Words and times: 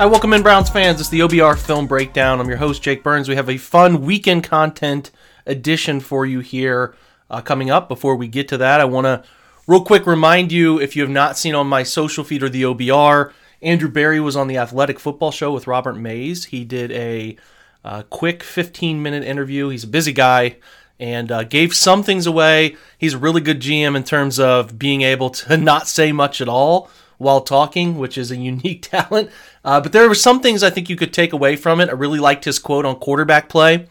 Hi, 0.00 0.06
welcome 0.06 0.32
in, 0.32 0.42
Browns 0.42 0.70
fans. 0.70 0.98
It's 0.98 1.10
the 1.10 1.20
OBR 1.20 1.58
Film 1.58 1.86
Breakdown. 1.86 2.40
I'm 2.40 2.48
your 2.48 2.56
host, 2.56 2.82
Jake 2.82 3.02
Burns. 3.02 3.28
We 3.28 3.36
have 3.36 3.50
a 3.50 3.58
fun 3.58 4.00
weekend 4.00 4.44
content 4.44 5.10
edition 5.44 6.00
for 6.00 6.24
you 6.24 6.40
here 6.40 6.94
uh, 7.28 7.42
coming 7.42 7.70
up. 7.70 7.86
Before 7.86 8.16
we 8.16 8.26
get 8.26 8.48
to 8.48 8.56
that, 8.56 8.80
I 8.80 8.86
want 8.86 9.04
to 9.04 9.22
real 9.66 9.84
quick 9.84 10.06
remind 10.06 10.52
you 10.52 10.80
if 10.80 10.96
you 10.96 11.02
have 11.02 11.10
not 11.10 11.36
seen 11.36 11.54
on 11.54 11.66
my 11.66 11.82
social 11.82 12.24
feed 12.24 12.42
or 12.42 12.48
the 12.48 12.62
OBR, 12.62 13.34
Andrew 13.60 13.90
Berry 13.90 14.20
was 14.20 14.36
on 14.36 14.48
the 14.48 14.56
Athletic 14.56 14.98
Football 14.98 15.32
Show 15.32 15.52
with 15.52 15.66
Robert 15.66 15.96
Mays. 15.96 16.46
He 16.46 16.64
did 16.64 16.90
a 16.92 17.36
uh, 17.84 18.04
quick 18.04 18.42
15 18.42 19.02
minute 19.02 19.22
interview. 19.22 19.68
He's 19.68 19.84
a 19.84 19.86
busy 19.86 20.14
guy 20.14 20.56
and 20.98 21.30
uh, 21.30 21.44
gave 21.44 21.74
some 21.74 22.02
things 22.02 22.26
away. 22.26 22.74
He's 22.96 23.12
a 23.12 23.18
really 23.18 23.42
good 23.42 23.60
GM 23.60 23.94
in 23.94 24.04
terms 24.04 24.40
of 24.40 24.78
being 24.78 25.02
able 25.02 25.28
to 25.28 25.56
not 25.58 25.88
say 25.88 26.10
much 26.10 26.40
at 26.40 26.48
all 26.48 26.88
while 27.20 27.42
talking, 27.42 27.98
which 27.98 28.16
is 28.16 28.30
a 28.30 28.36
unique 28.52 28.82
talent. 28.82 29.30
Uh, 29.62 29.80
but 29.80 29.92
there 29.92 30.08
were 30.08 30.14
some 30.14 30.40
things 30.40 30.62
I 30.62 30.70
think 30.70 30.88
you 30.88 30.96
could 30.96 31.12
take 31.12 31.32
away 31.32 31.54
from 31.54 31.80
it. 31.80 31.90
I 31.90 31.92
really 31.92 32.18
liked 32.18 32.46
his 32.46 32.58
quote 32.58 32.86
on 32.86 32.96
quarterback 32.96 33.48
play. 33.48 33.86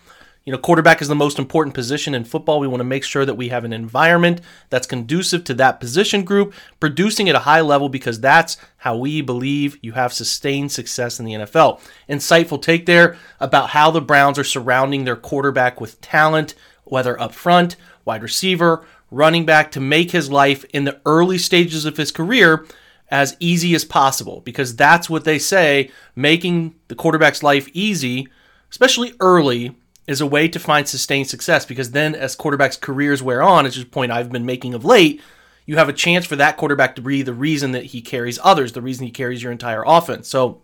You 0.46 0.54
know, 0.54 0.58
quarterback 0.58 1.00
is 1.00 1.08
the 1.08 1.14
most 1.14 1.38
important 1.38 1.76
position 1.76 2.16
in 2.16 2.24
football. 2.24 2.60
We 2.60 2.68
want 2.68 2.80
to 2.80 2.86
make 2.86 3.04
sure 3.04 3.26
that 3.26 3.36
we 3.36 3.50
have 3.50 3.66
an 3.66 3.74
environment 3.74 4.42
that's 4.72 4.88
conducive 4.88 5.44
to 5.44 5.54
that 5.56 5.80
position 5.80 6.24
group, 6.24 6.56
producing 6.80 7.30
at 7.30 7.36
a 7.36 7.40
high 7.40 7.62
level 7.62 7.88
because 7.88 8.20
that's 8.20 8.58
how 8.78 8.98
we 8.98 9.22
believe 9.22 9.78
you 9.84 9.92
have 9.92 10.12
sustained 10.12 10.72
success 10.72 11.20
in 11.20 11.26
the 11.26 11.34
NFL. 11.34 11.80
Insightful 12.10 12.60
take 12.60 12.88
there 12.88 13.16
about 13.40 13.70
how 13.70 13.92
the 13.92 14.02
Browns 14.02 14.40
are 14.40 14.44
surrounding 14.44 15.04
their 15.04 15.16
quarterback 15.16 15.80
with 15.80 16.02
talent, 16.02 16.56
whether 16.84 17.20
up 17.22 17.36
front, 17.36 17.76
wide 18.04 18.24
receiver, 18.24 18.84
running 19.12 19.46
back, 19.46 19.72
to 19.74 19.80
make 19.80 20.10
his 20.10 20.32
life 20.32 20.66
in 20.74 20.86
the 20.86 21.00
early 21.06 21.38
stages 21.38 21.86
of 21.86 21.98
his 21.98 22.12
career 22.12 22.66
as 23.12 23.36
easy 23.40 23.74
as 23.76 23.84
possible 23.84 24.42
because 24.42 24.76
that's 24.76 25.10
what 25.10 25.24
they 25.24 25.40
say 25.40 25.90
making 26.16 26.76
the 26.88 26.96
quarterback's 26.96 27.44
life 27.44 27.68
easy, 27.74 28.28
especially 28.70 29.14
early, 29.20 29.76
is 30.08 30.22
a 30.22 30.26
way 30.26 30.48
to 30.48 30.60
find 30.60 30.88
sustained 30.88 31.28
success 31.28 31.66
because 31.66 31.92
then 31.92 32.16
as 32.16 32.36
quarterbacks' 32.36 32.80
careers 32.80 33.22
wear 33.22 33.42
on, 33.42 33.66
it's 33.66 33.76
just 33.76 33.88
a 33.88 33.92
point 33.92 34.12
I've 34.12 34.32
been 34.32 34.46
making 34.46 34.74
of 34.74 34.84
late, 34.84 35.22
you 35.66 35.78
have 35.78 35.90
a 35.90 35.94
chance 35.94 36.26
for 36.26 36.36
that 36.36 36.58
quarterback 36.58 36.96
to 36.96 37.02
be 37.02 37.22
the 37.22 37.34
reason 37.34 37.74
that 37.74 37.86
he 37.86 38.02
carries 38.02 38.40
others, 38.44 38.74
the 38.74 38.82
reason 38.82 39.06
he 39.06 39.12
carries 39.12 39.44
your 39.44 39.52
entire 39.52 39.84
offense. 39.86 40.28
So, 40.28 40.62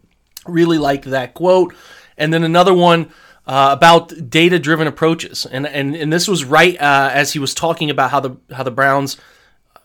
really 0.48 0.80
liked 0.80 1.06
that 1.06 1.36
quote. 1.36 1.76
And 2.18 2.34
then 2.34 2.44
another 2.44 2.74
one 2.74 3.12
uh, 3.46 3.70
about 3.72 4.30
data 4.30 4.58
driven 4.58 4.88
approaches, 4.88 5.46
and 5.46 5.68
and 5.68 5.96
and 5.96 6.12
this 6.12 6.28
was 6.28 6.44
right 6.44 6.76
uh, 6.82 7.10
as 7.14 7.34
he 7.34 7.40
was 7.40 7.54
talking 7.54 7.92
about 7.92 8.10
how 8.10 8.20
the 8.20 8.38
how 8.52 8.64
the 8.64 8.72
Browns 8.72 9.18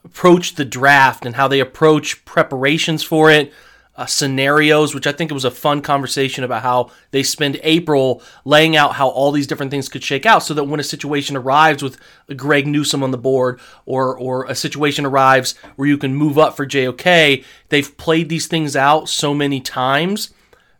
approach 0.05 0.55
the 0.55 0.65
draft 0.65 1.27
and 1.27 1.37
how 1.37 1.48
they 1.48 1.61
approach 1.61 2.25
preparations 2.25 3.03
for 3.03 3.31
it. 3.31 3.53
Uh, 3.97 4.06
scenarios, 4.06 4.95
which 4.95 5.06
I 5.06 5.12
think 5.12 5.31
it 5.31 5.34
was 5.34 5.45
a 5.45 5.51
fun 5.51 5.83
conversation 5.83 6.43
about 6.43 6.62
how 6.62 6.91
they 7.11 7.23
spend 7.23 7.61
April 7.62 8.23
laying 8.47 8.75
out 8.75 8.95
how 8.95 9.09
all 9.09 9.31
these 9.31 9.48
different 9.48 9.71
things 9.71 9.91
could 9.91 10.03
shake 10.03 10.25
out, 10.25 10.43
so 10.43 10.55
that 10.55 10.65
when 10.65 10.81
a 10.81 10.84
situation 10.84 11.37
arrives 11.37 11.83
with 11.83 12.01
Greg 12.34 12.67
Newsome 12.67 13.03
on 13.03 13.11
the 13.11 13.19
board, 13.19 13.61
or 13.84 14.17
or 14.17 14.47
a 14.47 14.55
situation 14.55 15.05
arrives 15.05 15.55
where 15.77 15.89
you 15.89 15.99
can 15.99 16.15
move 16.15 16.39
up 16.39 16.56
for 16.56 16.65
JOK, 16.65 17.44
they've 17.69 17.97
played 17.99 18.31
these 18.31 18.47
things 18.47 18.75
out 18.75 19.10
so 19.10 19.34
many 19.34 19.60
times 19.60 20.33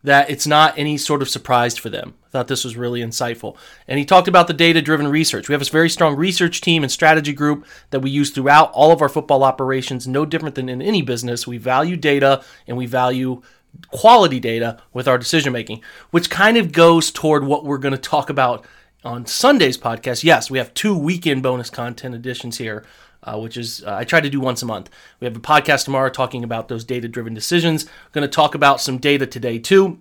that 0.03 0.31
it's 0.31 0.47
not 0.47 0.79
any 0.79 0.97
sort 0.97 1.21
of 1.21 1.29
surprise 1.29 1.77
for 1.77 1.91
them. 1.91 2.15
I 2.31 2.39
thought 2.39 2.49
this 2.49 2.65
was 2.65 2.77
really 2.77 3.01
insightful. 3.01 3.57
And 3.89 3.99
he 3.99 4.05
talked 4.05 4.29
about 4.29 4.47
the 4.47 4.55
data 4.55 4.81
driven 4.81 5.09
research. 5.09 5.49
We 5.49 5.53
have 5.53 5.63
a 5.63 5.67
very 5.67 5.91
strong 5.91 6.17
research 6.17 6.61
team 6.61 6.83
and 6.83 6.91
strategy 6.91 7.33
group 7.33 7.67
that 7.91 8.01
we 8.01 8.11
use 8.11 8.31
throughout 8.31 8.71
all 8.73 8.93
of 8.93 9.03
our 9.03 9.09
football 9.09 9.43
operations, 9.43 10.07
no 10.07 10.25
different 10.25 10.55
than 10.55 10.69
in 10.69 10.81
any 10.81 11.03
business. 11.03 11.47
We 11.47 11.59
value 11.59 11.97
data 11.97 12.45
and 12.67 12.77
we 12.77 12.87
value 12.87 13.43
quality 13.91 14.41
data 14.41 14.81
with 14.93 15.09
our 15.09 15.19
decision 15.19 15.53
making, 15.53 15.83
which 16.11 16.31
kind 16.31 16.57
of 16.57 16.73
goes 16.73 17.11
toward 17.11 17.45
what 17.45 17.65
we're 17.65 17.79
going 17.79 17.95
to 17.95 17.99
talk 17.99 18.31
about 18.31 18.65
on 19.05 19.27
Sunday's 19.27 19.79
podcast. 19.79 20.23
Yes, 20.23 20.51
we 20.51 20.59
have 20.59 20.73
two 20.75 20.97
weekend 20.97 21.43
bonus 21.43 21.71
content 21.71 22.15
editions 22.15 22.59
here 22.59 22.85
uh, 23.23 23.39
which 23.39 23.57
is 23.57 23.85
uh, 23.85 23.95
I 23.95 24.05
try 24.05 24.21
to 24.21 24.31
do 24.31 24.41
once 24.41 24.63
a 24.63 24.67
month. 24.67 24.91
We 25.21 25.27
have 25.27 25.37
a 25.37 25.41
podcast 25.41 25.85
tomorrow 25.85 26.09
talking 26.09 26.45
about 26.45 26.69
those 26.69 26.85
data 26.85 27.09
driven 27.09 27.35
decisions. 27.35 27.87
Going 28.13 28.23
to 28.23 28.29
talk 28.29 28.55
about 28.55 28.81
some 28.81 28.99
data 28.99 29.27
today 29.27 29.59
too. 29.59 30.01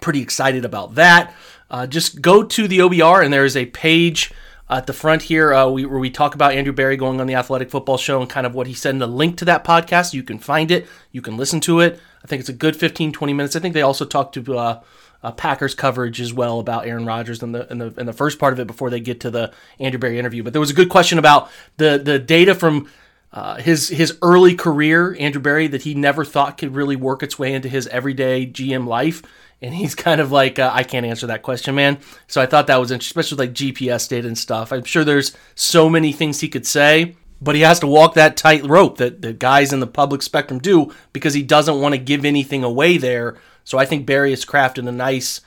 Pretty 0.00 0.20
excited 0.20 0.64
about 0.64 0.94
that. 0.96 1.34
Uh, 1.70 1.86
just 1.86 2.22
go 2.22 2.42
to 2.42 2.66
the 2.66 2.78
OBR 2.78 3.24
and 3.24 3.32
there 3.32 3.44
is 3.44 3.56
a 3.56 3.66
page 3.66 4.32
at 4.70 4.86
the 4.86 4.92
front 4.92 5.22
here 5.22 5.52
uh, 5.54 5.68
we, 5.68 5.86
where 5.86 5.98
we 5.98 6.10
talk 6.10 6.34
about 6.34 6.52
Andrew 6.52 6.72
Berry 6.72 6.96
going 6.96 7.20
on 7.20 7.26
the 7.26 7.34
Athletic 7.34 7.70
Football 7.70 7.96
Show 7.96 8.20
and 8.20 8.28
kind 8.28 8.46
of 8.46 8.54
what 8.54 8.66
he 8.66 8.74
said. 8.74 8.90
And 8.90 9.00
the 9.00 9.06
link 9.06 9.38
to 9.38 9.44
that 9.46 9.64
podcast, 9.64 10.12
you 10.12 10.22
can 10.22 10.38
find 10.38 10.70
it. 10.70 10.86
You 11.10 11.22
can 11.22 11.36
listen 11.36 11.60
to 11.60 11.80
it. 11.80 12.00
I 12.22 12.26
think 12.26 12.40
it's 12.40 12.48
a 12.48 12.54
good 12.54 12.76
15, 12.76 13.12
20 13.12 13.32
minutes. 13.32 13.56
I 13.56 13.60
think 13.60 13.74
they 13.74 13.82
also 13.82 14.04
talked 14.04 14.34
to 14.34 14.58
uh, 14.58 14.82
uh, 15.22 15.32
Packers 15.32 15.74
coverage 15.74 16.20
as 16.20 16.32
well 16.32 16.60
about 16.60 16.86
Aaron 16.86 17.06
Rodgers 17.06 17.42
in 17.42 17.52
the 17.52 17.70
in 17.70 17.78
the 17.78 17.94
in 17.96 18.06
the 18.06 18.12
first 18.12 18.38
part 18.38 18.52
of 18.52 18.60
it 18.60 18.66
before 18.66 18.90
they 18.90 19.00
get 19.00 19.20
to 19.20 19.30
the 19.30 19.52
Andrew 19.80 19.98
Berry 19.98 20.18
interview. 20.18 20.42
But 20.42 20.52
there 20.52 20.60
was 20.60 20.70
a 20.70 20.74
good 20.74 20.88
question 20.88 21.18
about 21.18 21.50
the 21.76 21.98
the 21.98 22.18
data 22.18 22.54
from 22.54 22.88
uh, 23.32 23.56
his 23.56 23.88
his 23.88 24.16
early 24.22 24.54
career, 24.54 25.16
Andrew 25.18 25.42
Berry, 25.42 25.66
that 25.68 25.82
he 25.82 25.94
never 25.94 26.24
thought 26.24 26.58
could 26.58 26.74
really 26.74 26.96
work 26.96 27.22
its 27.22 27.38
way 27.38 27.52
into 27.52 27.68
his 27.68 27.86
everyday 27.88 28.46
GM 28.46 28.86
life. 28.86 29.22
And 29.60 29.74
he's 29.74 29.94
kind 29.94 30.20
of 30.20 30.30
like, 30.30 30.58
uh, 30.58 30.70
I 30.72 30.84
can't 30.84 31.06
answer 31.06 31.26
that 31.26 31.42
question, 31.42 31.74
man. 31.74 31.98
So 32.26 32.40
I 32.40 32.46
thought 32.46 32.68
that 32.68 32.80
was 32.80 32.90
interesting, 32.90 33.18
especially 33.18 33.36
with 33.36 33.48
like 33.48 33.56
GPS 33.56 34.08
data 34.08 34.28
and 34.28 34.38
stuff. 34.38 34.72
I'm 34.72 34.84
sure 34.84 35.04
there's 35.04 35.36
so 35.54 35.90
many 35.90 36.12
things 36.12 36.40
he 36.40 36.48
could 36.48 36.66
say, 36.66 37.16
but 37.40 37.54
he 37.54 37.62
has 37.62 37.80
to 37.80 37.86
walk 37.86 38.14
that 38.14 38.36
tight 38.36 38.64
rope 38.64 38.98
that 38.98 39.22
the 39.22 39.32
guys 39.32 39.72
in 39.72 39.80
the 39.80 39.86
public 39.86 40.22
spectrum 40.22 40.60
do 40.60 40.92
because 41.12 41.34
he 41.34 41.42
doesn't 41.42 41.80
want 41.80 41.94
to 41.94 41.98
give 42.00 42.24
anything 42.24 42.62
away 42.62 42.98
there 42.98 43.36
so 43.68 43.76
I 43.76 43.84
think 43.84 44.06
Berry 44.06 44.30
has 44.30 44.46
crafted 44.46 44.88
a 44.88 44.92
nice 44.92 45.42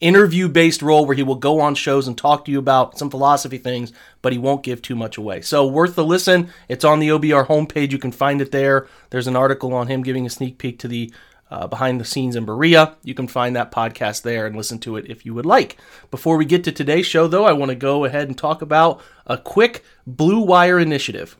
interview 0.00 0.48
based 0.48 0.82
role 0.82 1.06
where 1.06 1.14
he 1.14 1.22
will 1.22 1.36
go 1.36 1.60
on 1.60 1.76
shows 1.76 2.08
and 2.08 2.18
talk 2.18 2.44
to 2.44 2.50
you 2.50 2.58
about 2.58 2.98
some 2.98 3.10
philosophy 3.10 3.58
things, 3.58 3.92
but 4.22 4.32
he 4.32 4.40
won't 4.40 4.64
give 4.64 4.82
too 4.82 4.96
much 4.96 5.16
away. 5.16 5.40
So 5.40 5.64
worth 5.64 5.94
the 5.94 6.04
listen. 6.04 6.50
It's 6.68 6.84
on 6.84 6.98
the 6.98 7.10
OBR 7.10 7.46
homepage. 7.46 7.92
You 7.92 7.98
can 7.98 8.10
find 8.10 8.42
it 8.42 8.50
there. 8.50 8.88
There's 9.10 9.28
an 9.28 9.36
article 9.36 9.72
on 9.72 9.86
him 9.86 10.02
giving 10.02 10.26
a 10.26 10.30
sneak 10.30 10.58
peek 10.58 10.80
to 10.80 10.88
the 10.88 11.12
uh, 11.50 11.66
behind 11.66 12.00
the 12.00 12.04
scenes 12.04 12.36
in 12.36 12.44
Berea. 12.44 12.96
You 13.02 13.14
can 13.14 13.28
find 13.28 13.56
that 13.56 13.72
podcast 13.72 14.22
there 14.22 14.46
and 14.46 14.56
listen 14.56 14.78
to 14.80 14.96
it 14.96 15.10
if 15.10 15.26
you 15.26 15.34
would 15.34 15.46
like. 15.46 15.76
Before 16.10 16.36
we 16.36 16.44
get 16.44 16.64
to 16.64 16.72
today's 16.72 17.06
show, 17.06 17.26
though, 17.26 17.44
I 17.44 17.52
want 17.52 17.70
to 17.70 17.76
go 17.76 18.04
ahead 18.04 18.28
and 18.28 18.38
talk 18.38 18.62
about 18.62 19.00
a 19.26 19.36
quick 19.36 19.84
Blue 20.06 20.40
Wire 20.40 20.78
initiative. 20.78 21.36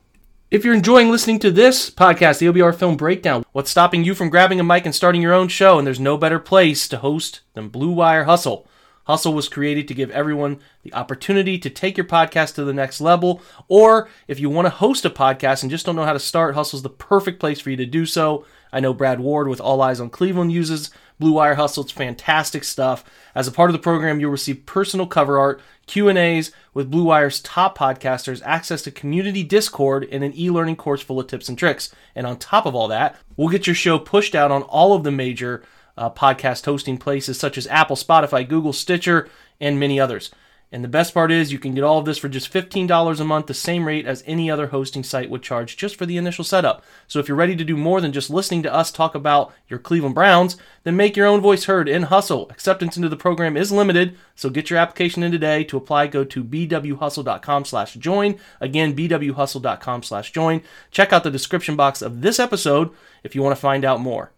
If 0.51 0.65
you're 0.65 0.75
enjoying 0.75 1.11
listening 1.11 1.39
to 1.41 1.53
this 1.53 1.91
podcast, 1.91 2.41
the 2.41 2.47
OBR 2.47 2.75
Film 2.75 2.97
Breakdown, 2.97 3.45
what's 3.53 3.71
stopping 3.71 4.03
you 4.03 4.17
from 4.17 4.31
grabbing 4.31 4.59
a 4.59 4.65
mic 4.65 4.85
and 4.85 4.95
starting 4.95 5.23
your 5.23 5.33
own 5.33 5.47
show? 5.47 5.79
And 5.79 5.87
there's 5.87 6.01
no 6.01 6.17
better 6.17 6.41
place 6.41 6.89
to 6.89 6.97
host 6.97 7.43
than 7.55 7.69
Blue 7.69 7.93
Wire 7.93 8.25
Hustle. 8.25 8.67
Hustle 9.05 9.33
was 9.33 9.49
created 9.49 9.87
to 9.89 9.95
give 9.95 10.11
everyone 10.11 10.61
the 10.83 10.93
opportunity 10.93 11.59
to 11.59 11.71
take 11.71 11.97
your 11.97 12.07
podcast 12.07 12.55
to 12.55 12.65
the 12.65 12.73
next 12.73 13.01
level. 13.01 13.41
Or 13.69 14.09
if 14.27 14.41
you 14.41 14.51
want 14.51 14.67
to 14.67 14.71
host 14.71 15.05
a 15.05 15.11
podcast 15.11 15.63
and 15.63 15.71
just 15.71 15.87
don't 15.87 15.97
know 15.97 16.05
how 16.05 16.13
to 16.13 16.19
start, 16.19 16.55
Hustle's 16.55 16.83
the 16.83 16.91
perfect 16.91 17.39
place 17.39 17.61
for 17.61 17.71
you 17.71 17.77
to 17.77 17.87
do 17.87 18.05
so. 18.05 18.45
I 18.73 18.81
know 18.81 18.95
Brad 18.95 19.21
Ward 19.21 19.49
with 19.49 19.61
All 19.61 19.81
Eyes 19.83 20.01
on 20.01 20.11
Cleveland 20.11 20.53
uses 20.53 20.91
Blue 21.19 21.33
Wire 21.33 21.55
Hustle. 21.55 21.85
It's 21.85 21.93
fantastic 21.93 22.65
stuff. 22.65 23.05
As 23.35 23.47
a 23.47 23.53
part 23.53 23.71
of 23.71 23.73
the 23.73 23.79
program, 23.79 24.21
you'll 24.21 24.31
receive 24.31 24.67
personal 24.67 25.07
cover 25.07 25.39
art, 25.39 25.61
Q&As 25.87 26.53
with 26.73 26.91
Blue 26.91 27.05
Wire's 27.05 27.41
top 27.41 27.77
podcasters, 27.77 28.43
access 28.45 28.83
to 28.83 28.91
community 28.91 29.43
Discord, 29.43 30.09
and 30.11 30.25
an 30.25 30.33
e-learning 30.35 30.77
course 30.77 31.03
full 31.03 31.21
of 31.21 31.27
tips 31.27 31.49
and 31.49 31.59
tricks. 31.59 31.93
And 32.15 32.27
on 32.27 32.39
top 32.39 32.65
of 32.67 32.75
all 32.75 32.89
that, 32.89 33.17
we'll 33.37 33.49
get 33.49 33.67
your 33.67 33.75
show 33.75 33.99
pushed 33.99 34.35
out 34.35 34.51
on 34.51 34.63
all 34.63 34.95
of 34.95 35.05
the 35.05 35.11
major 35.11 35.63
uh, 35.97 36.11
podcast 36.11 36.65
hosting 36.65 36.97
places 36.97 37.39
such 37.39 37.59
as 37.59 37.67
Apple, 37.67 37.97
Spotify, 37.97 38.49
Google, 38.49 38.73
Stitcher, 38.73 39.29
and 39.61 39.79
many 39.79 40.01
others. 40.01 40.31
And 40.73 40.85
the 40.85 40.89
best 40.89 41.15
part 41.15 41.33
is 41.33 41.51
you 41.51 41.59
can 41.59 41.75
get 41.75 41.83
all 41.83 41.99
of 41.99 42.05
this 42.05 42.19
for 42.19 42.29
just 42.29 42.53
$15 42.53 43.21
a 43.21 43.25
month, 43.25 43.47
the 43.47 43.55
same 43.55 43.87
rate 43.87 44.07
as 44.07 44.23
any 44.25 44.49
other 44.49 44.69
hosting 44.69 45.03
site 45.03 45.29
would 45.29 45.43
charge 45.43 45.77
just 45.77 45.97
for 45.97 46.07
the 46.07 46.17
initial 46.17 46.45
setup. 46.45 46.85
So 47.09 47.19
if 47.19 47.27
you're 47.27 47.37
ready 47.37 47.57
to 47.57 47.65
do 47.65 47.77
more 47.77 48.01
than 48.01 48.13
just 48.13 48.31
listening 48.31 48.63
to 48.63 48.73
us 48.73 48.93
talk 48.93 49.17
about 49.17 49.53
your 49.69 49.81
Cleveland 49.81 50.15
Browns, 50.15 50.57
then 50.85 50.97
make 50.97 51.17
your 51.17 51.27
own 51.27 51.41
voice 51.41 51.65
heard 51.65 51.89
in 51.89 52.05
hustle. 52.05 52.49
Acceptance 52.51 52.97
into 52.97 53.09
the 53.09 53.17
program 53.17 53.57
is 53.57 53.73
limited, 53.73 54.17
so 54.37 54.49
get 54.49 54.71
your 54.71 54.79
application 54.79 55.25
in 55.25 55.33
today. 55.33 55.65
To 55.65 55.77
apply, 55.77 56.07
go 56.07 56.25
to 56.25 56.45
bwhustle.com 56.45 57.65
slash 57.65 57.95
join. 57.95 58.39
Again, 58.61 58.95
bwhustle.com 58.95 60.03
slash 60.05 60.31
join. 60.31 60.63
Check 60.93 61.13
out 61.13 61.25
the 61.25 61.31
description 61.31 61.75
box 61.75 62.01
of 62.01 62.21
this 62.21 62.39
episode 62.39 62.91
if 63.25 63.35
you 63.35 63.43
want 63.43 63.57
to 63.57 63.61
find 63.61 63.85
out 63.85 64.01
more. 64.01 64.31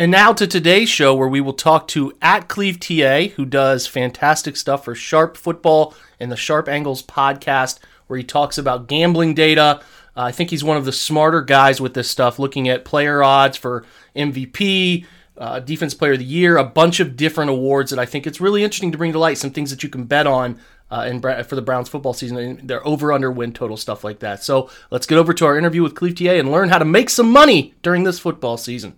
And 0.00 0.10
now 0.10 0.32
to 0.32 0.46
today's 0.46 0.88
show, 0.88 1.14
where 1.14 1.28
we 1.28 1.42
will 1.42 1.52
talk 1.52 1.86
to 1.88 2.14
at 2.22 2.48
Clev 2.48 2.80
TA, 2.80 3.34
who 3.34 3.44
does 3.44 3.86
fantastic 3.86 4.56
stuff 4.56 4.86
for 4.86 4.94
Sharp 4.94 5.36
Football 5.36 5.94
and 6.18 6.32
the 6.32 6.38
Sharp 6.38 6.70
Angles 6.70 7.02
podcast, 7.02 7.80
where 8.06 8.16
he 8.16 8.24
talks 8.24 8.56
about 8.56 8.88
gambling 8.88 9.34
data. 9.34 9.82
Uh, 10.16 10.22
I 10.22 10.32
think 10.32 10.48
he's 10.48 10.64
one 10.64 10.78
of 10.78 10.86
the 10.86 10.90
smarter 10.90 11.42
guys 11.42 11.82
with 11.82 11.92
this 11.92 12.10
stuff, 12.10 12.38
looking 12.38 12.66
at 12.66 12.86
player 12.86 13.22
odds 13.22 13.58
for 13.58 13.84
MVP, 14.16 15.04
uh, 15.36 15.60
Defense 15.60 15.92
Player 15.92 16.12
of 16.12 16.20
the 16.20 16.24
Year, 16.24 16.56
a 16.56 16.64
bunch 16.64 17.00
of 17.00 17.14
different 17.14 17.50
awards 17.50 17.90
that 17.90 17.98
I 17.98 18.06
think 18.06 18.26
it's 18.26 18.40
really 18.40 18.64
interesting 18.64 18.92
to 18.92 18.96
bring 18.96 19.12
to 19.12 19.18
light. 19.18 19.36
Some 19.36 19.50
things 19.50 19.68
that 19.68 19.82
you 19.82 19.90
can 19.90 20.04
bet 20.04 20.26
on 20.26 20.58
uh, 20.90 21.08
in, 21.10 21.20
for 21.20 21.56
the 21.56 21.60
Browns 21.60 21.90
football 21.90 22.14
season, 22.14 22.66
their 22.66 22.86
over 22.86 23.12
under 23.12 23.30
win 23.30 23.52
total 23.52 23.76
stuff 23.76 24.02
like 24.02 24.20
that. 24.20 24.42
So 24.42 24.70
let's 24.90 25.04
get 25.04 25.18
over 25.18 25.34
to 25.34 25.44
our 25.44 25.58
interview 25.58 25.82
with 25.82 25.94
Clev 25.94 26.16
TA 26.16 26.32
and 26.40 26.50
learn 26.50 26.70
how 26.70 26.78
to 26.78 26.86
make 26.86 27.10
some 27.10 27.30
money 27.30 27.74
during 27.82 28.04
this 28.04 28.18
football 28.18 28.56
season. 28.56 28.94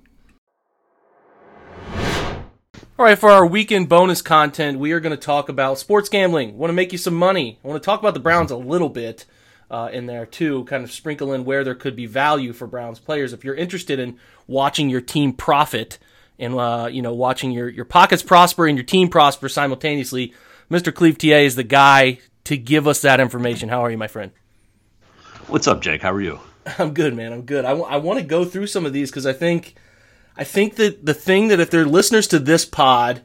All 3.02 3.08
right, 3.08 3.18
for 3.18 3.30
our 3.30 3.44
weekend 3.44 3.88
bonus 3.88 4.22
content, 4.22 4.78
we 4.78 4.92
are 4.92 5.00
going 5.00 5.10
to 5.10 5.16
talk 5.16 5.48
about 5.48 5.76
sports 5.76 6.08
gambling. 6.08 6.56
Want 6.56 6.68
to 6.68 6.74
make 6.74 6.92
you 6.92 6.98
some 6.98 7.14
money? 7.14 7.58
I 7.64 7.66
want 7.66 7.82
to 7.82 7.84
talk 7.84 7.98
about 7.98 8.14
the 8.14 8.20
Browns 8.20 8.52
a 8.52 8.56
little 8.56 8.88
bit 8.88 9.26
uh, 9.72 9.90
in 9.92 10.06
there 10.06 10.24
too, 10.24 10.62
kind 10.66 10.84
of 10.84 10.92
sprinkle 10.92 11.32
in 11.32 11.44
where 11.44 11.64
there 11.64 11.74
could 11.74 11.96
be 11.96 12.06
value 12.06 12.52
for 12.52 12.68
Browns 12.68 13.00
players. 13.00 13.32
If 13.32 13.42
you're 13.42 13.56
interested 13.56 13.98
in 13.98 14.20
watching 14.46 14.88
your 14.88 15.00
team 15.00 15.32
profit 15.32 15.98
and 16.38 16.54
uh, 16.54 16.90
you 16.92 17.02
know 17.02 17.12
watching 17.12 17.50
your 17.50 17.68
your 17.68 17.84
pockets 17.84 18.22
prosper 18.22 18.68
and 18.68 18.78
your 18.78 18.86
team 18.86 19.08
prosper 19.08 19.48
simultaneously, 19.48 20.32
Mr. 20.70 20.92
Clev 20.92 21.18
TA 21.18 21.38
is 21.38 21.56
the 21.56 21.64
guy 21.64 22.20
to 22.44 22.56
give 22.56 22.86
us 22.86 23.02
that 23.02 23.18
information. 23.18 23.68
How 23.68 23.84
are 23.84 23.90
you, 23.90 23.98
my 23.98 24.06
friend? 24.06 24.30
What's 25.48 25.66
up, 25.66 25.82
Jake? 25.82 26.02
How 26.02 26.12
are 26.12 26.22
you? 26.22 26.38
I'm 26.78 26.94
good, 26.94 27.16
man. 27.16 27.32
I'm 27.32 27.42
good. 27.42 27.64
I, 27.64 27.70
w- 27.70 27.88
I 27.88 27.96
want 27.96 28.20
to 28.20 28.24
go 28.24 28.44
through 28.44 28.68
some 28.68 28.86
of 28.86 28.92
these 28.92 29.10
because 29.10 29.26
I 29.26 29.32
think 29.32 29.74
I 30.36 30.44
think 30.44 30.76
that 30.76 31.04
the 31.04 31.14
thing 31.14 31.48
that 31.48 31.60
if 31.60 31.70
they're 31.70 31.84
listeners 31.84 32.26
to 32.28 32.38
this 32.38 32.64
pod, 32.64 33.22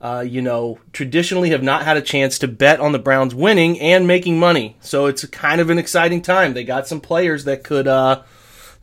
uh, 0.00 0.24
you 0.26 0.42
know, 0.42 0.78
traditionally 0.92 1.50
have 1.50 1.62
not 1.62 1.84
had 1.84 1.96
a 1.96 2.02
chance 2.02 2.38
to 2.38 2.48
bet 2.48 2.80
on 2.80 2.92
the 2.92 2.98
Browns 2.98 3.34
winning 3.34 3.80
and 3.80 4.06
making 4.06 4.38
money. 4.38 4.76
So 4.80 5.06
it's 5.06 5.24
kind 5.26 5.60
of 5.60 5.70
an 5.70 5.78
exciting 5.78 6.22
time. 6.22 6.54
They 6.54 6.64
got 6.64 6.86
some 6.86 7.00
players 7.00 7.44
that 7.44 7.64
could 7.64 7.86
uh, 7.86 8.22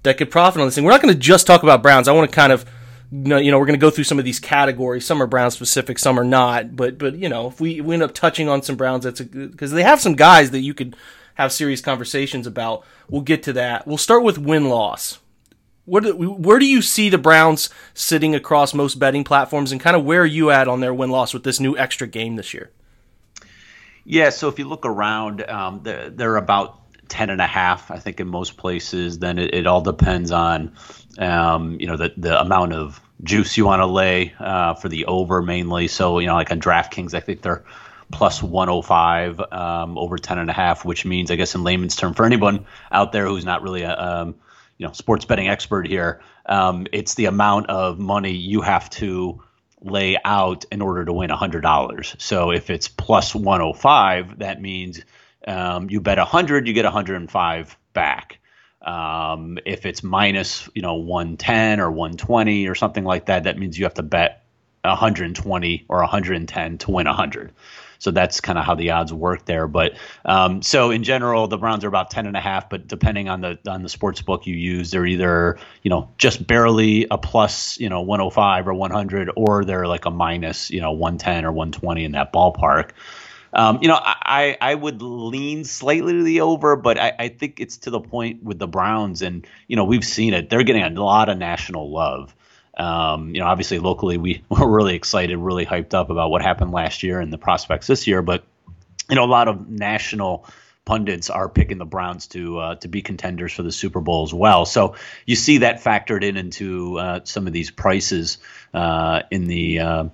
that 0.03 0.17
could 0.17 0.31
profit 0.31 0.61
on 0.61 0.67
this 0.67 0.75
thing. 0.75 0.83
We're 0.83 0.91
not 0.91 1.01
going 1.01 1.13
to 1.13 1.19
just 1.19 1.47
talk 1.47 1.63
about 1.63 1.81
Browns. 1.83 2.07
I 2.07 2.11
want 2.11 2.29
to 2.29 2.35
kind 2.35 2.51
of 2.51 2.65
you 3.09 3.51
know, 3.51 3.57
we're 3.57 3.65
going 3.65 3.79
to 3.79 3.83
go 3.83 3.89
through 3.89 4.03
some 4.03 4.19
of 4.19 4.25
these 4.25 4.39
categories. 4.39 5.05
Some 5.05 5.23
are 5.23 5.27
Browns 5.27 5.53
specific, 5.53 5.97
some 5.97 6.19
are 6.19 6.25
not. 6.25 6.75
But 6.75 6.97
but 6.97 7.15
you 7.15 7.29
know, 7.29 7.47
if 7.47 7.61
we, 7.61 7.79
we 7.81 7.93
end 7.93 8.03
up 8.03 8.13
touching 8.13 8.49
on 8.49 8.61
some 8.61 8.75
Browns, 8.75 9.05
that's 9.05 9.21
because 9.21 9.71
they 9.71 9.83
have 9.83 10.01
some 10.01 10.15
guys 10.15 10.51
that 10.51 10.59
you 10.59 10.73
could 10.73 10.95
have 11.35 11.53
serious 11.53 11.81
conversations 11.81 12.47
about. 12.47 12.83
We'll 13.09 13.21
get 13.21 13.43
to 13.43 13.53
that. 13.53 13.87
We'll 13.87 13.97
start 13.97 14.23
with 14.23 14.37
win 14.37 14.67
loss. 14.69 15.19
What 15.87 16.17
where 16.17 16.59
do 16.59 16.65
you 16.67 16.81
see 16.81 17.09
the 17.09 17.17
Browns 17.17 17.69
sitting 17.93 18.35
across 18.35 18.73
most 18.73 18.99
betting 18.99 19.23
platforms, 19.23 19.71
and 19.71 19.81
kind 19.81 19.95
of 19.95 20.03
where 20.03 20.21
are 20.21 20.25
you 20.25 20.51
at 20.51 20.67
on 20.67 20.81
their 20.81 20.93
win 20.93 21.09
loss 21.09 21.33
with 21.33 21.43
this 21.43 21.59
new 21.59 21.77
extra 21.77 22.07
game 22.07 22.35
this 22.35 22.53
year? 22.53 22.71
Yeah, 24.03 24.29
so 24.29 24.47
if 24.47 24.59
you 24.59 24.65
look 24.65 24.85
around, 24.85 25.49
um, 25.49 25.81
they're, 25.83 26.09
they're 26.09 26.35
about 26.35 26.79
ten 27.07 27.29
and 27.29 27.41
a 27.41 27.47
half, 27.47 27.89
I 27.89 27.99
think, 27.99 28.19
in 28.19 28.27
most 28.27 28.57
places. 28.57 29.19
Then 29.19 29.39
it, 29.39 29.53
it 29.53 29.65
all 29.65 29.81
depends 29.81 30.31
on 30.31 30.75
um, 31.17 31.77
you 31.79 31.87
know, 31.87 31.97
the, 31.97 32.13
the 32.17 32.39
amount 32.39 32.73
of 32.73 33.01
juice 33.23 33.57
you 33.57 33.65
want 33.65 33.79
to 33.79 33.85
lay 33.85 34.33
uh, 34.39 34.75
for 34.75 34.89
the 34.89 35.05
over 35.05 35.41
mainly. 35.41 35.87
So, 35.87 36.19
you 36.19 36.27
know, 36.27 36.35
like 36.35 36.51
on 36.51 36.59
DraftKings, 36.59 37.13
I 37.13 37.19
think 37.19 37.41
they're 37.41 37.63
plus 38.11 38.41
105 38.41 39.41
um, 39.51 39.97
over 39.97 40.17
10 40.17 40.37
and 40.37 40.49
a 40.49 40.53
half, 40.53 40.85
which 40.85 41.05
means, 41.05 41.31
I 41.31 41.35
guess, 41.35 41.55
in 41.55 41.63
layman's 41.63 41.95
term, 41.95 42.13
for 42.13 42.25
anyone 42.25 42.65
out 42.91 43.11
there 43.11 43.25
who's 43.25 43.45
not 43.45 43.63
really 43.63 43.81
a, 43.81 43.97
um, 43.97 44.35
you 44.77 44.85
know, 44.85 44.93
sports 44.93 45.25
betting 45.25 45.47
expert 45.47 45.87
here, 45.87 46.21
um, 46.45 46.87
it's 46.91 47.15
the 47.15 47.25
amount 47.25 47.69
of 47.69 47.99
money 47.99 48.33
you 48.33 48.61
have 48.61 48.89
to 48.91 49.41
lay 49.81 50.17
out 50.23 50.65
in 50.71 50.81
order 50.81 51.05
to 51.05 51.13
win 51.13 51.29
$100. 51.29 52.21
So 52.21 52.51
if 52.51 52.69
it's 52.69 52.87
plus 52.87 53.35
105, 53.35 54.39
that 54.39 54.61
means 54.61 55.01
um, 55.47 55.89
you 55.89 56.01
bet 56.01 56.17
100, 56.17 56.67
you 56.67 56.73
get 56.73 56.85
105 56.85 57.77
back. 57.93 58.39
Um, 58.81 59.57
if 59.65 59.85
it's 59.85 60.03
minus, 60.03 60.69
you 60.73 60.81
know, 60.81 60.95
110 60.95 61.79
or 61.79 61.91
120 61.91 62.67
or 62.67 62.75
something 62.75 63.03
like 63.03 63.25
that, 63.27 63.43
that 63.43 63.57
means 63.57 63.77
you 63.77 63.85
have 63.85 63.95
to 63.95 64.03
bet 64.03 64.43
120 64.83 65.85
or 65.87 65.97
110 65.99 66.77
to 66.77 66.91
win 66.91 67.07
100. 67.07 67.53
So 67.99 68.11
that's 68.11 68.41
kind 68.41 68.57
of 68.59 68.65
how 68.65 68.75
the 68.75 68.91
odds 68.91 69.13
work 69.13 69.45
there. 69.45 69.67
But 69.67 69.97
um, 70.25 70.61
so 70.61 70.91
in 70.91 71.03
general, 71.03 71.47
the 71.47 71.57
Browns 71.57 71.83
are 71.83 71.87
about 71.87 72.11
10 72.11 72.25
and 72.25 72.37
a 72.37 72.41
half, 72.41 72.69
but 72.69 72.87
depending 72.87 73.29
on 73.29 73.41
the 73.41 73.59
on 73.67 73.83
the 73.83 73.89
sports 73.89 74.21
book 74.21 74.47
you 74.47 74.55
use, 74.55 74.91
they're 74.91 75.05
either 75.05 75.57
you 75.83 75.89
know 75.89 76.09
just 76.17 76.45
barely 76.45 77.07
a 77.09 77.17
plus, 77.17 77.79
you 77.79 77.89
know, 77.89 78.01
105 78.01 78.67
or 78.67 78.73
100, 78.73 79.31
or 79.35 79.65
they're 79.65 79.87
like 79.87 80.05
a 80.05 80.11
minus, 80.11 80.69
you 80.69 80.81
know, 80.81 80.91
110 80.91 81.45
or 81.45 81.51
120 81.51 82.03
in 82.03 82.11
that 82.13 82.33
ballpark. 82.33 82.91
Um, 83.53 83.79
you 83.81 83.87
know, 83.87 83.97
I, 83.99 84.57
I 84.61 84.75
would 84.75 85.01
lean 85.01 85.63
slightly 85.63 86.13
to 86.13 86.23
the 86.23 86.41
over, 86.41 86.75
but 86.75 86.99
I, 86.99 87.13
I 87.17 87.29
think 87.29 87.59
it's 87.59 87.77
to 87.77 87.89
the 87.89 87.99
point 87.99 88.43
with 88.43 88.59
the 88.59 88.67
Browns, 88.67 89.21
and 89.21 89.47
you 89.67 89.75
know 89.75 89.85
we've 89.85 90.05
seen 90.05 90.33
it. 90.33 90.49
They're 90.49 90.63
getting 90.63 90.83
a 90.83 90.89
lot 90.89 91.29
of 91.29 91.37
national 91.37 91.91
love. 91.91 92.35
Um, 92.77 93.33
you 93.33 93.41
know, 93.41 93.47
obviously 93.47 93.79
locally 93.79 94.17
we 94.17 94.43
were 94.49 94.69
really 94.69 94.95
excited, 94.95 95.37
really 95.37 95.65
hyped 95.65 95.93
up 95.93 96.09
about 96.09 96.29
what 96.29 96.41
happened 96.41 96.71
last 96.71 97.03
year 97.03 97.19
and 97.19 97.33
the 97.33 97.37
prospects 97.37 97.87
this 97.87 98.07
year, 98.07 98.21
but 98.21 98.43
you 99.09 99.15
know 99.15 99.23
a 99.23 99.25
lot 99.25 99.47
of 99.47 99.69
national 99.69 100.45
pundits 100.87 101.29
are 101.29 101.49
picking 101.49 101.77
the 101.77 101.85
Browns 101.85 102.27
to 102.27 102.57
uh, 102.59 102.75
to 102.75 102.87
be 102.87 103.01
contenders 103.01 103.51
for 103.51 103.61
the 103.61 103.71
Super 103.71 103.99
Bowl 103.99 104.23
as 104.23 104.33
well. 104.33 104.65
So 104.65 104.95
you 105.25 105.35
see 105.35 105.59
that 105.59 105.83
factored 105.83 106.23
in 106.23 106.37
into 106.37 106.97
uh, 106.97 107.19
some 107.25 107.45
of 107.45 107.53
these 107.53 107.69
prices 107.69 108.37
uh, 108.73 109.23
in 109.29 109.47
the 109.47 109.79
uh, 109.79 110.05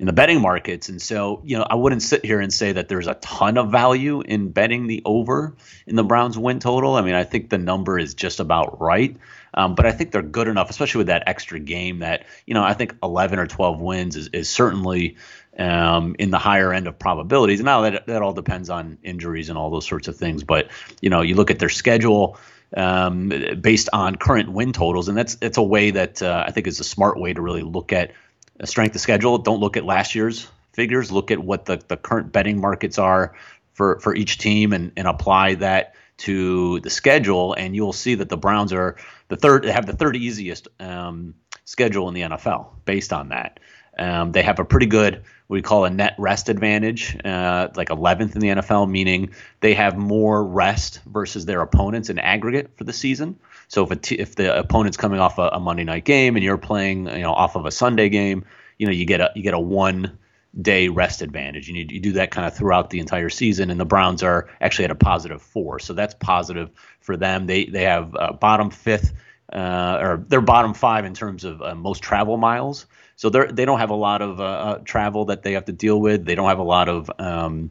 in 0.00 0.06
the 0.06 0.12
betting 0.12 0.42
markets. 0.42 0.88
And 0.88 1.00
so 1.00 1.40
you 1.44 1.56
know 1.56 1.66
I 1.68 1.76
wouldn't 1.76 2.02
sit 2.02 2.24
here 2.24 2.40
and 2.40 2.52
say 2.52 2.72
that 2.72 2.88
there's 2.88 3.06
a 3.06 3.14
ton 3.14 3.56
of 3.56 3.70
value 3.70 4.20
in 4.20 4.50
betting 4.50 4.88
the 4.88 5.02
over 5.04 5.54
in 5.86 5.94
the 5.94 6.04
Browns 6.04 6.36
win 6.36 6.58
total. 6.58 6.96
I 6.96 7.02
mean 7.02 7.14
I 7.14 7.24
think 7.24 7.48
the 7.48 7.58
number 7.58 7.96
is 7.96 8.14
just 8.14 8.40
about 8.40 8.80
right. 8.80 9.16
Um, 9.56 9.74
but 9.74 9.86
I 9.86 9.92
think 9.92 10.12
they're 10.12 10.22
good 10.22 10.48
enough, 10.48 10.68
especially 10.70 10.98
with 10.98 11.06
that 11.06 11.24
extra 11.26 11.58
game. 11.58 12.00
That 12.00 12.26
you 12.44 12.54
know, 12.54 12.62
I 12.62 12.74
think 12.74 12.94
11 13.02 13.38
or 13.38 13.46
12 13.46 13.80
wins 13.80 14.16
is, 14.16 14.28
is 14.28 14.48
certainly 14.48 15.16
um, 15.58 16.14
in 16.18 16.30
the 16.30 16.38
higher 16.38 16.72
end 16.72 16.86
of 16.86 16.98
probabilities. 16.98 17.60
Now 17.62 17.82
that 17.82 18.06
that 18.06 18.22
all 18.22 18.32
depends 18.32 18.70
on 18.70 18.98
injuries 19.02 19.48
and 19.48 19.56
all 19.56 19.70
those 19.70 19.86
sorts 19.86 20.08
of 20.08 20.16
things. 20.16 20.44
But 20.44 20.68
you 21.00 21.10
know, 21.10 21.22
you 21.22 21.34
look 21.34 21.50
at 21.50 21.58
their 21.58 21.70
schedule 21.70 22.38
um, 22.76 23.32
based 23.60 23.88
on 23.92 24.16
current 24.16 24.50
win 24.52 24.72
totals, 24.72 25.08
and 25.08 25.16
that's 25.16 25.36
it's 25.40 25.56
a 25.56 25.62
way 25.62 25.92
that 25.92 26.22
uh, 26.22 26.44
I 26.46 26.50
think 26.50 26.66
is 26.66 26.80
a 26.80 26.84
smart 26.84 27.18
way 27.18 27.32
to 27.32 27.40
really 27.40 27.62
look 27.62 27.92
at 27.92 28.12
strength 28.64 28.94
of 28.94 29.00
schedule. 29.00 29.38
Don't 29.38 29.60
look 29.60 29.76
at 29.76 29.84
last 29.84 30.14
year's 30.14 30.48
figures. 30.72 31.10
Look 31.10 31.30
at 31.30 31.38
what 31.38 31.64
the, 31.64 31.82
the 31.88 31.96
current 31.96 32.32
betting 32.32 32.60
markets 32.60 32.98
are 32.98 33.34
for 33.72 34.00
for 34.00 34.14
each 34.14 34.38
team, 34.38 34.72
and 34.72 34.92
and 34.96 35.06
apply 35.06 35.54
that 35.56 35.94
to 36.18 36.80
the 36.80 36.90
schedule, 36.90 37.54
and 37.54 37.76
you'll 37.76 37.92
see 37.92 38.16
that 38.16 38.28
the 38.28 38.36
Browns 38.36 38.72
are 38.72 38.96
the 39.28 39.36
third 39.36 39.64
they 39.64 39.72
have 39.72 39.86
the 39.86 39.92
third 39.92 40.16
easiest 40.16 40.68
um, 40.80 41.34
schedule 41.64 42.08
in 42.08 42.14
the 42.14 42.22
NFL 42.22 42.68
based 42.84 43.12
on 43.12 43.30
that. 43.30 43.60
Um, 43.98 44.32
they 44.32 44.42
have 44.42 44.58
a 44.58 44.64
pretty 44.64 44.86
good 44.86 45.24
we 45.48 45.62
call 45.62 45.84
a 45.84 45.90
net 45.90 46.14
rest 46.18 46.48
advantage, 46.48 47.16
uh, 47.24 47.68
like 47.76 47.88
11th 47.88 48.34
in 48.34 48.40
the 48.40 48.48
NFL, 48.48 48.90
meaning 48.90 49.30
they 49.60 49.74
have 49.74 49.96
more 49.96 50.44
rest 50.44 51.00
versus 51.06 51.46
their 51.46 51.60
opponents 51.60 52.10
in 52.10 52.18
aggregate 52.18 52.76
for 52.76 52.84
the 52.84 52.92
season. 52.92 53.38
So 53.68 53.86
if 53.86 54.12
if 54.12 54.34
the 54.34 54.58
opponent's 54.58 54.96
coming 54.96 55.20
off 55.20 55.38
a, 55.38 55.48
a, 55.48 55.60
Monday 55.60 55.84
night 55.84 56.04
game 56.04 56.36
and 56.36 56.44
you're 56.44 56.58
playing, 56.58 57.06
you 57.06 57.22
know, 57.22 57.32
off 57.32 57.56
of 57.56 57.64
a 57.64 57.70
Sunday 57.70 58.08
game, 58.08 58.44
you 58.78 58.86
know, 58.86 58.92
you 58.92 59.04
get 59.04 59.20
a 59.20 59.30
you 59.34 59.42
get 59.42 59.54
a 59.54 59.58
one 59.58 60.18
day 60.60 60.88
rest 60.88 61.22
advantage. 61.22 61.68
You 61.68 61.74
need 61.74 61.92
you 61.92 62.00
do 62.00 62.12
that 62.12 62.30
kind 62.30 62.46
of 62.46 62.54
throughout 62.56 62.90
the 62.90 62.98
entire 62.98 63.28
season, 63.28 63.70
and 63.70 63.78
the 63.78 63.84
Browns 63.84 64.22
are 64.22 64.48
actually 64.60 64.86
at 64.86 64.90
a 64.90 64.96
positive 64.96 65.42
four, 65.42 65.78
so 65.78 65.92
that's 65.92 66.14
positive 66.14 66.70
for 67.00 67.16
them. 67.16 67.46
They 67.46 67.66
they 67.66 67.84
have 67.84 68.14
uh, 68.14 68.32
bottom 68.32 68.70
fifth. 68.70 69.12
Uh, 69.52 69.98
or 70.02 70.24
they're 70.26 70.40
bottom 70.40 70.74
five 70.74 71.04
in 71.04 71.14
terms 71.14 71.44
of 71.44 71.62
uh, 71.62 71.72
most 71.72 72.02
travel 72.02 72.36
miles. 72.36 72.86
So 73.14 73.30
they 73.30 73.46
they 73.46 73.64
don't 73.64 73.78
have 73.78 73.90
a 73.90 73.96
lot 73.96 74.20
of 74.20 74.40
uh, 74.40 74.44
uh, 74.44 74.78
travel 74.78 75.26
that 75.26 75.44
they 75.44 75.52
have 75.52 75.66
to 75.66 75.72
deal 75.72 76.00
with. 76.00 76.24
They 76.24 76.34
don't 76.34 76.48
have 76.48 76.58
a 76.58 76.64
lot 76.64 76.88
of 76.88 77.10
um, 77.18 77.70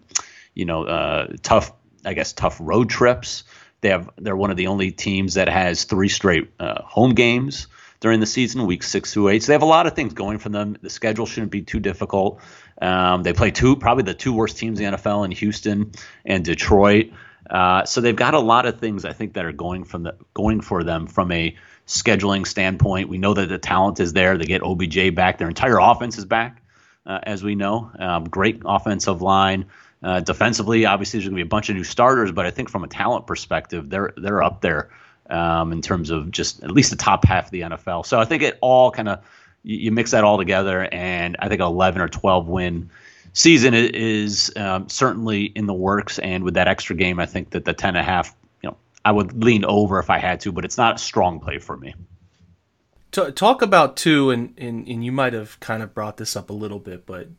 you 0.53 0.63
know 0.63 0.83
uh, 0.85 1.33
tough 1.41 1.73
I 2.05 2.13
guess 2.13 2.31
tough 2.31 2.57
road 2.61 2.89
trips. 2.89 3.43
They 3.81 3.89
have 3.89 4.09
they're 4.17 4.37
one 4.37 4.51
of 4.51 4.57
the 4.57 4.67
only 4.67 4.91
teams 4.91 5.33
that 5.33 5.49
has 5.49 5.83
three 5.83 6.09
straight 6.09 6.49
uh, 6.59 6.81
home 6.83 7.13
games 7.13 7.67
during 8.05 8.19
the 8.19 8.27
season, 8.27 8.67
week 8.67 8.83
six 8.83 9.11
through 9.11 9.29
eight. 9.29 9.41
So 9.41 9.47
they 9.47 9.53
have 9.53 9.63
a 9.63 9.65
lot 9.65 9.87
of 9.87 9.95
things 9.95 10.13
going 10.13 10.37
for 10.37 10.49
them. 10.49 10.77
The 10.79 10.91
schedule 10.91 11.25
shouldn't 11.25 11.51
be 11.51 11.63
too 11.63 11.79
difficult. 11.79 12.39
Um, 12.79 13.23
they 13.23 13.33
play 13.33 13.49
two 13.49 13.77
probably 13.77 14.03
the 14.03 14.13
two 14.13 14.31
worst 14.31 14.57
teams 14.57 14.79
in 14.79 14.91
the 14.91 14.97
NFL 14.99 15.25
in 15.25 15.31
Houston 15.31 15.91
and 16.23 16.45
Detroit. 16.45 17.13
Uh, 17.49 17.83
so 17.85 18.01
they've 18.01 18.15
got 18.15 18.35
a 18.35 18.39
lot 18.39 18.67
of 18.67 18.79
things 18.79 19.05
I 19.05 19.13
think 19.13 19.33
that 19.33 19.45
are 19.45 19.51
going 19.51 19.85
from 19.85 20.03
the 20.03 20.15
going 20.35 20.61
for 20.61 20.83
them 20.83 21.07
from 21.07 21.31
a 21.31 21.55
scheduling 21.87 22.45
standpoint. 22.45 23.09
We 23.09 23.17
know 23.17 23.33
that 23.33 23.49
the 23.49 23.57
talent 23.57 23.99
is 23.99 24.13
there. 24.13 24.37
They 24.37 24.45
get 24.45 24.61
OBJ 24.61 25.15
back. 25.15 25.39
Their 25.39 25.49
entire 25.49 25.79
offense 25.79 26.19
is 26.19 26.25
back, 26.25 26.61
uh, 27.07 27.21
as 27.23 27.43
we 27.43 27.55
know. 27.55 27.89
Um, 27.97 28.25
great 28.25 28.61
offensive 28.65 29.23
line. 29.23 29.65
Uh, 30.03 30.19
defensively, 30.19 30.85
obviously, 30.85 31.17
there's 31.17 31.29
going 31.29 31.37
to 31.37 31.43
be 31.43 31.47
a 31.47 31.49
bunch 31.49 31.69
of 31.69 31.75
new 31.75 31.83
starters, 31.83 32.31
but 32.31 32.45
I 32.45 32.51
think 32.51 32.69
from 32.69 32.83
a 32.83 32.87
talent 32.87 33.25
perspective, 33.25 33.89
they're 33.89 34.13
they're 34.15 34.43
up 34.43 34.61
there 34.61 34.91
um, 35.29 35.71
in 35.71 35.81
terms 35.81 36.09
of 36.09 36.31
just 36.31 36.63
at 36.63 36.71
least 36.71 36.89
the 36.89 36.95
top 36.95 37.25
half 37.25 37.45
of 37.45 37.51
the 37.51 37.61
NFL. 37.61 38.05
So 38.05 38.19
I 38.19 38.25
think 38.25 38.43
it 38.43 38.57
all 38.61 38.91
kind 38.91 39.09
of 39.09 39.23
you, 39.63 39.77
you 39.77 39.91
mix 39.91 40.11
that 40.11 40.23
all 40.23 40.37
together, 40.37 40.87
and 40.91 41.35
I 41.39 41.49
think 41.49 41.61
11 41.61 42.01
or 42.01 42.07
12 42.07 42.47
win 42.47 42.89
season 43.33 43.73
is 43.73 44.51
um, 44.55 44.87
certainly 44.89 45.43
in 45.43 45.65
the 45.65 45.73
works. 45.73 46.19
And 46.19 46.43
with 46.43 46.53
that 46.53 46.67
extra 46.67 46.95
game, 46.95 47.19
I 47.19 47.25
think 47.25 47.51
that 47.51 47.65
the 47.65 47.73
10 47.73 47.89
and 47.89 47.97
a 47.97 48.03
half, 48.03 48.35
you 48.63 48.69
know, 48.69 48.77
I 49.03 49.11
would 49.11 49.43
lean 49.43 49.65
over 49.65 49.99
if 49.99 50.09
I 50.09 50.19
had 50.19 50.39
to, 50.41 50.51
but 50.51 50.65
it's 50.65 50.77
not 50.77 50.95
a 50.95 50.99
strong 50.99 51.39
play 51.39 51.59
for 51.59 51.75
me. 51.75 51.93
Talk 53.11 53.61
about 53.61 53.95
two, 53.95 54.29
and, 54.29 54.53
and 54.57 54.85
and 54.89 55.05
you 55.05 55.13
might 55.13 55.31
have 55.31 55.57
kind 55.61 55.81
of 55.81 55.93
brought 55.93 56.17
this 56.17 56.35
up 56.35 56.49
a 56.49 56.53
little 56.53 56.79
bit, 56.79 57.05
but 57.05 57.29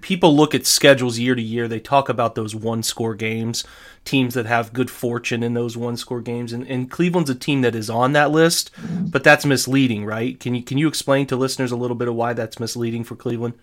people 0.00 0.36
look 0.36 0.54
at 0.54 0.66
schedules 0.66 1.18
year 1.18 1.34
to 1.34 1.42
year. 1.42 1.66
They 1.66 1.80
talk 1.80 2.08
about 2.08 2.34
those 2.34 2.54
one 2.54 2.82
score 2.82 3.14
games, 3.14 3.64
teams 4.04 4.34
that 4.34 4.46
have 4.46 4.72
good 4.72 4.90
fortune 4.90 5.42
in 5.42 5.54
those 5.54 5.76
one 5.76 5.96
score 5.96 6.20
games, 6.20 6.52
and, 6.52 6.66
and 6.66 6.90
Cleveland's 6.90 7.30
a 7.30 7.34
team 7.34 7.62
that 7.62 7.74
is 7.74 7.88
on 7.88 8.12
that 8.12 8.30
list, 8.30 8.70
but 9.10 9.24
that's 9.24 9.46
misleading, 9.46 10.04
right? 10.04 10.38
Can 10.38 10.54
you 10.54 10.62
can 10.62 10.78
you 10.78 10.88
explain 10.88 11.26
to 11.28 11.36
listeners 11.36 11.72
a 11.72 11.76
little 11.76 11.96
bit 11.96 12.08
of 12.08 12.14
why 12.14 12.32
that's 12.32 12.60
misleading 12.60 13.04
for 13.04 13.16
Cleveland? 13.16 13.54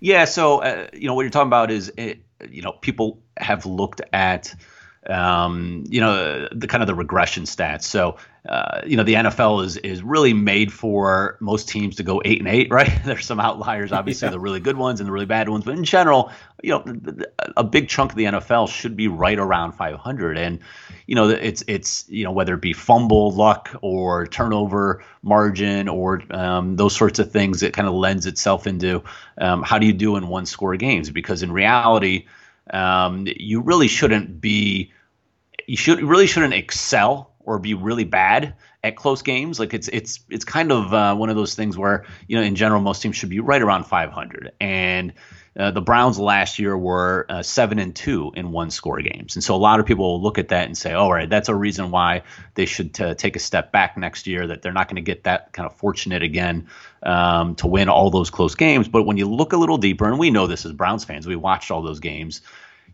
Yeah, 0.00 0.24
so 0.24 0.58
uh, 0.58 0.88
you 0.92 1.06
know 1.06 1.14
what 1.14 1.22
you're 1.22 1.30
talking 1.30 1.48
about 1.48 1.70
is 1.70 1.92
it, 1.96 2.20
you 2.50 2.62
know 2.62 2.72
people 2.72 3.20
have 3.36 3.64
looked 3.64 4.02
at 4.12 4.54
um, 5.08 5.84
you 5.88 6.00
know 6.00 6.48
the 6.52 6.66
kind 6.66 6.82
of 6.82 6.86
the 6.86 6.94
regression 6.94 7.44
stats. 7.44 7.82
So 7.82 8.16
uh, 8.48 8.82
you 8.86 8.96
know 8.96 9.02
the 9.02 9.14
NFL 9.14 9.64
is 9.64 9.76
is 9.78 10.02
really 10.02 10.32
made 10.32 10.72
for 10.72 11.36
most 11.40 11.68
teams 11.68 11.96
to 11.96 12.02
go 12.02 12.22
eight 12.24 12.38
and 12.38 12.48
eight, 12.48 12.68
right? 12.70 12.90
There's 13.04 13.26
some 13.26 13.40
outliers, 13.40 13.92
obviously 13.92 14.26
yeah. 14.26 14.32
the 14.32 14.40
really 14.40 14.60
good 14.60 14.76
ones 14.76 15.00
and 15.00 15.08
the 15.08 15.12
really 15.12 15.26
bad 15.26 15.48
ones, 15.48 15.64
but 15.64 15.74
in 15.74 15.84
general, 15.84 16.30
you 16.62 16.70
know 16.70 16.84
a 17.56 17.64
big 17.64 17.88
chunk 17.88 18.12
of 18.12 18.16
the 18.16 18.24
NFL 18.24 18.68
should 18.68 18.96
be 18.96 19.08
right 19.08 19.38
around 19.38 19.72
500, 19.72 20.38
and 20.38 20.60
you 21.06 21.14
know 21.14 21.28
it's 21.28 21.64
it's 21.66 22.08
you 22.08 22.24
know 22.24 22.32
whether 22.32 22.54
it 22.54 22.60
be 22.60 22.72
fumble 22.72 23.32
luck 23.32 23.74
or 23.82 24.26
turnover 24.26 25.04
margin 25.22 25.88
or 25.88 26.22
um, 26.30 26.76
those 26.76 26.94
sorts 26.94 27.18
of 27.18 27.32
things, 27.32 27.62
it 27.62 27.72
kind 27.72 27.88
of 27.88 27.94
lends 27.94 28.26
itself 28.26 28.66
into 28.66 29.02
um, 29.38 29.62
how 29.62 29.78
do 29.78 29.86
you 29.86 29.92
do 29.92 30.16
in 30.16 30.28
one 30.28 30.46
score 30.46 30.76
games? 30.76 31.10
Because 31.10 31.42
in 31.42 31.50
reality, 31.50 32.26
um, 32.72 33.26
you 33.26 33.60
really 33.60 33.88
shouldn't 33.88 34.40
be 34.40 34.92
you 35.66 35.76
should 35.76 36.02
really 36.02 36.26
shouldn't 36.26 36.54
excel 36.54 37.32
or 37.40 37.58
be 37.58 37.74
really 37.74 38.04
bad 38.04 38.54
at 38.84 38.96
close 38.96 39.22
games. 39.22 39.58
Like 39.58 39.74
it's 39.74 39.88
it's 39.88 40.20
it's 40.28 40.44
kind 40.44 40.72
of 40.72 40.92
uh, 40.92 41.14
one 41.14 41.30
of 41.30 41.36
those 41.36 41.54
things 41.54 41.76
where 41.76 42.04
you 42.26 42.36
know 42.36 42.42
in 42.42 42.54
general 42.54 42.80
most 42.80 43.02
teams 43.02 43.16
should 43.16 43.30
be 43.30 43.40
right 43.40 43.62
around 43.62 43.84
500 43.84 44.52
and. 44.60 45.12
Uh, 45.54 45.70
the 45.70 45.82
Browns 45.82 46.18
last 46.18 46.58
year 46.58 46.74
were 46.74 47.26
uh, 47.28 47.42
seven 47.42 47.78
and 47.78 47.94
two 47.94 48.32
in 48.34 48.52
one 48.52 48.70
score 48.70 49.02
games, 49.02 49.36
and 49.36 49.44
so 49.44 49.54
a 49.54 49.58
lot 49.58 49.80
of 49.80 49.84
people 49.84 50.12
will 50.12 50.22
look 50.22 50.38
at 50.38 50.48
that 50.48 50.64
and 50.64 50.78
say, 50.78 50.94
"All 50.94 51.12
right, 51.12 51.28
that's 51.28 51.50
a 51.50 51.54
reason 51.54 51.90
why 51.90 52.22
they 52.54 52.64
should 52.64 52.94
t- 52.94 53.12
take 53.12 53.36
a 53.36 53.38
step 53.38 53.70
back 53.70 53.98
next 53.98 54.26
year. 54.26 54.46
That 54.46 54.62
they're 54.62 54.72
not 54.72 54.88
going 54.88 54.96
to 54.96 55.02
get 55.02 55.24
that 55.24 55.52
kind 55.52 55.68
of 55.68 55.76
fortunate 55.76 56.22
again 56.22 56.68
um, 57.02 57.54
to 57.56 57.66
win 57.66 57.90
all 57.90 58.08
those 58.08 58.30
close 58.30 58.54
games." 58.54 58.88
But 58.88 59.02
when 59.02 59.18
you 59.18 59.28
look 59.28 59.52
a 59.52 59.58
little 59.58 59.76
deeper, 59.76 60.08
and 60.08 60.18
we 60.18 60.30
know 60.30 60.46
this 60.46 60.64
as 60.64 60.72
Browns 60.72 61.04
fans, 61.04 61.26
we 61.26 61.36
watched 61.36 61.70
all 61.70 61.82
those 61.82 62.00
games. 62.00 62.40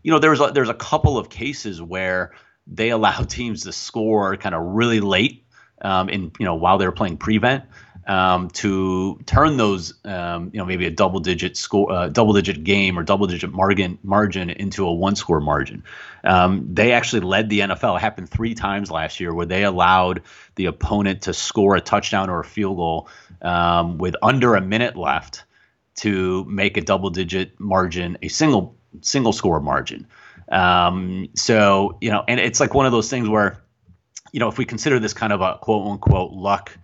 You 0.03 0.11
know, 0.11 0.19
there's 0.19 0.39
a, 0.39 0.51
there's 0.53 0.69
a 0.69 0.73
couple 0.73 1.17
of 1.17 1.29
cases 1.29 1.81
where 1.81 2.33
they 2.67 2.89
allow 2.89 3.21
teams 3.23 3.63
to 3.63 3.71
score 3.71 4.37
kind 4.37 4.55
of 4.55 4.61
really 4.63 4.99
late 4.99 5.45
um, 5.81 6.09
in 6.09 6.31
you 6.39 6.45
know 6.45 6.55
while 6.55 6.77
they're 6.77 6.91
playing 6.91 7.17
prevent 7.17 7.63
um, 8.07 8.49
to 8.49 9.19
turn 9.25 9.57
those 9.57 9.93
um, 10.03 10.49
you 10.51 10.57
know 10.57 10.65
maybe 10.65 10.85
a 10.87 10.91
double 10.91 11.19
digit 11.19 11.55
score 11.55 11.91
uh, 11.91 12.07
double 12.09 12.33
digit 12.33 12.63
game 12.63 12.97
or 12.97 13.03
double 13.03 13.27
digit 13.27 13.51
margin 13.51 13.99
margin 14.01 14.49
into 14.49 14.85
a 14.85 14.93
one 14.93 15.15
score 15.15 15.39
margin. 15.39 15.83
Um, 16.23 16.73
they 16.73 16.93
actually 16.93 17.21
led 17.21 17.49
the 17.49 17.59
NFL. 17.59 17.97
It 17.97 18.01
happened 18.01 18.29
three 18.29 18.55
times 18.55 18.89
last 18.89 19.19
year 19.19 19.33
where 19.33 19.45
they 19.45 19.63
allowed 19.63 20.23
the 20.55 20.65
opponent 20.65 21.23
to 21.23 21.33
score 21.33 21.75
a 21.75 21.81
touchdown 21.81 22.29
or 22.29 22.39
a 22.39 22.45
field 22.45 22.77
goal 22.77 23.09
um, 23.41 23.97
with 23.97 24.15
under 24.21 24.55
a 24.55 24.61
minute 24.61 24.95
left 24.95 25.45
to 25.97 26.45
make 26.45 26.77
a 26.77 26.81
double 26.81 27.09
digit 27.09 27.59
margin 27.59 28.17
a 28.21 28.27
single 28.27 28.78
single 29.01 29.33
score 29.33 29.59
margin. 29.59 30.07
Um, 30.51 31.29
so 31.35 31.97
you 32.01 32.11
know, 32.11 32.23
and 32.27 32.39
it's 32.39 32.59
like 32.59 32.73
one 32.73 32.85
of 32.85 32.91
those 32.91 33.09
things 33.09 33.29
where, 33.29 33.61
you 34.31 34.39
know, 34.39 34.49
if 34.49 34.57
we 34.57 34.65
consider 34.65 34.99
this 34.99 35.13
kind 35.13 35.33
of 35.33 35.41
a 35.41 35.57
quote 35.61 35.87
unquote 35.87 36.31
luck 36.31 36.77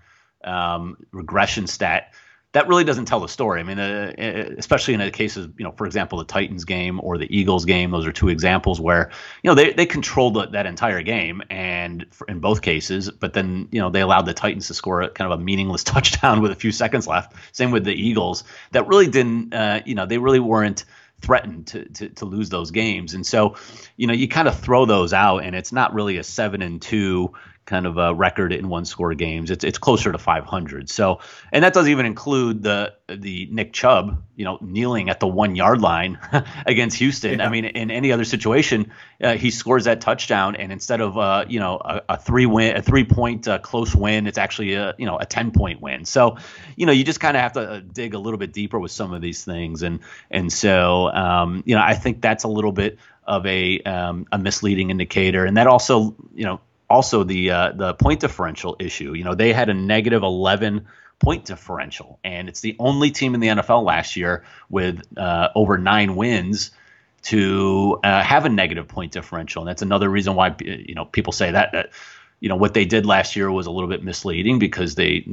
um, 0.43 0.97
regression 1.11 1.67
stat, 1.67 2.13
that 2.55 2.69
really 2.69 2.85
doesn't 2.85 3.03
tell 3.03 3.19
the 3.19 3.27
story. 3.27 3.59
I 3.59 3.63
mean, 3.63 3.79
uh, 3.79 4.13
especially 4.57 4.93
in 4.93 5.01
the 5.01 5.11
cases, 5.11 5.49
you 5.57 5.65
know, 5.65 5.73
for 5.73 5.85
example, 5.85 6.19
the 6.19 6.23
Titans 6.23 6.63
game 6.63 7.01
or 7.03 7.17
the 7.17 7.27
Eagles 7.37 7.65
game. 7.65 7.91
Those 7.91 8.05
are 8.05 8.13
two 8.13 8.29
examples 8.29 8.79
where 8.79 9.11
you 9.43 9.51
know 9.51 9.55
they 9.55 9.73
they 9.73 9.85
controlled 9.85 10.35
the, 10.35 10.45
that 10.47 10.65
entire 10.65 11.01
game, 11.01 11.41
and 11.49 12.05
for, 12.11 12.25
in 12.27 12.39
both 12.39 12.61
cases, 12.61 13.11
but 13.11 13.33
then 13.33 13.67
you 13.71 13.81
know 13.81 13.89
they 13.89 13.99
allowed 13.99 14.25
the 14.25 14.33
Titans 14.33 14.67
to 14.67 14.73
score 14.73 15.01
a, 15.01 15.09
kind 15.09 15.29
of 15.29 15.37
a 15.37 15.43
meaningless 15.43 15.83
touchdown 15.93 16.41
with 16.41 16.51
a 16.51 16.55
few 16.55 16.71
seconds 16.71 17.07
left. 17.07 17.33
Same 17.51 17.71
with 17.71 17.83
the 17.83 17.93
Eagles. 17.93 18.45
That 18.71 18.87
really 18.87 19.07
didn't, 19.07 19.53
uh, 19.53 19.81
you 19.85 19.95
know, 19.95 20.05
they 20.05 20.17
really 20.17 20.39
weren't 20.39 20.85
threatened 21.21 21.67
to, 21.67 21.85
to, 21.85 22.09
to 22.09 22.25
lose 22.25 22.49
those 22.49 22.71
games. 22.71 23.13
And 23.13 23.25
so, 23.25 23.55
you 23.97 24.07
know, 24.07 24.13
you 24.13 24.27
kind 24.27 24.47
of 24.47 24.59
throw 24.59 24.85
those 24.85 25.13
out, 25.13 25.39
and 25.39 25.55
it's 25.55 25.71
not 25.71 25.93
really 25.93 26.17
a 26.17 26.23
seven 26.23 26.61
and 26.61 26.81
two 26.81 27.33
kind 27.65 27.85
of 27.85 27.97
a 27.97 28.13
record 28.13 28.53
in 28.53 28.69
one 28.69 28.85
score 28.85 29.13
games. 29.13 29.49
It's 29.49 29.63
it's 29.63 29.77
closer 29.77 30.11
to 30.11 30.17
500. 30.17 30.89
So, 30.89 31.19
and 31.51 31.63
that 31.63 31.73
doesn't 31.73 31.91
even 31.91 32.05
include 32.05 32.63
the 32.63 32.93
the 33.07 33.47
Nick 33.51 33.73
Chubb, 33.73 34.23
you 34.35 34.45
know, 34.45 34.57
kneeling 34.61 35.09
at 35.09 35.19
the 35.19 35.27
one 35.27 35.55
yard 35.55 35.81
line 35.81 36.19
against 36.65 36.97
Houston. 36.97 37.39
Yeah. 37.39 37.45
I 37.45 37.49
mean, 37.49 37.65
in 37.65 37.91
any 37.91 38.11
other 38.11 38.23
situation, 38.23 38.91
uh, 39.21 39.35
he 39.35 39.51
scores 39.51 39.85
that 39.85 40.01
touchdown, 40.01 40.55
and 40.55 40.71
instead 40.71 41.01
of 41.01 41.17
uh, 41.17 41.45
you 41.47 41.59
know 41.59 41.79
a, 41.83 42.01
a 42.09 42.17
three 42.17 42.45
win, 42.45 42.75
a 42.75 42.81
three 42.81 43.03
point 43.03 43.47
uh, 43.47 43.59
close 43.59 43.95
win, 43.95 44.27
it's 44.27 44.37
actually 44.37 44.73
a 44.75 44.93
you 44.97 45.05
know 45.05 45.17
a 45.17 45.25
10 45.25 45.51
point 45.51 45.81
win. 45.81 46.05
So, 46.05 46.37
you 46.75 46.85
know, 46.85 46.91
you 46.91 47.03
just 47.03 47.19
kind 47.19 47.35
of 47.35 47.41
have 47.41 47.53
to 47.53 47.61
uh, 47.61 47.81
dig 47.91 48.13
a 48.13 48.19
little 48.19 48.39
bit 48.39 48.53
deeper 48.53 48.79
with 48.79 48.91
some 48.91 49.13
of 49.13 49.21
these 49.21 49.43
things, 49.43 49.81
and 49.81 49.99
and 50.29 50.51
so 50.51 51.11
um, 51.11 51.63
you 51.65 51.75
know, 51.75 51.81
I 51.81 51.95
think 51.95 52.21
that's 52.21 52.43
a 52.43 52.49
little 52.49 52.71
bit 52.71 52.99
of 53.23 53.45
a 53.45 53.79
um, 53.81 54.27
a 54.31 54.37
misleading 54.37 54.91
indicator, 54.91 55.45
and 55.45 55.57
that 55.57 55.67
also 55.67 56.15
you 56.33 56.45
know 56.45 56.59
also 56.89 57.23
the 57.23 57.51
uh, 57.51 57.71
the 57.75 57.93
point 57.93 58.19
differential 58.19 58.75
issue. 58.79 59.13
You 59.13 59.23
know, 59.23 59.35
they 59.35 59.53
had 59.53 59.69
a 59.69 59.73
negative 59.73 60.23
11 60.23 60.87
point 61.19 61.45
differential, 61.45 62.19
and 62.23 62.49
it's 62.49 62.61
the 62.61 62.75
only 62.79 63.11
team 63.11 63.33
in 63.33 63.39
the 63.39 63.47
NFL 63.47 63.83
last 63.83 64.15
year 64.15 64.43
with 64.69 65.01
uh, 65.17 65.49
over 65.55 65.77
nine 65.77 66.15
wins 66.15 66.71
to 67.23 67.99
uh, 68.03 68.21
have 68.21 68.45
a 68.45 68.49
negative 68.49 68.87
point 68.87 69.11
differential, 69.11 69.61
and 69.61 69.69
that's 69.69 69.81
another 69.81 70.09
reason 70.09 70.35
why 70.35 70.55
you 70.59 70.95
know 70.95 71.05
people 71.05 71.33
say 71.33 71.51
that 71.51 71.71
that 71.71 71.89
you 72.39 72.49
know 72.49 72.55
what 72.55 72.73
they 72.73 72.85
did 72.85 73.05
last 73.05 73.35
year 73.35 73.51
was 73.51 73.65
a 73.65 73.71
little 73.71 73.89
bit 73.89 74.03
misleading 74.03 74.59
because 74.59 74.95
they 74.95 75.27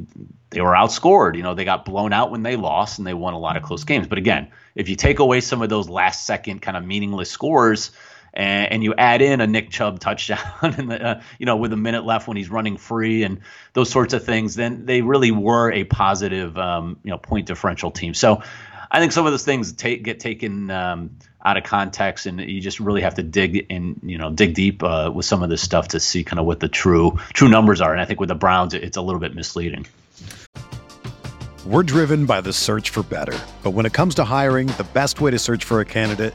they 0.51 0.61
were 0.61 0.73
outscored. 0.73 1.37
You 1.37 1.43
know, 1.43 1.55
they 1.55 1.65
got 1.65 1.85
blown 1.85 2.13
out 2.13 2.31
when 2.31 2.43
they 2.43 2.57
lost, 2.57 2.99
and 2.99 3.07
they 3.07 3.15
won 3.15 3.35
a 3.35 3.39
lot 3.39 3.57
of 3.57 3.63
close 3.63 3.85
games. 3.85 4.07
But 4.07 4.19
again, 4.19 4.51
if 4.75 4.89
you 4.89 4.97
take 4.97 5.19
away 5.19 5.41
some 5.41 5.61
of 5.61 5.69
those 5.69 5.89
last 5.89 6.27
second 6.27 6.63
kind 6.63 6.77
of 6.77 6.85
meaningless 6.85 7.31
scores 7.31 7.91
and, 8.35 8.73
and 8.73 8.85
you 8.85 8.95
add 8.95 9.23
in 9.23 9.41
a 9.41 9.47
Nick 9.47 9.71
Chubb 9.71 10.01
touchdown, 10.01 10.39
and 10.63 10.93
uh, 10.93 11.21
you 11.39 11.47
know, 11.47 11.57
with 11.57 11.73
a 11.73 11.77
minute 11.77 12.05
left 12.05 12.29
when 12.29 12.37
he's 12.37 12.51
running 12.51 12.77
free 12.77 13.23
and 13.25 13.41
those 13.73 13.91
sorts 13.91 14.15
of 14.15 14.25
things, 14.25 14.55
then 14.55 14.87
they 14.87 15.03
really 15.03 15.31
were 15.31 15.71
a 15.71 15.85
positive, 15.85 16.57
um, 16.59 16.99
you 17.03 17.11
know, 17.11 17.19
point 17.19 17.47
differential 17.47 17.91
team. 17.91 18.15
So 18.15 18.43
I 18.91 19.01
think 19.01 19.13
some 19.13 19.27
of 19.27 19.33
those 19.33 19.45
things 19.45 19.73
take, 19.73 20.03
get 20.03 20.21
taken 20.21 20.71
um, 20.71 21.17
out 21.45 21.57
of 21.57 21.65
context, 21.65 22.27
and 22.27 22.41
you 22.41 22.61
just 22.61 22.81
really 22.81 23.03
have 23.03 23.15
to 23.15 23.23
dig 23.23 23.67
and 23.71 24.01
you 24.03 24.19
know 24.19 24.31
dig 24.31 24.55
deep 24.55 24.83
uh, 24.83 25.11
with 25.13 25.27
some 25.27 25.43
of 25.43 25.51
this 25.51 25.63
stuff 25.63 25.89
to 25.89 26.01
see 26.01 26.25
kind 26.25 26.39
of 26.39 26.47
what 26.47 26.61
the 26.61 26.69
true 26.69 27.19
true 27.33 27.49
numbers 27.49 27.81
are. 27.81 27.93
And 27.93 28.01
I 28.01 28.05
think 28.05 28.21
with 28.21 28.29
the 28.29 28.35
Browns, 28.35 28.75
it's 28.75 28.97
a 28.97 29.03
little 29.03 29.21
bit 29.21 29.35
misleading. 29.35 29.87
We're 31.65 31.85
driven 31.85 32.27
by 32.27 32.41
the 32.41 32.53
search 32.53 32.91
for 32.91 33.05
better, 33.05 33.39
but 33.63 33.71
when 33.71 33.87
it 33.87 33.93
comes 33.93 34.17
to 34.17 34.25
hiring, 34.25 34.67
the 34.67 34.87
best 34.93 35.21
way 35.21 35.31
to 35.31 35.39
search 35.39 35.65
for 35.65 35.81
a 35.81 35.85
candidate 35.85 36.35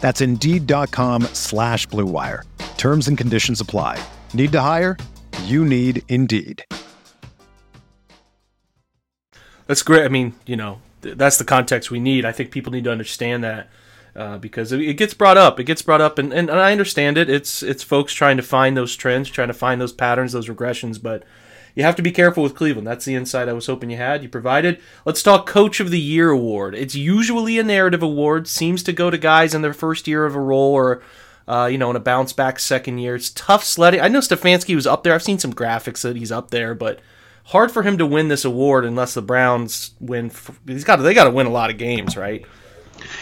That's 0.00 0.20
Indeed.com 0.20 1.24
slash 1.34 1.86
Blue 1.86 2.06
Wire. 2.06 2.44
Terms 2.76 3.06
and 3.06 3.16
conditions 3.16 3.60
apply. 3.60 4.02
Need 4.34 4.52
to 4.52 4.60
hire? 4.60 4.96
You 5.44 5.64
need 5.64 6.02
Indeed. 6.08 6.64
That's 9.66 9.82
great. 9.82 10.04
I 10.04 10.08
mean, 10.08 10.34
you 10.46 10.56
know, 10.56 10.80
th- 11.02 11.16
that's 11.16 11.38
the 11.38 11.44
context 11.44 11.92
we 11.92 12.00
need. 12.00 12.24
I 12.24 12.32
think 12.32 12.50
people 12.50 12.72
need 12.72 12.84
to 12.84 12.90
understand 12.90 13.44
that 13.44 13.68
uh, 14.16 14.38
because 14.38 14.72
it, 14.72 14.80
it 14.80 14.94
gets 14.94 15.14
brought 15.14 15.36
up. 15.36 15.60
It 15.60 15.64
gets 15.64 15.82
brought 15.82 16.00
up, 16.00 16.18
and, 16.18 16.32
and, 16.32 16.50
and 16.50 16.58
I 16.58 16.72
understand 16.72 17.16
it. 17.16 17.30
It's 17.30 17.62
it's 17.62 17.84
folks 17.84 18.12
trying 18.12 18.36
to 18.36 18.42
find 18.42 18.76
those 18.76 18.96
trends, 18.96 19.28
trying 19.28 19.48
to 19.48 19.54
find 19.54 19.80
those 19.80 19.92
patterns, 19.92 20.32
those 20.32 20.48
regressions, 20.48 21.00
but 21.00 21.22
you 21.74 21.82
have 21.82 21.96
to 21.96 22.02
be 22.02 22.10
careful 22.10 22.42
with 22.42 22.54
Cleveland. 22.54 22.86
That's 22.86 23.04
the 23.04 23.14
insight 23.14 23.48
I 23.48 23.52
was 23.52 23.66
hoping 23.66 23.90
you 23.90 23.96
had. 23.96 24.22
You 24.22 24.28
provided. 24.28 24.80
Let's 25.04 25.22
talk 25.22 25.46
Coach 25.46 25.80
of 25.80 25.90
the 25.90 26.00
Year 26.00 26.30
award. 26.30 26.74
It's 26.74 26.94
usually 26.94 27.58
a 27.58 27.62
narrative 27.62 28.02
award. 28.02 28.48
Seems 28.48 28.82
to 28.84 28.92
go 28.92 29.10
to 29.10 29.18
guys 29.18 29.54
in 29.54 29.62
their 29.62 29.72
first 29.72 30.08
year 30.08 30.24
of 30.26 30.34
a 30.34 30.40
role 30.40 30.72
or, 30.72 31.02
uh, 31.46 31.68
you 31.70 31.78
know, 31.78 31.90
in 31.90 31.96
a 31.96 32.00
bounce 32.00 32.32
back 32.32 32.58
second 32.58 32.98
year. 32.98 33.14
It's 33.14 33.30
tough 33.30 33.64
sledding. 33.64 34.00
I 34.00 34.08
know 34.08 34.20
Stefanski 34.20 34.74
was 34.74 34.86
up 34.86 35.02
there. 35.02 35.14
I've 35.14 35.22
seen 35.22 35.38
some 35.38 35.52
graphics 35.52 36.02
that 36.02 36.16
he's 36.16 36.32
up 36.32 36.50
there, 36.50 36.74
but 36.74 37.00
hard 37.44 37.70
for 37.70 37.82
him 37.82 37.98
to 37.98 38.06
win 38.06 38.28
this 38.28 38.44
award 38.44 38.84
unless 38.84 39.14
the 39.14 39.22
Browns 39.22 39.92
win. 40.00 40.30
He's 40.66 40.84
got. 40.84 40.96
They 40.96 41.14
got 41.14 41.24
to 41.24 41.30
win 41.30 41.46
a 41.46 41.50
lot 41.50 41.70
of 41.70 41.78
games, 41.78 42.16
right? 42.16 42.44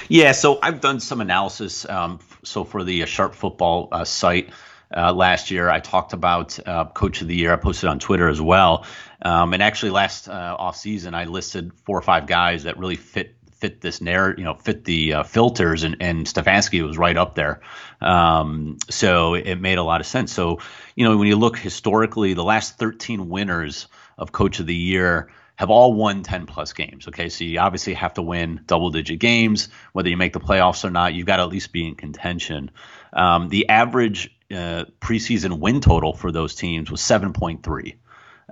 Yeah. 0.09 0.33
So 0.33 0.59
I've 0.63 0.81
done 0.81 1.01
some 1.01 1.21
analysis. 1.21 1.89
Um, 1.89 2.19
so 2.45 2.65
for 2.65 2.85
the 2.85 3.03
uh, 3.03 3.07
Sharp 3.07 3.35
Football 3.35 3.89
uh, 3.93 4.05
site 4.05 4.51
uh, 4.97 5.13
last 5.13 5.51
year. 5.51 5.69
I 5.69 5.81
talked 5.81 6.13
about 6.13 6.59
uh, 6.67 6.87
Coach 6.87 7.23
of 7.23 7.29
the 7.29 7.37
Year. 7.37 7.53
I 7.53 7.57
posted 7.57 7.89
on 7.89 7.99
Twitter 7.99 8.29
as 8.29 8.41
well. 8.41 8.87
Um, 9.23 9.53
and 9.53 9.63
actually, 9.63 9.91
last 9.91 10.29
uh, 10.29 10.57
off 10.59 10.77
season, 10.77 11.15
I 11.15 11.25
listed 11.25 11.73
four 11.85 11.99
or 11.99 12.03
five 12.03 12.27
guys 12.27 12.65
that 12.65 12.79
really 12.79 12.97
fit 12.97 13.35
fit 13.59 13.81
this 13.81 14.01
narrative, 14.01 14.39
you 14.39 14.45
know, 14.45 14.55
fit 14.55 14.85
the 14.85 15.15
uh, 15.15 15.23
filters, 15.25 15.83
and, 15.83 15.97
and 16.01 16.27
Stefanski 16.27 16.87
was 16.87 16.97
right 16.97 17.17
up 17.17 17.35
there. 17.35 17.61
Um, 18.01 18.79
so 18.89 19.35
it 19.35 19.57
made 19.57 19.79
a 19.79 19.83
lot 19.83 20.01
of 20.01 20.07
sense. 20.07 20.33
So, 20.33 20.61
you 20.95 21.05
know, 21.05 21.17
when 21.17 21.27
you 21.27 21.35
look 21.35 21.59
historically, 21.59 22.35
the 22.35 22.45
last 22.45 22.79
13 22.79 23.29
winners 23.29 23.89
of 24.17 24.31
Coach 24.31 24.61
of 24.61 24.67
the 24.67 24.77
Year 24.77 25.31
have 25.57 25.71
all 25.71 25.93
won 25.93 26.23
10 26.23 26.47
plus 26.47 26.73
games. 26.73 27.09
Okay, 27.09 27.29
so 27.29 27.43
you 27.43 27.59
obviously 27.59 27.95
have 27.95 28.15
to 28.15 28.23
win 28.23 28.61
double 28.67 28.91
digit 28.91 29.19
games, 29.19 29.69
whether 29.93 30.09
you 30.09 30.17
make 30.17 30.33
the 30.33 30.41
playoffs 30.41 30.85
or 30.85 30.91
not. 30.91 31.15
You've 31.15 31.27
got 31.27 31.39
to 31.39 31.43
at 31.43 31.49
least 31.49 31.73
be 31.73 31.85
in 31.85 31.97
contention. 31.97 32.71
Um, 33.13 33.49
the 33.49 33.69
average 33.69 34.38
uh, 34.51 34.85
preseason 35.01 35.59
win 35.59 35.81
total 35.81 36.13
for 36.13 36.33
those 36.33 36.55
teams 36.55 36.91
was 36.91 37.01
7.3. 37.01 37.97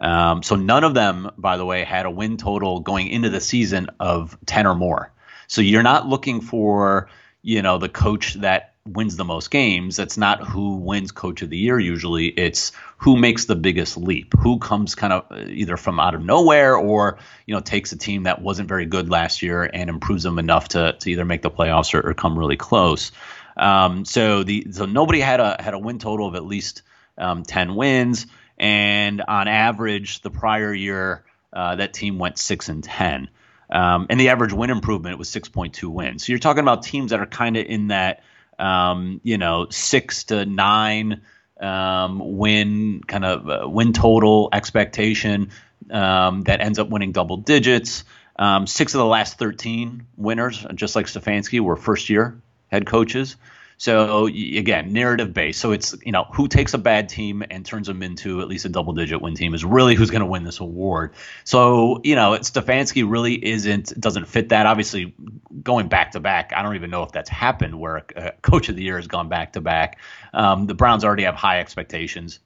Um, 0.01 0.43
so 0.43 0.57
none 0.57 0.85
of 0.85 0.95
them, 0.95 1.31
by 1.39 1.57
the 1.57 1.65
way, 1.65 1.85
had 1.85 2.07
a 2.07 2.11
win 2.11 2.37
total 2.37 2.81
going 2.81 3.09
into 3.09 3.31
the 3.31 3.41
season 3.41 3.89
of 3.99 4.37
10 4.47 4.67
or 4.67 4.75
more. 4.75 5.13
So 5.49 5.61
you're 5.61 5.83
not 5.83 6.07
looking 6.07 6.41
for, 6.41 7.09
you 7.43 7.63
know, 7.63 7.79
the 7.79 7.89
coach 7.89 8.35
that 8.35 8.75
wins 8.87 9.17
the 9.17 9.25
most 9.25 9.51
games. 9.51 9.97
That's 9.97 10.17
not 10.17 10.47
who 10.47 10.77
wins 10.77 11.13
coach 11.13 11.43
of 11.43 11.51
the 11.51 11.57
year 11.57 11.79
usually. 11.79 12.27
It's 12.27 12.73
who 12.99 13.17
makes 13.17 13.47
the 13.47 13.57
biggest 13.57 13.97
leap, 13.97 14.35
who 14.39 14.59
comes 14.59 14.95
kind 14.95 15.13
of 15.13 15.25
uh, 15.31 15.45
either 15.49 15.77
from 15.77 15.99
out 15.99 16.15
of 16.15 16.25
nowhere 16.25 16.77
or, 16.77 17.19
you 17.47 17.55
know, 17.55 17.61
takes 17.61 17.93
a 17.93 17.99
team 17.99 18.25
that 18.25 18.41
wasn't 18.41 18.69
very 18.69 18.87
good 18.87 19.09
last 19.11 19.43
year 19.43 19.63
and 19.63 19.91
improves 19.91 20.23
them 20.23 20.39
enough 20.39 20.69
to, 20.69 20.95
to 21.01 21.11
either 21.11 21.25
make 21.25 21.43
the 21.43 21.51
playoffs 21.51 21.95
or, 21.95 22.11
or 22.11 22.15
come 22.15 22.39
really 22.39 22.57
close. 22.57 23.13
Um, 23.57 24.05
so 24.05 24.43
the 24.43 24.69
so 24.73 24.85
nobody 24.85 25.21
had 25.21 25.41
a 25.41 25.57
had 25.59 25.75
a 25.75 25.79
win 25.79 25.99
total 25.99 26.29
of 26.29 26.35
at 26.35 26.45
least 26.45 26.83
um, 27.17 27.43
ten 27.43 27.75
wins, 27.75 28.27
and 28.59 29.23
on 29.27 29.49
average, 29.49 30.21
the 30.21 30.31
prior 30.31 30.73
year 30.73 31.25
uh, 31.53 31.77
that 31.77 31.95
team 31.95 32.19
went 32.19 32.39
six 32.39 32.69
and 32.69 32.85
ten, 32.85 33.29
um, 33.71 34.07
and 34.11 34.21
the 34.21 34.29
average 34.29 34.53
win 34.53 34.71
improvement 34.71 35.19
was 35.19 35.29
six 35.29 35.49
point 35.49 35.75
two 35.75 35.91
wins. 35.91 36.27
So 36.27 36.33
you're 36.33 36.39
talking 36.39 36.63
about 36.63 36.83
teams 36.83 37.13
that 37.13 37.21
are 37.21 37.27
kind 37.27 37.57
of 37.57 37.65
in 37.67 37.89
that 37.89 38.23
um, 38.59 39.21
you 39.25 39.39
know 39.39 39.69
six 39.71 40.25
to 40.25 40.45
nine 40.45 41.23
um, 41.59 42.37
win 42.37 43.03
kind 43.07 43.25
of 43.25 43.49
uh, 43.49 43.69
win 43.69 43.95
total 43.95 44.51
expectation 44.53 45.51
um, 45.91 46.43
that 46.43 46.61
ends 46.61 46.79
up 46.79 46.91
winning 46.91 47.13
double 47.13 47.39
digits. 47.39 48.05
Um, 48.39 48.67
six 48.67 48.93
of 48.93 48.99
the 48.99 49.07
last 49.07 49.39
13 49.39 50.09
winners, 50.19 50.67
just 50.75 50.95
like 50.95 51.07
Stefanski, 51.07 51.59
were 51.59 51.75
first 51.75 52.11
year 52.11 52.39
head 52.69 52.87
coaches. 52.87 53.37
So 53.79 54.27
again, 54.27 54.93
narrative 54.93 55.35
based. 55.35 55.61
So 55.61 55.73
it's 55.73 55.95
you 56.03 56.13
know 56.13 56.25
who 56.33 56.49
takes 56.49 56.73
a 56.73 56.79
bad 56.79 57.11
team 57.11 57.45
and 57.51 57.65
turns 57.65 57.87
them 57.87 58.03
into 58.03 58.41
at 58.41 58.49
least 58.49 58.65
a 58.65 58.71
double 58.71 58.95
digit 58.95 59.21
win 59.21 59.35
team 59.35 59.55
is 59.55 59.65
really 59.65 59.95
who's 59.95 60.11
going 60.11 60.21
to 60.21 60.27
win 60.27 60.45
this 60.45 60.61
award. 60.61 61.13
So 61.45 62.01
you 62.03 62.15
know 62.15 62.33
Stefanski 62.33 63.09
really 63.09 63.35
isn't 63.35 63.99
doesn't 64.01 64.27
fit 64.27 64.49
that. 64.49 64.67
Obviously, 64.67 65.15
going 65.63 65.89
back 65.89 66.13
to 66.13 66.21
back, 66.21 66.53
I 66.57 66.63
don't 66.63 66.77
even 66.77 66.91
know 66.91 67.03
if 67.03 67.13
that's 67.13 67.29
happened 67.29 67.79
where 67.79 68.05
a, 68.17 68.33
coach 68.41 68.71
of 68.71 68.77
the 68.77 68.83
year 68.83 68.97
has 68.97 69.09
gone 69.09 69.29
back 69.29 69.53
to 69.55 69.61
back. 69.61 69.99
Um, 70.33 70.67
the 70.67 70.75
Browns 70.75 71.05
already 71.05 71.25
have 71.25 71.35
high 71.35 71.61
expectations. 71.61 72.39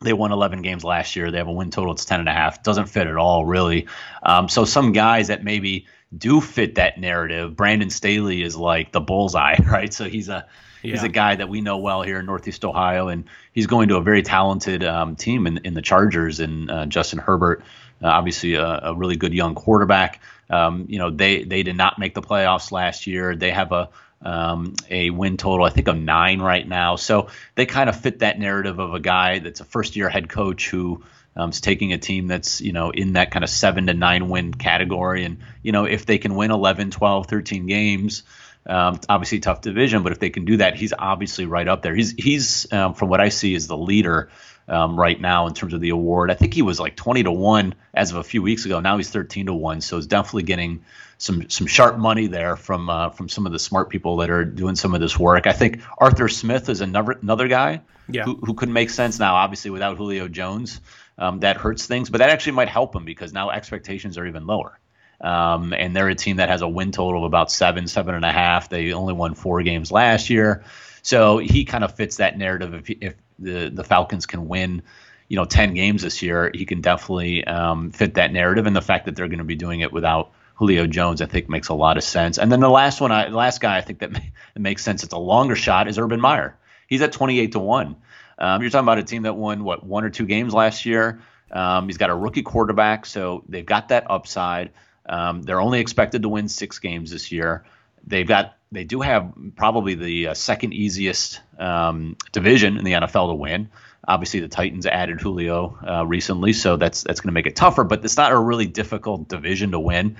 They 0.00 0.12
won 0.12 0.32
11 0.32 0.62
games 0.62 0.84
last 0.84 1.14
year. 1.14 1.30
They 1.30 1.38
have 1.38 1.46
a 1.48 1.52
win 1.52 1.70
total. 1.70 1.92
It's 1.92 2.04
10 2.04 2.20
and 2.20 2.28
a 2.28 2.32
half. 2.32 2.64
Doesn't 2.64 2.86
fit 2.86 3.06
at 3.06 3.16
all, 3.16 3.44
really. 3.44 3.86
Um, 4.22 4.48
so 4.48 4.64
some 4.64 4.90
guys 4.92 5.28
that 5.28 5.44
maybe 5.44 5.86
do 6.16 6.40
fit 6.40 6.76
that 6.76 6.98
narrative. 6.98 7.56
Brandon 7.56 7.90
Staley 7.90 8.42
is 8.42 8.56
like 8.56 8.92
the 8.92 9.00
bullseye, 9.00 9.56
right? 9.64 9.92
So 9.92 10.04
he's 10.08 10.28
a 10.28 10.46
yeah. 10.82 10.92
he's 10.92 11.02
a 11.02 11.08
guy 11.08 11.36
that 11.36 11.48
we 11.48 11.60
know 11.60 11.78
well 11.78 12.02
here 12.02 12.18
in 12.18 12.26
Northeast 12.26 12.64
Ohio, 12.64 13.08
and 13.08 13.24
he's 13.52 13.66
going 13.66 13.88
to 13.88 13.96
a 13.96 14.02
very 14.02 14.22
talented 14.22 14.84
um, 14.84 15.16
team 15.16 15.46
in, 15.46 15.58
in 15.58 15.74
the 15.74 15.82
Chargers 15.82 16.40
and 16.40 16.70
uh, 16.70 16.86
Justin 16.86 17.18
Herbert, 17.18 17.62
uh, 18.02 18.08
obviously 18.08 18.54
a, 18.54 18.66
a, 18.66 18.94
really 18.94 19.16
good 19.16 19.32
young 19.32 19.54
quarterback. 19.54 20.20
Um, 20.50 20.86
you 20.88 20.98
know, 20.98 21.10
they 21.10 21.44
they 21.44 21.62
did 21.62 21.76
not 21.76 21.98
make 21.98 22.14
the 22.14 22.22
playoffs 22.22 22.72
last 22.72 23.06
year. 23.06 23.36
They 23.36 23.50
have 23.50 23.72
a 23.72 23.88
um, 24.24 24.74
a 24.90 25.10
win 25.10 25.36
total, 25.36 25.66
I 25.66 25.70
think, 25.70 25.88
of 25.88 25.96
nine 25.96 26.40
right 26.40 26.66
now. 26.66 26.96
So 26.96 27.28
they 27.54 27.66
kind 27.66 27.88
of 27.88 28.00
fit 28.00 28.20
that 28.20 28.38
narrative 28.38 28.78
of 28.78 28.94
a 28.94 29.00
guy 29.00 29.40
that's 29.40 29.60
a 29.60 29.64
first 29.64 29.96
year 29.96 30.08
head 30.08 30.28
coach 30.28 30.68
who 30.68 31.02
um, 31.36 31.50
is 31.50 31.60
taking 31.60 31.92
a 31.92 31.98
team 31.98 32.26
that's 32.26 32.60
you 32.60 32.72
know 32.72 32.90
in 32.90 33.14
that 33.14 33.30
kind 33.30 33.44
of 33.44 33.50
seven 33.50 33.86
to 33.86 33.94
nine 33.94 34.28
win 34.28 34.52
category. 34.52 35.24
And 35.24 35.38
you 35.62 35.72
know 35.72 35.84
if 35.84 36.06
they 36.06 36.18
can 36.18 36.34
win 36.34 36.50
11 36.50 36.90
12 36.90 37.26
13 37.26 37.66
games 37.66 38.22
um, 38.66 39.00
obviously 39.08 39.40
tough 39.40 39.60
division 39.60 40.02
but 40.02 40.12
if 40.12 40.20
they 40.20 40.30
can 40.30 40.44
do 40.44 40.58
that 40.58 40.76
he's 40.76 40.92
obviously 40.96 41.46
right 41.46 41.66
up 41.66 41.82
there. 41.82 41.94
He's 41.94 42.12
he's 42.12 42.72
um, 42.72 42.94
from 42.94 43.08
what 43.08 43.20
i 43.20 43.28
see 43.28 43.54
is 43.54 43.66
the 43.66 43.76
leader 43.76 44.30
um, 44.68 44.98
right 44.98 45.20
now 45.20 45.48
in 45.48 45.54
terms 45.54 45.74
of 45.74 45.80
the 45.80 45.90
award. 45.90 46.30
I 46.30 46.34
think 46.34 46.54
he 46.54 46.62
was 46.62 46.78
like 46.78 46.94
20 46.94 47.24
to 47.24 47.32
1 47.32 47.74
as 47.92 48.12
of 48.12 48.18
a 48.18 48.22
few 48.22 48.42
weeks 48.42 48.64
ago. 48.64 48.78
Now 48.78 48.96
he's 48.96 49.10
13 49.10 49.46
to 49.46 49.54
1 49.54 49.80
so 49.80 49.96
he's 49.96 50.06
definitely 50.06 50.44
getting 50.44 50.84
some 51.18 51.48
some 51.48 51.68
sharp 51.68 51.98
money 51.98 52.26
there 52.26 52.56
from 52.56 52.90
uh, 52.90 53.10
from 53.10 53.28
some 53.28 53.46
of 53.46 53.52
the 53.52 53.58
smart 53.58 53.90
people 53.90 54.16
that 54.18 54.30
are 54.30 54.44
doing 54.44 54.74
some 54.74 54.94
of 54.94 55.00
this 55.00 55.18
work. 55.18 55.46
I 55.46 55.52
think 55.52 55.80
Arthur 55.96 56.28
Smith 56.28 56.68
is 56.68 56.80
another 56.80 57.12
another 57.22 57.48
guy 57.48 57.82
yeah. 58.08 58.24
who, 58.24 58.36
who 58.36 58.54
could 58.54 58.68
make 58.68 58.90
sense 58.90 59.18
now 59.18 59.34
obviously 59.36 59.70
without 59.70 59.96
Julio 59.96 60.28
Jones 60.28 60.80
um, 61.18 61.40
that 61.40 61.56
hurts 61.56 61.86
things. 61.86 62.10
But 62.10 62.18
that 62.18 62.30
actually 62.30 62.52
might 62.52 62.68
help 62.68 62.92
them 62.92 63.04
because 63.04 63.32
now 63.32 63.50
expectations 63.50 64.18
are 64.18 64.26
even 64.26 64.46
lower. 64.46 64.78
Um, 65.20 65.72
and 65.72 65.94
they're 65.94 66.08
a 66.08 66.14
team 66.16 66.36
that 66.38 66.48
has 66.48 66.62
a 66.62 66.68
win 66.68 66.90
total 66.90 67.20
of 67.20 67.26
about 67.26 67.50
seven, 67.50 67.86
seven 67.86 68.14
and 68.14 68.24
a 68.24 68.32
half. 68.32 68.68
They 68.68 68.92
only 68.92 69.14
won 69.14 69.34
four 69.34 69.62
games 69.62 69.92
last 69.92 70.30
year, 70.30 70.64
so 71.02 71.38
he 71.38 71.64
kind 71.64 71.84
of 71.84 71.94
fits 71.94 72.16
that 72.16 72.36
narrative. 72.36 72.74
If, 72.74 72.90
if 72.90 73.14
the 73.38 73.68
the 73.68 73.84
Falcons 73.84 74.26
can 74.26 74.48
win, 74.48 74.82
you 75.28 75.36
know, 75.36 75.44
ten 75.44 75.74
games 75.74 76.02
this 76.02 76.22
year, 76.22 76.50
he 76.52 76.64
can 76.64 76.80
definitely 76.80 77.44
um, 77.44 77.92
fit 77.92 78.14
that 78.14 78.32
narrative. 78.32 78.66
And 78.66 78.74
the 78.74 78.82
fact 78.82 79.04
that 79.04 79.14
they're 79.14 79.28
going 79.28 79.38
to 79.38 79.44
be 79.44 79.54
doing 79.54 79.78
it 79.78 79.92
without 79.92 80.32
Julio 80.56 80.88
Jones, 80.88 81.22
I 81.22 81.26
think, 81.26 81.48
makes 81.48 81.68
a 81.68 81.74
lot 81.74 81.96
of 81.96 82.02
sense. 82.02 82.38
And 82.38 82.50
then 82.50 82.58
the 82.58 82.68
last 82.68 83.00
one, 83.00 83.12
I, 83.12 83.28
the 83.28 83.36
last 83.36 83.60
guy, 83.60 83.76
I 83.76 83.80
think 83.80 84.00
that, 84.00 84.12
that 84.12 84.22
makes 84.60 84.82
sense. 84.82 85.04
It's 85.04 85.12
a 85.12 85.18
longer 85.18 85.54
shot 85.54 85.86
is 85.86 85.98
Urban 85.98 86.20
Meyer. 86.20 86.56
He's 86.88 87.00
at 87.00 87.12
twenty 87.12 87.38
eight 87.38 87.52
to 87.52 87.60
one. 87.60 87.94
Um, 88.42 88.60
you're 88.60 88.70
talking 88.70 88.84
about 88.84 88.98
a 88.98 89.04
team 89.04 89.22
that 89.22 89.36
won 89.36 89.62
what 89.62 89.86
one 89.86 90.04
or 90.04 90.10
two 90.10 90.26
games 90.26 90.52
last 90.52 90.84
year. 90.84 91.20
Um, 91.52 91.86
he's 91.86 91.96
got 91.96 92.10
a 92.10 92.14
rookie 92.14 92.42
quarterback, 92.42 93.06
so 93.06 93.44
they've 93.48 93.64
got 93.64 93.88
that 93.88 94.10
upside. 94.10 94.72
Um, 95.06 95.42
they're 95.42 95.60
only 95.60 95.78
expected 95.80 96.22
to 96.22 96.28
win 96.28 96.48
six 96.48 96.80
games 96.80 97.12
this 97.12 97.30
year. 97.30 97.64
They've 98.04 98.26
got 98.26 98.56
they 98.72 98.82
do 98.82 99.00
have 99.00 99.32
probably 99.54 99.94
the 99.94 100.28
uh, 100.28 100.34
second 100.34 100.72
easiest 100.74 101.40
um, 101.58 102.16
division 102.32 102.78
in 102.78 102.84
the 102.84 102.92
NFL 102.92 103.30
to 103.30 103.34
win. 103.34 103.70
Obviously, 104.08 104.40
the 104.40 104.48
Titans 104.48 104.86
added 104.86 105.20
Julio 105.20 105.78
uh, 105.86 106.04
recently, 106.04 106.52
so 106.52 106.76
that's 106.76 107.04
that's 107.04 107.20
going 107.20 107.28
to 107.28 107.34
make 107.34 107.46
it 107.46 107.54
tougher. 107.54 107.84
But 107.84 108.04
it's 108.04 108.16
not 108.16 108.32
a 108.32 108.38
really 108.38 108.66
difficult 108.66 109.28
division 109.28 109.70
to 109.70 109.78
win. 109.78 110.16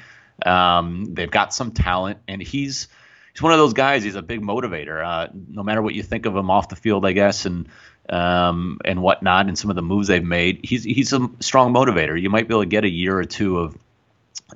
Um, 0.46 1.06
they've 1.06 1.30
got 1.30 1.52
some 1.52 1.72
talent, 1.72 2.18
and 2.28 2.40
he's 2.40 2.86
he's 3.32 3.42
one 3.42 3.52
of 3.52 3.58
those 3.58 3.72
guys. 3.72 4.04
He's 4.04 4.14
a 4.14 4.22
big 4.22 4.42
motivator. 4.42 5.04
Uh, 5.04 5.28
no 5.48 5.64
matter 5.64 5.82
what 5.82 5.94
you 5.94 6.04
think 6.04 6.26
of 6.26 6.36
him 6.36 6.50
off 6.50 6.68
the 6.68 6.76
field, 6.76 7.04
I 7.04 7.12
guess, 7.12 7.46
and 7.46 7.68
um, 8.12 8.78
and 8.84 9.00
whatnot, 9.00 9.48
and 9.48 9.58
some 9.58 9.70
of 9.70 9.76
the 9.76 9.82
moves 9.82 10.06
they've 10.06 10.22
made. 10.22 10.60
He's 10.62 10.84
he's 10.84 11.12
a 11.14 11.30
strong 11.40 11.72
motivator. 11.72 12.20
You 12.20 12.28
might 12.28 12.46
be 12.46 12.54
able 12.54 12.62
to 12.62 12.68
get 12.68 12.84
a 12.84 12.90
year 12.90 13.18
or 13.18 13.24
two 13.24 13.58
of 13.58 13.78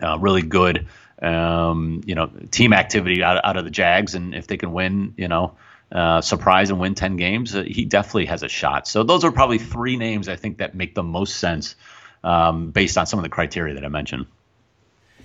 uh, 0.00 0.18
really 0.18 0.42
good, 0.42 0.86
um, 1.22 2.02
you 2.04 2.14
know, 2.14 2.30
team 2.50 2.74
activity 2.74 3.22
out, 3.22 3.42
out 3.42 3.56
of 3.56 3.64
the 3.64 3.70
Jags, 3.70 4.14
and 4.14 4.34
if 4.34 4.46
they 4.46 4.58
can 4.58 4.72
win, 4.72 5.14
you 5.16 5.28
know, 5.28 5.56
uh, 5.90 6.20
surprise 6.20 6.68
and 6.68 6.78
win 6.78 6.94
ten 6.94 7.16
games, 7.16 7.56
uh, 7.56 7.62
he 7.62 7.86
definitely 7.86 8.26
has 8.26 8.42
a 8.42 8.48
shot. 8.48 8.86
So 8.86 9.02
those 9.02 9.24
are 9.24 9.32
probably 9.32 9.58
three 9.58 9.96
names 9.96 10.28
I 10.28 10.36
think 10.36 10.58
that 10.58 10.74
make 10.74 10.94
the 10.94 11.02
most 11.02 11.38
sense 11.38 11.76
um, 12.22 12.72
based 12.72 12.98
on 12.98 13.06
some 13.06 13.18
of 13.18 13.22
the 13.22 13.30
criteria 13.30 13.72
that 13.74 13.86
I 13.86 13.88
mentioned. 13.88 14.26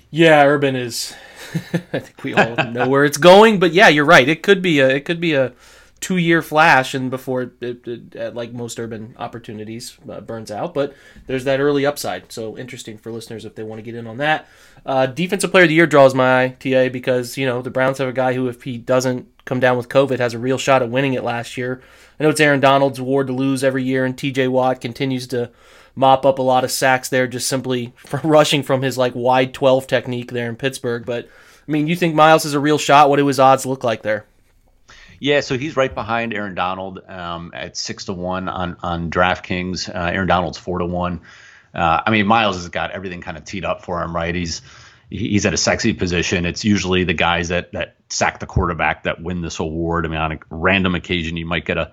Yeah, 0.10 0.46
Urban 0.46 0.78
is. 0.78 1.14
I 1.92 2.00
think 2.00 2.24
we 2.24 2.34
all 2.34 2.56
know 2.56 2.88
where 2.88 3.04
it's 3.04 3.18
going, 3.18 3.60
but 3.60 3.74
yeah, 3.74 3.90
you're 3.90 4.06
right. 4.06 4.28
It 4.28 4.42
could 4.42 4.62
be 4.62 4.80
a 4.80 4.88
it 4.88 5.04
could 5.04 5.20
be 5.20 5.34
a 5.34 5.52
two 6.02 6.18
year 6.18 6.42
flash, 6.42 6.94
and 6.94 7.10
before 7.10 7.54
it, 7.62 7.88
it, 7.88 8.16
uh, 8.16 8.32
like 8.34 8.52
most 8.52 8.80
urban 8.80 9.16
opportunities 9.18 9.98
uh, 10.10 10.20
burns 10.20 10.52
out. 10.52 10.74
But 10.74 10.94
there's 11.28 11.46
that 11.46 11.60
early 11.60 11.86
upside. 11.86 12.32
So 12.32 12.58
interesting 12.58 12.98
for 12.98 13.12
listeners 13.12 13.46
if 13.46 13.56
they 13.56 13.64
want 13.64 13.80
to 13.80 13.84
get 13.84 13.96
in 13.96 14.08
on 14.08 14.18
that. 14.18 14.48
Uh, 14.86 15.06
defensive 15.06 15.52
player 15.52 15.64
of 15.64 15.70
the 15.70 15.76
year 15.76 15.88
draws 15.88 16.16
my 16.16 16.44
eye, 16.44 16.48
TA, 16.60 16.90
because 16.90 17.38
you 17.38 17.46
know 17.46 17.62
the 17.62 17.70
Browns 17.70 18.00
have 18.00 18.10
a 18.10 18.14
guy 18.14 18.34
who, 18.34 18.48
if 18.50 18.64
he 18.64 18.78
doesn't 18.78 19.28
come 19.46 19.60
down 19.60 19.78
with 19.78 19.90
COVID, 19.90 20.20
has 20.20 20.34
a 20.34 20.40
real 20.40 20.58
shot 20.58 20.82
at 20.82 20.90
winning 20.90 21.14
it 21.14 21.24
last 21.24 21.56
year. 21.56 21.82
I 22.20 22.24
know 22.24 22.30
it's 22.30 22.42
Aaron 22.42 22.60
Donald's 22.60 23.00
award 23.00 23.28
to 23.28 23.34
lose 23.34 23.64
every 23.64 23.84
year, 23.84 24.04
and 24.04 24.18
T.J. 24.18 24.48
Watt 24.50 24.82
continues 24.82 25.28
to 25.28 25.52
mop 25.96 26.26
up 26.26 26.40
a 26.40 26.44
lot 26.44 26.64
of 26.64 26.72
sacks 26.72 27.10
there, 27.10 27.28
just 27.28 27.48
simply 27.48 27.94
rushing 28.24 28.64
from 28.64 28.82
his 28.82 28.98
like 28.98 29.14
wide 29.14 29.54
twelve 29.54 29.86
technique 29.86 30.32
there 30.32 30.50
in 30.50 30.56
Pittsburgh. 30.56 31.06
But 31.06 31.28
I 31.68 31.72
mean, 31.72 31.86
you 31.86 31.96
think 31.96 32.16
Myles 32.16 32.44
is 32.44 32.56
a 32.56 32.60
real 32.60 32.80
shot? 32.80 33.08
What 33.08 33.18
do 33.18 33.28
his 33.28 33.40
odds 33.40 33.68
look 33.68 33.84
like 33.84 34.02
there? 34.02 34.26
Yeah, 35.22 35.42
so 35.42 35.56
he's 35.56 35.76
right 35.78 35.94
behind 35.94 36.34
Aaron 36.34 36.56
Donald 36.56 37.00
um, 37.08 37.52
at 37.54 37.78
six 37.78 38.06
to 38.06 38.14
one 38.14 38.50
on 38.50 38.78
on 38.82 39.12
DraftKings. 39.12 39.88
Uh, 39.88 40.10
Aaron 40.12 40.28
Donald's 40.28 40.58
four 40.58 40.80
to 40.80 40.86
one. 40.88 41.22
Uh, 41.76 42.02
I 42.08 42.10
mean, 42.10 42.26
Myles 42.26 42.56
has 42.56 42.68
got 42.70 42.90
everything 42.90 43.22
kind 43.22 43.38
of 43.38 43.46
teed 43.46 43.64
up 43.64 43.86
for 43.86 44.02
him, 44.02 44.16
right? 44.16 44.34
He's 44.34 44.64
he's 45.12 45.46
at 45.46 45.54
a 45.54 45.58
sexy 45.58 45.94
position. 45.94 46.48
It's 46.48 46.66
usually 46.66 47.04
the 47.04 47.14
guys 47.14 47.50
that 47.50 47.72
that 47.74 47.98
sack 48.10 48.40
the 48.40 48.48
quarterback 48.48 49.04
that 49.04 49.22
win 49.22 49.42
this 49.42 49.60
award. 49.60 50.08
I 50.08 50.10
mean, 50.10 50.18
on 50.18 50.32
a 50.32 50.40
random 50.50 50.96
occasion, 50.96 51.38
you 51.38 51.46
might 51.46 51.66
get 51.66 51.78
a 51.78 51.92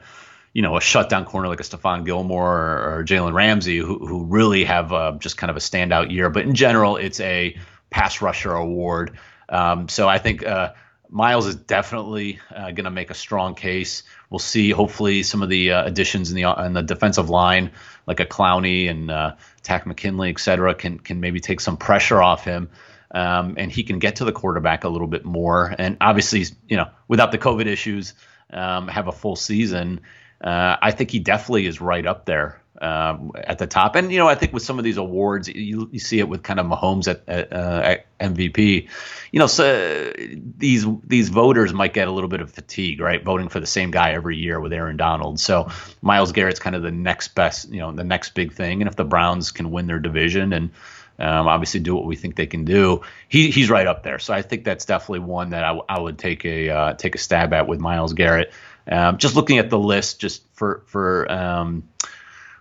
you 0.55 0.63
know 0.63 0.79
a 0.79 0.81
shutdown 0.81 1.27
corner 1.27 1.49
like 1.49 1.61
a 1.61 1.65
Stephon 1.65 2.07
Gilmore 2.07 2.51
or, 2.51 3.01
or 3.01 3.05
Jalen 3.05 3.35
Ramsey, 3.35 3.77
who 3.77 4.07
who 4.07 4.25
really 4.25 4.65
have 4.65 4.91
uh, 4.91 5.13
just 5.19 5.37
kind 5.37 5.51
of 5.51 5.59
a 5.59 5.61
standout 5.61 6.11
year. 6.11 6.31
But 6.31 6.45
in 6.45 6.55
general, 6.55 6.97
it's 6.97 7.21
a 7.21 7.59
pass 7.91 8.23
rusher 8.23 8.55
award. 8.55 9.19
Um, 9.51 9.87
so 9.91 10.09
I 10.09 10.17
think. 10.17 10.47
Uh, 10.47 10.73
Myles 11.11 11.47
is 11.47 11.57
definitely 11.57 12.39
uh, 12.55 12.71
going 12.71 12.85
to 12.85 12.91
make 12.91 13.11
a 13.11 13.15
strong 13.15 13.55
case. 13.55 14.03
We'll 14.31 14.39
see. 14.39 14.71
Hopefully, 14.71 15.23
some 15.23 15.43
of 15.43 15.49
the 15.49 15.73
uh, 15.73 15.85
additions 15.85 16.31
in 16.31 16.37
the 16.37 16.51
in 16.65 16.73
the 16.75 16.83
defensive 16.83 17.31
line, 17.31 17.73
like 18.07 18.21
a 18.21 18.27
Clowney 18.27 18.91
and 18.91 19.11
uh, 19.11 19.35
Takk 19.63 19.87
McKinley, 19.87 20.31
et 20.31 20.39
cetera, 20.39 20.75
can 20.75 20.99
can 20.99 21.21
maybe 21.21 21.41
take 21.41 21.61
some 21.61 21.77
pressure 21.77 22.23
off 22.23 22.45
him, 22.45 22.69
um, 23.11 23.55
and 23.57 23.73
he 23.73 23.85
can 23.85 23.99
get 23.99 24.17
to 24.17 24.25
the 24.25 24.33
quarterback 24.33 24.85
a 24.85 24.89
little 24.89 25.09
bit 25.09 25.25
more. 25.25 25.75
And 25.79 25.97
obviously, 26.01 26.45
you 26.69 26.77
know, 26.77 26.89
without 27.09 27.33
the 27.33 27.39
COVID 27.39 27.67
issues, 27.67 28.15
um, 28.53 28.89
have 28.89 29.09
a 29.09 29.13
full 29.13 29.37
season. 29.37 30.01
Uh, 30.41 30.77
I 30.81 30.93
think 30.93 31.11
he 31.11 31.19
definitely 31.19 31.67
is 31.67 31.81
right 31.81 32.07
up 32.07 32.25
there 32.25 32.61
um, 32.81 33.33
at 33.35 33.59
the 33.59 33.67
top. 33.67 33.97
And 33.97 34.13
you 34.13 34.19
know, 34.19 34.29
I 34.29 34.35
think 34.35 34.53
with 34.53 34.63
some 34.63 34.79
of 34.79 34.85
these 34.85 34.97
awards, 34.97 35.49
you, 35.49 35.89
you 35.93 35.99
see 35.99 36.19
it 36.19 36.29
with 36.29 36.43
kind 36.43 36.61
of 36.61 36.67
Mahomes 36.67 37.09
at, 37.09 37.29
at, 37.29 37.53
uh, 37.53 37.81
at 37.85 38.19
MVP. 38.19 38.89
You 39.33 39.39
know, 39.39 39.47
so 39.47 40.13
these 40.57 40.87
these 41.05 41.29
voters 41.29 41.73
might 41.73 41.93
get 41.93 42.09
a 42.09 42.11
little 42.11 42.29
bit 42.29 42.41
of 42.41 42.51
fatigue, 42.51 43.01
right? 43.01 43.23
Voting 43.23 43.49
for 43.49 43.61
the 43.61 43.67
same 43.67 43.91
guy 43.91 44.13
every 44.13 44.37
year 44.37 44.61
with 44.61 44.73
Aaron 44.73 44.97
Donald. 44.97 45.41
So 45.41 45.69
Myles 46.03 46.33
Garrett's 46.33 46.61
kind 46.61 46.77
of 46.77 46.83
the 46.83 46.91
next 46.91 47.35
best, 47.35 47.71
you 47.71 47.81
know, 47.81 47.93
the 47.93 48.05
next 48.05 48.35
big 48.35 48.53
thing. 48.53 48.81
And 48.81 48.89
if 48.89 48.97
the 48.97 49.05
Browns 49.05 49.51
can 49.51 49.71
win 49.71 49.87
their 49.87 49.99
division 49.99 50.53
and 50.53 50.71
um, 51.19 51.49
obviously 51.49 51.81
do 51.81 51.95
what 51.95 52.05
we 52.05 52.17
think 52.17 52.37
they 52.37 52.47
can 52.47 52.65
do. 52.65 53.03
He, 53.29 53.51
he's 53.51 53.71
right 53.71 53.87
up 53.87 54.05
there. 54.05 54.19
So 54.19 54.33
I 54.33 54.43
think 54.43 54.65
that's 54.65 54.85
definitely 54.85 55.21
one 55.21 55.51
that 55.51 55.65
I 55.89 55.99
would 55.99 56.19
take 56.19 56.45
a 56.45 56.71
uh, 56.71 56.95
take 56.95 57.15
a 57.15 57.19
stab 57.19 57.53
at 57.53 57.67
with 57.67 57.81
Myles 57.81 58.13
Garrett. 58.13 58.53
Um, 58.91 59.19
just 59.19 59.37
looking 59.37 59.59
at 59.59 59.69
the 59.69 59.79
list, 59.79 60.21
just 60.21 60.43
for 60.55 60.83
for 60.87 61.31
um, 61.31 61.89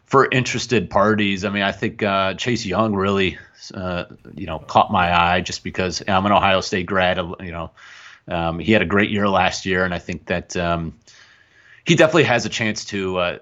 for 0.08 0.28
interested 0.32 0.90
parties. 0.90 1.46
I 1.46 1.50
mean, 1.50 1.64
I 1.64 1.74
think 1.74 2.02
uh, 2.02 2.34
Chase 2.34 2.66
Young 2.66 2.96
really, 2.96 3.38
uh, 3.74 4.06
you 4.34 4.48
know, 4.48 4.58
caught 4.58 4.92
my 4.92 5.14
eye 5.14 5.42
just 5.42 5.64
because 5.64 6.02
I'm 6.08 6.26
an 6.26 6.32
Ohio 6.32 6.62
State 6.62 6.88
grad. 6.88 7.18
You 7.18 7.52
know, 7.52 7.72
um, 8.28 8.58
he 8.58 8.72
had 8.72 8.82
a 8.82 8.86
great 8.86 9.12
year 9.12 9.28
last 9.30 9.66
year, 9.66 9.84
and 9.84 9.94
I 9.94 10.00
think 10.00 10.26
that 10.28 10.56
um, 10.56 10.94
he 11.86 11.96
definitely 11.96 12.24
has 12.24 12.46
a 12.46 12.50
chance 12.50 12.86
to 12.86 13.18
uh, 13.18 13.38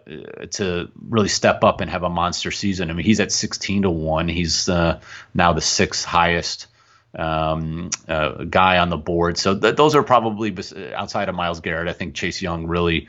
to 0.51 0.89
really 1.07 1.29
step 1.29 1.63
up 1.63 1.81
and 1.81 1.89
have 1.89 2.01
a 2.01 2.09
monster 2.09 2.49
season. 2.49 2.89
I 2.89 2.93
mean, 2.93 3.05
he's 3.05 3.19
at 3.19 3.31
16 3.31 3.83
to 3.83 3.91
one. 3.91 4.27
He's 4.27 4.67
uh, 4.67 4.99
now 5.35 5.53
the 5.53 5.61
sixth 5.61 6.03
highest 6.03 6.65
um, 7.13 7.91
uh, 8.07 8.43
guy 8.43 8.79
on 8.79 8.89
the 8.89 8.97
board. 8.97 9.37
So 9.37 9.57
th- 9.57 9.75
those 9.75 9.93
are 9.93 10.03
probably 10.03 10.55
outside 10.95 11.29
of 11.29 11.35
Myles 11.35 11.59
Garrett. 11.59 11.87
I 11.87 11.93
think 11.93 12.15
Chase 12.15 12.41
Young 12.41 12.65
really 12.65 13.07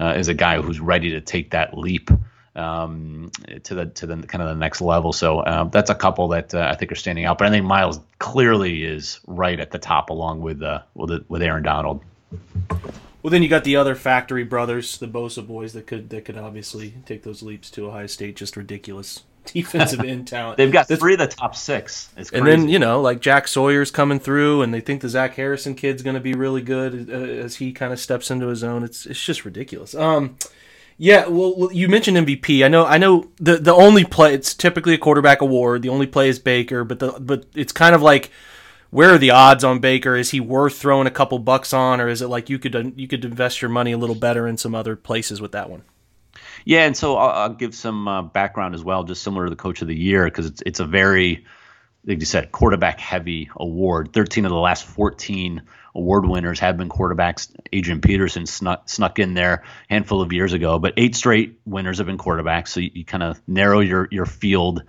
uh, 0.00 0.14
is 0.16 0.26
a 0.26 0.34
guy 0.34 0.60
who's 0.60 0.80
ready 0.80 1.10
to 1.10 1.20
take 1.20 1.52
that 1.52 1.78
leap 1.78 2.10
um, 2.56 3.30
to 3.64 3.74
the 3.74 3.86
to 3.86 4.06
the 4.06 4.16
kind 4.26 4.42
of 4.42 4.48
the 4.48 4.54
next 4.54 4.80
level. 4.80 5.12
So 5.12 5.44
um, 5.44 5.70
that's 5.70 5.90
a 5.90 5.94
couple 5.94 6.28
that 6.28 6.54
uh, 6.54 6.68
I 6.70 6.76
think 6.76 6.90
are 6.90 6.96
standing 6.96 7.24
out. 7.24 7.38
But 7.38 7.48
I 7.48 7.50
think 7.50 7.64
Myles 7.64 8.00
clearly 8.18 8.84
is 8.84 9.20
right 9.26 9.58
at 9.60 9.70
the 9.70 9.78
top, 9.78 10.10
along 10.10 10.40
with 10.40 10.62
uh, 10.62 10.82
with 10.94 11.24
with 11.28 11.42
Aaron 11.42 11.62
Donald. 11.62 12.02
Well, 13.22 13.30
then 13.30 13.42
you 13.42 13.48
got 13.48 13.64
the 13.64 13.76
other 13.76 13.94
factory 13.94 14.44
brothers, 14.44 14.98
the 14.98 15.08
Bosa 15.08 15.46
boys 15.46 15.72
that 15.72 15.86
could 15.86 16.10
that 16.10 16.24
could 16.24 16.38
obviously 16.38 16.94
take 17.06 17.22
those 17.22 17.42
leaps 17.42 17.70
to 17.72 17.88
Ohio 17.88 18.06
State. 18.06 18.36
Just 18.36 18.56
ridiculous 18.56 19.24
defensive 19.46 20.00
end 20.00 20.28
talent. 20.28 20.56
They've 20.56 20.72
got 20.72 20.88
three 20.88 21.14
of 21.14 21.18
the 21.18 21.26
top 21.26 21.54
six. 21.54 22.08
and 22.32 22.46
then 22.46 22.68
you 22.68 22.78
know, 22.78 23.00
like 23.00 23.20
Jack 23.20 23.48
Sawyer's 23.48 23.90
coming 23.90 24.20
through, 24.20 24.62
and 24.62 24.72
they 24.72 24.80
think 24.80 25.02
the 25.02 25.08
Zach 25.08 25.34
Harrison 25.34 25.74
kid's 25.74 26.02
going 26.02 26.14
to 26.14 26.20
be 26.20 26.34
really 26.34 26.62
good 26.62 27.10
uh, 27.10 27.14
as 27.14 27.56
he 27.56 27.72
kind 27.72 27.92
of 27.92 28.00
steps 28.00 28.30
into 28.30 28.46
his 28.46 28.62
own. 28.62 28.82
It's 28.82 29.06
it's 29.06 29.22
just 29.22 29.44
ridiculous. 29.44 29.94
Um, 29.94 30.36
yeah, 30.98 31.26
well, 31.26 31.70
you 31.72 31.88
mentioned 31.88 32.16
MVP. 32.16 32.64
I 32.64 32.68
know, 32.68 32.86
I 32.86 32.98
know. 32.98 33.28
The 33.36 33.56
the 33.56 33.74
only 33.74 34.04
play 34.04 34.34
it's 34.34 34.54
typically 34.54 34.94
a 34.94 34.98
quarterback 34.98 35.42
award. 35.42 35.82
The 35.82 35.90
only 35.90 36.06
play 36.06 36.28
is 36.28 36.38
Baker, 36.38 36.84
but 36.84 36.98
the 36.98 37.12
but 37.20 37.44
it's 37.54 37.72
kind 37.72 37.94
of 37.94 38.02
like 38.02 38.30
where 38.90 39.12
are 39.12 39.18
the 39.18 39.30
odds 39.30 39.62
on 39.62 39.78
Baker? 39.78 40.16
Is 40.16 40.30
he 40.30 40.40
worth 40.40 40.78
throwing 40.78 41.06
a 41.06 41.10
couple 41.10 41.38
bucks 41.38 41.74
on, 41.74 42.00
or 42.00 42.08
is 42.08 42.22
it 42.22 42.28
like 42.28 42.48
you 42.48 42.58
could 42.58 42.94
you 42.96 43.06
could 43.06 43.24
invest 43.24 43.60
your 43.60 43.68
money 43.68 43.92
a 43.92 43.98
little 43.98 44.14
better 44.14 44.46
in 44.48 44.56
some 44.56 44.74
other 44.74 44.96
places 44.96 45.40
with 45.40 45.52
that 45.52 45.68
one? 45.68 45.82
Yeah, 46.64 46.86
and 46.86 46.96
so 46.96 47.16
I'll, 47.16 47.42
I'll 47.42 47.54
give 47.54 47.74
some 47.74 48.08
uh, 48.08 48.22
background 48.22 48.74
as 48.74 48.82
well, 48.82 49.04
just 49.04 49.22
similar 49.22 49.44
to 49.44 49.50
the 49.50 49.56
Coach 49.56 49.82
of 49.82 49.88
the 49.88 49.94
Year, 49.94 50.24
because 50.24 50.46
it's 50.46 50.62
it's 50.64 50.80
a 50.80 50.86
very, 50.86 51.44
like 52.06 52.20
you 52.20 52.24
said, 52.24 52.52
quarterback 52.52 52.98
heavy 52.98 53.50
award. 53.56 54.14
Thirteen 54.14 54.46
of 54.46 54.50
the 54.50 54.56
last 54.56 54.84
fourteen 54.84 55.62
award 55.96 56.26
winners 56.26 56.60
have 56.60 56.76
been 56.76 56.88
quarterbacks. 56.88 57.50
Adrian 57.72 58.00
Peterson 58.00 58.46
snuck 58.46 58.88
snuck 58.88 59.18
in 59.18 59.34
there 59.34 59.64
a 59.88 59.92
handful 59.94 60.20
of 60.20 60.32
years 60.32 60.52
ago, 60.52 60.78
but 60.78 60.94
eight 60.96 61.16
straight 61.16 61.58
winners 61.64 61.98
have 61.98 62.06
been 62.06 62.18
quarterbacks. 62.18 62.68
So 62.68 62.80
you, 62.80 62.90
you 62.94 63.04
kind 63.04 63.22
of 63.22 63.40
narrow 63.48 63.80
your 63.80 64.08
your 64.10 64.26
field 64.26 64.84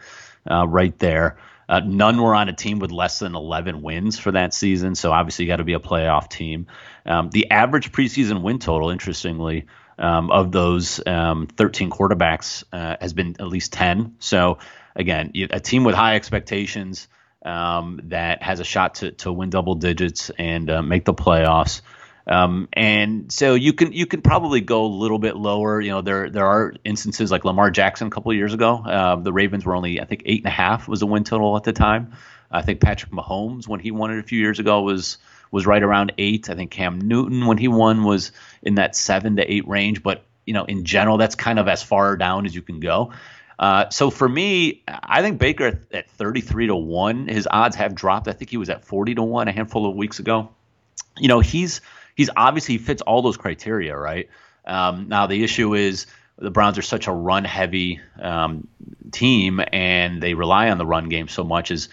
uh, 0.49 0.67
right 0.67 0.97
there. 0.99 1.37
Uh, 1.69 1.81
none 1.83 2.21
were 2.21 2.33
on 2.33 2.47
a 2.47 2.53
team 2.53 2.79
with 2.79 2.91
less 2.91 3.19
than 3.19 3.35
11 3.35 3.81
wins 3.81 4.17
for 4.17 4.31
that 4.31 4.53
season. 4.53 4.95
So 4.95 5.11
obviously, 5.11 5.45
you 5.45 5.51
got 5.51 5.57
to 5.57 5.65
be 5.65 5.73
a 5.73 5.79
playoff 5.79 6.29
team. 6.29 6.67
Um, 7.05 7.29
the 7.29 7.51
average 7.51 7.91
preseason 7.91 8.41
win 8.41 8.59
total, 8.59 8.89
interestingly, 8.89 9.65
um, 9.99 10.31
of 10.31 10.51
those 10.51 11.05
um, 11.05 11.47
13 11.47 11.89
quarterbacks 11.89 12.63
uh, 12.71 12.95
has 13.01 13.13
been 13.13 13.35
at 13.39 13.47
least 13.47 13.73
10. 13.73 14.15
So 14.19 14.59
again, 14.95 15.33
a 15.51 15.59
team 15.59 15.83
with 15.83 15.95
high 15.95 16.15
expectations 16.15 17.09
um, 17.45 18.01
that 18.05 18.43
has 18.43 18.59
a 18.59 18.63
shot 18.63 18.95
to, 18.95 19.11
to 19.11 19.31
win 19.31 19.49
double 19.49 19.75
digits 19.75 20.29
and 20.37 20.69
uh, 20.69 20.81
make 20.81 21.05
the 21.05 21.13
playoffs. 21.13 21.81
Um, 22.27 22.67
and 22.73 23.31
so 23.31 23.53
you 23.53 23.71
can 23.71 23.93
you 23.93 24.05
can 24.05 24.21
probably 24.21 24.59
go 24.59 24.85
a 24.85 24.87
little 24.87 25.19
bit 25.19 25.37
lower. 25.37 25.79
You 25.79 25.91
know, 25.91 26.01
there 26.01 26.29
there 26.29 26.45
are 26.45 26.73
instances 26.83 27.31
like 27.31 27.45
Lamar 27.45 27.71
Jackson 27.71 28.07
a 28.07 28.09
couple 28.09 28.33
years 28.33 28.53
ago. 28.53 28.83
Uh, 28.83 29.15
the 29.15 29.31
Ravens 29.31 29.65
were 29.65 29.75
only 29.75 30.01
I 30.01 30.05
think 30.05 30.23
eight 30.25 30.41
and 30.41 30.47
a 30.47 30.55
half 30.55 30.89
was 30.89 30.99
the 30.99 31.07
win 31.07 31.23
total 31.23 31.55
at 31.55 31.63
the 31.63 31.71
time. 31.71 32.13
I 32.51 32.61
think 32.61 32.81
Patrick 32.81 33.11
Mahomes 33.11 33.67
when 33.67 33.79
he 33.79 33.91
won 33.91 34.11
it 34.11 34.19
a 34.19 34.23
few 34.23 34.39
years 34.39 34.59
ago 34.59 34.81
was 34.81 35.17
was 35.51 35.65
right 35.65 35.81
around 35.81 36.13
eight. 36.17 36.49
I 36.49 36.55
think 36.55 36.71
Cam 36.71 36.99
Newton 36.99 37.45
when 37.45 37.57
he 37.57 37.69
won 37.69 38.03
was 38.03 38.33
in 38.61 38.75
that 38.75 38.95
seven 38.95 39.37
to 39.37 39.49
eight 39.49 39.67
range. 39.67 40.03
But 40.03 40.23
you 40.45 40.53
know, 40.53 40.65
in 40.65 40.83
general, 40.83 41.17
that's 41.17 41.35
kind 41.35 41.59
of 41.59 41.69
as 41.69 41.81
far 41.81 42.17
down 42.17 42.45
as 42.45 42.53
you 42.53 42.61
can 42.61 42.81
go. 42.81 43.13
Uh, 43.59 43.89
so 43.89 44.09
for 44.09 44.27
me, 44.27 44.83
I 44.87 45.21
think 45.21 45.39
Baker 45.39 45.79
at 45.91 46.09
33 46.11 46.67
to 46.67 46.75
1, 46.75 47.27
his 47.27 47.47
odds 47.49 47.75
have 47.75 47.95
dropped. 47.95 48.27
I 48.27 48.33
think 48.33 48.49
he 48.49 48.57
was 48.57 48.69
at 48.69 48.85
40 48.85 49.15
to 49.15 49.23
1 49.23 49.47
a 49.47 49.51
handful 49.51 49.89
of 49.89 49.95
weeks 49.95 50.19
ago. 50.19 50.49
You 51.17 51.27
know, 51.27 51.39
he's 51.39 51.81
he's 52.15 52.29
obviously 52.35 52.77
fits 52.77 53.01
all 53.01 53.21
those 53.21 53.37
criteria, 53.37 53.97
right? 53.97 54.29
Um, 54.65 55.07
now 55.07 55.27
the 55.27 55.43
issue 55.43 55.73
is 55.73 56.05
the 56.37 56.51
Browns 56.51 56.77
are 56.77 56.83
such 56.83 57.07
a 57.07 57.11
run 57.11 57.45
heavy 57.45 57.99
um, 58.19 58.67
team 59.11 59.59
and 59.71 60.21
they 60.21 60.35
rely 60.35 60.69
on 60.69 60.77
the 60.77 60.85
run 60.85 61.09
game 61.09 61.27
so 61.27 61.43
much 61.43 61.71
is 61.71 61.89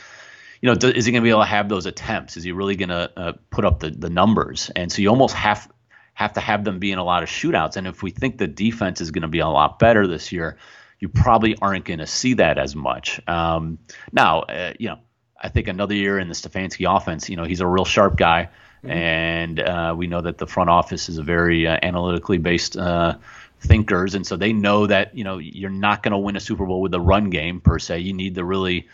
you 0.60 0.70
know, 0.70 0.88
is 0.88 1.04
he 1.04 1.12
going 1.12 1.20
to 1.20 1.26
be 1.26 1.28
able 1.28 1.42
to 1.42 1.46
have 1.46 1.68
those 1.68 1.84
attempts? 1.84 2.38
Is 2.38 2.42
he 2.42 2.52
really 2.52 2.74
going 2.74 2.88
to 2.88 3.10
uh, 3.14 3.32
put 3.50 3.66
up 3.66 3.80
the, 3.80 3.90
the 3.90 4.08
numbers? 4.08 4.70
And 4.74 4.90
so 4.90 5.02
you 5.02 5.10
almost 5.10 5.34
have 5.34 5.70
have 6.14 6.32
to 6.34 6.40
have 6.40 6.64
them 6.64 6.78
be 6.78 6.90
in 6.90 6.98
a 6.98 7.04
lot 7.04 7.22
of 7.22 7.28
shootouts. 7.28 7.76
And 7.76 7.86
if 7.86 8.02
we 8.02 8.10
think 8.10 8.38
the 8.38 8.46
defense 8.46 9.02
is 9.02 9.10
going 9.10 9.22
to 9.22 9.28
be 9.28 9.40
a 9.40 9.46
lot 9.46 9.78
better 9.78 10.06
this 10.06 10.32
year, 10.32 10.56
you 11.04 11.10
probably 11.10 11.54
aren't 11.60 11.84
going 11.84 11.98
to 11.98 12.06
see 12.06 12.32
that 12.32 12.56
as 12.56 12.74
much. 12.74 13.20
Um, 13.28 13.78
now, 14.10 14.40
uh, 14.40 14.72
you 14.78 14.88
know, 14.88 15.00
I 15.38 15.50
think 15.50 15.68
another 15.68 15.94
year 15.94 16.18
in 16.18 16.28
the 16.28 16.34
Stefanski 16.34 16.90
offense, 16.90 17.28
you 17.28 17.36
know, 17.36 17.44
he's 17.44 17.60
a 17.60 17.66
real 17.66 17.84
sharp 17.84 18.16
guy, 18.16 18.48
mm-hmm. 18.78 18.90
and 18.90 19.60
uh, 19.60 19.94
we 19.94 20.06
know 20.06 20.22
that 20.22 20.38
the 20.38 20.46
front 20.46 20.70
office 20.70 21.10
is 21.10 21.18
a 21.18 21.22
very 21.22 21.66
uh, 21.66 21.78
analytically 21.82 22.38
based 22.38 22.78
uh, 22.78 23.18
thinkers, 23.60 24.14
and 24.14 24.26
so 24.26 24.38
they 24.38 24.54
know 24.54 24.86
that 24.86 25.14
you 25.14 25.24
know 25.24 25.36
you're 25.36 25.68
not 25.68 26.02
going 26.02 26.12
to 26.12 26.16
win 26.16 26.36
a 26.36 26.40
Super 26.40 26.64
Bowl 26.64 26.80
with 26.80 26.94
a 26.94 27.00
run 27.00 27.28
game 27.28 27.60
per 27.60 27.78
se. 27.78 27.98
You 27.98 28.14
need 28.14 28.36
to 28.36 28.44
really 28.44 28.88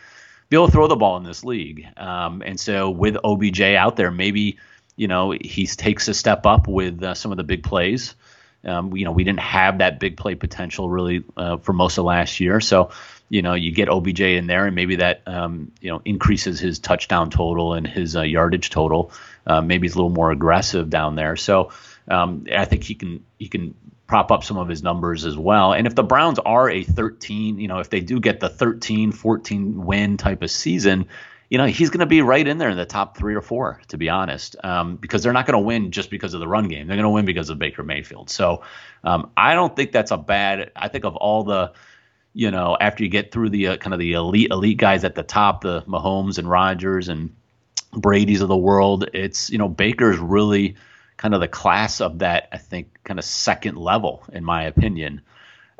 be 0.48 0.56
able 0.56 0.66
to 0.66 0.72
throw 0.72 0.88
the 0.88 0.96
ball 0.96 1.16
in 1.16 1.22
this 1.22 1.44
league. 1.44 1.86
Um, 1.96 2.42
and 2.44 2.58
so 2.58 2.90
with 2.90 3.16
OBJ 3.22 3.60
out 3.60 3.94
there, 3.94 4.10
maybe 4.10 4.58
you 4.96 5.06
know 5.06 5.30
he 5.30 5.64
takes 5.64 6.08
a 6.08 6.14
step 6.14 6.44
up 6.44 6.66
with 6.66 7.04
uh, 7.04 7.14
some 7.14 7.30
of 7.30 7.36
the 7.36 7.44
big 7.44 7.62
plays. 7.62 8.16
Um, 8.64 8.94
you 8.96 9.04
know, 9.04 9.12
we 9.12 9.24
didn't 9.24 9.40
have 9.40 9.78
that 9.78 10.00
big 10.00 10.16
play 10.16 10.34
potential 10.34 10.90
really 10.90 11.24
uh, 11.36 11.56
for 11.58 11.72
most 11.72 11.98
of 11.98 12.04
last 12.04 12.40
year. 12.40 12.60
So, 12.60 12.90
you 13.28 13.42
know, 13.42 13.54
you 13.54 13.72
get 13.72 13.88
OBJ 13.88 14.20
in 14.20 14.46
there, 14.46 14.66
and 14.66 14.74
maybe 14.74 14.96
that 14.96 15.22
um, 15.26 15.72
you 15.80 15.90
know 15.90 16.02
increases 16.04 16.60
his 16.60 16.78
touchdown 16.78 17.30
total 17.30 17.74
and 17.74 17.86
his 17.86 18.16
uh, 18.16 18.22
yardage 18.22 18.70
total. 18.70 19.12
Uh, 19.46 19.60
maybe 19.60 19.86
he's 19.86 19.94
a 19.94 19.98
little 19.98 20.10
more 20.10 20.30
aggressive 20.30 20.90
down 20.90 21.14
there. 21.14 21.36
So, 21.36 21.72
um, 22.08 22.46
I 22.54 22.64
think 22.64 22.84
he 22.84 22.94
can 22.94 23.24
he 23.38 23.48
can 23.48 23.74
prop 24.10 24.32
up 24.32 24.42
some 24.42 24.58
of 24.58 24.66
his 24.66 24.82
numbers 24.82 25.24
as 25.24 25.38
well. 25.38 25.72
And 25.72 25.86
if 25.86 25.94
the 25.94 26.02
Browns 26.02 26.40
are 26.40 26.68
a 26.68 26.82
13, 26.82 27.60
you 27.60 27.68
know, 27.68 27.78
if 27.78 27.90
they 27.90 28.00
do 28.00 28.18
get 28.18 28.40
the 28.40 28.48
13, 28.48 29.12
14 29.12 29.86
win 29.86 30.16
type 30.16 30.42
of 30.42 30.50
season, 30.50 31.06
you 31.50 31.58
know, 31.58 31.66
he's 31.66 31.90
going 31.90 32.00
to 32.00 32.06
be 32.06 32.22
right 32.22 32.46
in 32.46 32.58
there 32.58 32.70
in 32.70 32.76
the 32.76 32.86
top 32.86 33.16
three 33.16 33.34
or 33.34 33.40
four, 33.42 33.80
to 33.88 33.98
be 33.98 34.08
honest, 34.08 34.54
um, 34.62 34.96
because 34.96 35.24
they're 35.24 35.32
not 35.32 35.46
going 35.46 35.60
to 35.60 35.66
win 35.66 35.90
just 35.90 36.08
because 36.08 36.32
of 36.32 36.38
the 36.38 36.46
run 36.46 36.68
game. 36.68 36.86
They're 36.86 36.96
going 36.96 37.04
to 37.04 37.10
win 37.10 37.24
because 37.24 37.50
of 37.50 37.58
Baker 37.58 37.82
Mayfield. 37.82 38.30
So 38.30 38.62
um, 39.02 39.32
I 39.36 39.54
don't 39.54 39.74
think 39.74 39.90
that's 39.90 40.12
a 40.12 40.16
bad. 40.16 40.70
I 40.76 40.86
think 40.86 41.04
of 41.04 41.16
all 41.16 41.42
the, 41.42 41.72
you 42.34 42.52
know, 42.52 42.76
after 42.80 43.02
you 43.02 43.10
get 43.10 43.32
through 43.32 43.50
the 43.50 43.66
uh, 43.66 43.76
kind 43.78 43.92
of 43.92 43.98
the 43.98 44.12
elite 44.12 44.52
elite 44.52 44.78
guys 44.78 45.02
at 45.02 45.16
the 45.16 45.24
top, 45.24 45.62
the 45.62 45.82
Mahomes 45.82 46.38
and 46.38 46.48
Rodgers 46.48 47.08
and 47.08 47.34
Brady's 47.92 48.42
of 48.42 48.48
the 48.48 48.56
world, 48.56 49.10
it's 49.12 49.50
you 49.50 49.58
know 49.58 49.68
Baker's 49.68 50.18
really 50.18 50.76
kind 51.16 51.34
of 51.34 51.40
the 51.40 51.48
class 51.48 52.00
of 52.00 52.20
that. 52.20 52.48
I 52.52 52.58
think 52.58 53.02
kind 53.02 53.18
of 53.18 53.24
second 53.24 53.76
level, 53.76 54.22
in 54.32 54.44
my 54.44 54.62
opinion. 54.62 55.22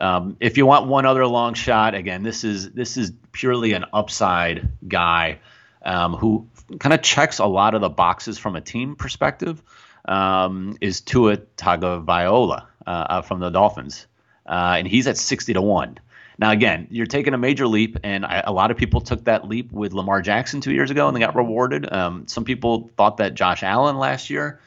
Um, 0.01 0.37
if 0.41 0.57
you 0.57 0.67
want 0.67 0.89
one 0.89 1.07
other 1.07 1.25
long 1.29 1.55
shot, 1.55 1.95
again, 1.95 2.25
this 2.25 2.43
is 2.43 2.73
this 2.73 2.97
is 2.97 3.13
purely 3.31 3.73
an 3.75 3.85
upside 3.93 4.69
guy 4.89 5.39
um, 5.83 6.15
who 6.15 6.47
kind 6.79 6.93
of 6.93 7.03
checks 7.03 7.39
a 7.39 7.47
lot 7.47 7.75
of 7.75 7.81
the 7.81 7.89
boxes 7.89 8.39
from 8.39 8.57
a 8.57 8.61
team 8.61 8.97
perspective, 8.97 9.63
um, 10.05 10.77
is 10.81 11.01
Tua 11.01 11.37
Tagovailoa 11.57 12.67
uh, 12.87 13.23
from 13.23 13.41
the 13.41 13.51
Dolphins, 13.51 14.07
uh, 14.47 14.77
and 14.79 14.87
he's 14.87 15.07
at 15.07 15.17
sixty 15.17 15.53
to 15.53 15.63
one. 15.63 15.99
Now, 16.39 16.53
again, 16.53 16.87
you're 16.91 17.05
taking 17.05 17.35
a 17.35 17.39
major 17.39 17.67
leap, 17.67 17.99
and 18.03 18.25
I, 18.25 18.43
a 18.47 18.53
lot 18.53 18.71
of 18.71 18.79
people 18.79 19.03
took 19.03 19.25
that 19.25 19.47
leap 19.47 19.71
with 19.73 19.93
Lamar 19.93 20.23
Jackson 20.23 20.63
two 20.63 20.73
years 20.73 20.91
ago, 20.91 21.07
and 21.07 21.15
they 21.15 21.21
got 21.21 21.37
rewarded. 21.37 21.93
Um, 21.93 22.27
some 22.29 22.45
people 22.45 22.91
thought 22.97 23.19
that 23.19 23.35
Josh 23.35 23.63
Allen 23.63 23.99
last 23.99 24.31
year 24.31 24.59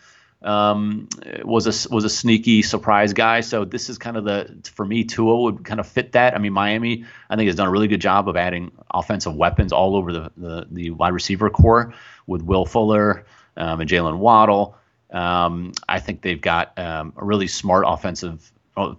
um, 0.44 1.08
was 1.44 1.68
a 1.68 1.94
was 1.94 2.04
a 2.04 2.10
sneaky 2.10 2.62
surprise 2.62 3.14
guy. 3.14 3.42
So 3.42 3.66
this 3.66 3.90
is 3.90 3.98
kind 3.98 4.18
of 4.18 4.26
the 4.26 4.56
for 4.74 4.86
me 4.86 5.04
Tua 5.04 5.42
would 5.42 5.64
kind 5.64 5.80
of 5.80 5.88
fit 5.88 6.12
that. 6.14 6.36
I 6.36 6.38
mean 6.38 6.54
Miami 6.54 7.06
I 7.30 7.36
think 7.36 7.48
has 7.48 7.56
done 7.56 7.68
a 7.68 7.72
really 7.72 7.88
good 7.88 8.02
job 8.02 8.28
of 8.28 8.36
adding 8.36 8.72
offensive 8.94 9.36
weapons 9.36 9.72
all 9.72 9.96
over 9.96 10.12
the 10.12 10.32
the, 10.38 10.68
the 10.70 10.90
wide 10.92 11.14
receiver 11.14 11.50
core 11.50 11.94
with 12.28 12.42
Will 12.42 12.66
Fuller 12.66 13.26
um, 13.58 13.82
and 13.82 13.90
Jaylen 13.90 14.18
Waddle. 14.18 14.78
Um, 15.12 15.74
I 15.88 16.00
think 16.00 16.22
they've 16.22 16.42
got 16.42 16.78
um, 16.78 17.14
a 17.16 17.24
really 17.24 17.48
smart 17.48 17.86
offensive, 17.88 18.52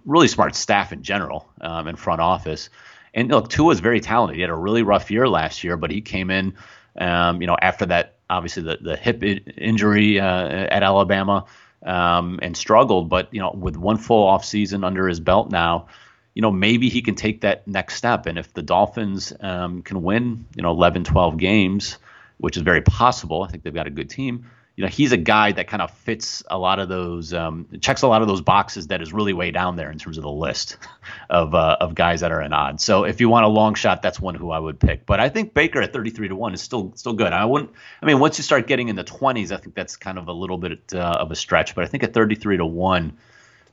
really 0.05 0.29
smart 0.29 0.55
staff 0.55 0.93
in 0.93 1.03
general 1.03 1.49
um, 1.61 1.87
in 1.87 1.97
front 1.97 2.21
office. 2.21 2.69
And 3.13 3.29
look, 3.29 3.49
Tua 3.49 3.73
is 3.73 3.79
very 3.81 3.99
talented. 3.99 4.35
He 4.35 4.41
had 4.41 4.49
a 4.49 4.55
really 4.55 4.83
rough 4.83 5.11
year 5.11 5.27
last 5.27 5.63
year, 5.63 5.77
but 5.77 5.91
he 5.91 6.01
came 6.01 6.29
in, 6.29 6.55
um, 6.99 7.41
you 7.41 7.47
know, 7.47 7.57
after 7.61 7.85
that 7.87 8.14
obviously 8.29 8.63
the 8.63 8.77
the 8.81 8.95
hip 8.95 9.23
injury 9.23 10.19
uh, 10.19 10.47
at 10.47 10.83
Alabama 10.83 11.45
um, 11.83 12.39
and 12.41 12.55
struggled, 12.55 13.09
but 13.09 13.33
you 13.33 13.39
know 13.39 13.51
with 13.51 13.77
one 13.77 13.97
full 13.97 14.25
off 14.27 14.45
season 14.45 14.83
under 14.83 15.07
his 15.07 15.19
belt 15.19 15.51
now, 15.51 15.87
you 16.33 16.41
know 16.41 16.51
maybe 16.51 16.89
he 16.89 17.01
can 17.01 17.15
take 17.15 17.41
that 17.41 17.67
next 17.67 17.95
step. 17.95 18.25
And 18.25 18.37
if 18.37 18.53
the 18.53 18.61
Dolphins 18.61 19.33
um, 19.39 19.81
can 19.81 20.03
win, 20.03 20.45
you 20.55 20.63
know 20.63 20.71
11, 20.71 21.03
12 21.03 21.37
games, 21.37 21.97
which 22.37 22.57
is 22.57 22.63
very 22.63 22.81
possible, 22.81 23.43
I 23.43 23.47
think 23.47 23.63
they've 23.63 23.73
got 23.73 23.87
a 23.87 23.91
good 23.91 24.09
team 24.09 24.45
you 24.75 24.83
know, 24.83 24.89
he's 24.89 25.13
a 25.13 25.17
guy 25.17 25.53
that 25.53 25.67
kind 25.67 25.81
of 25.81 25.89
fits 25.91 26.43
a 26.49 26.57
lot 26.57 26.79
of 26.79 26.89
those, 26.89 27.33
um, 27.33 27.65
checks 27.79 28.01
a 28.01 28.07
lot 28.07 28.21
of 28.21 28.27
those 28.27 28.41
boxes 28.41 28.87
that 28.87 29.01
is 29.01 29.13
really 29.13 29.31
way 29.31 29.51
down 29.51 29.77
there 29.77 29.89
in 29.89 29.97
terms 29.97 30.17
of 30.17 30.23
the 30.23 30.31
list 30.31 30.75
of 31.29 31.55
uh, 31.55 31.77
of 31.79 31.95
guys 31.95 32.19
that 32.21 32.31
are 32.31 32.41
in 32.41 32.51
odds. 32.51 32.83
So 32.83 33.05
if 33.05 33.21
you 33.21 33.29
want 33.29 33.45
a 33.45 33.49
long 33.49 33.75
shot, 33.75 34.01
that's 34.01 34.19
one 34.19 34.35
who 34.35 34.51
I 34.51 34.59
would 34.59 34.79
pick. 34.79 35.05
But 35.05 35.21
I 35.21 35.29
think 35.29 35.53
Baker 35.53 35.81
at 35.81 35.93
33 35.93 36.27
to 36.27 36.35
one 36.35 36.53
is 36.53 36.61
still 36.61 36.91
still 36.95 37.13
good. 37.13 37.31
I 37.31 37.45
wouldn't. 37.45 37.71
I 38.01 38.05
mean, 38.05 38.19
once 38.19 38.37
you 38.37 38.43
start 38.43 38.67
getting 38.67 38.89
in 38.89 38.97
the 38.97 39.05
20s, 39.05 39.53
I 39.53 39.57
think 39.57 39.75
that's 39.75 39.95
kind 39.95 40.17
of 40.17 40.27
a 40.27 40.33
little 40.33 40.57
bit 40.57 40.93
uh, 40.93 41.17
of 41.19 41.31
a 41.31 41.35
stretch. 41.35 41.73
But 41.73 41.85
I 41.85 41.87
think 41.87 42.03
at 42.03 42.13
33 42.13 42.57
to 42.57 42.65
one, 42.65 43.17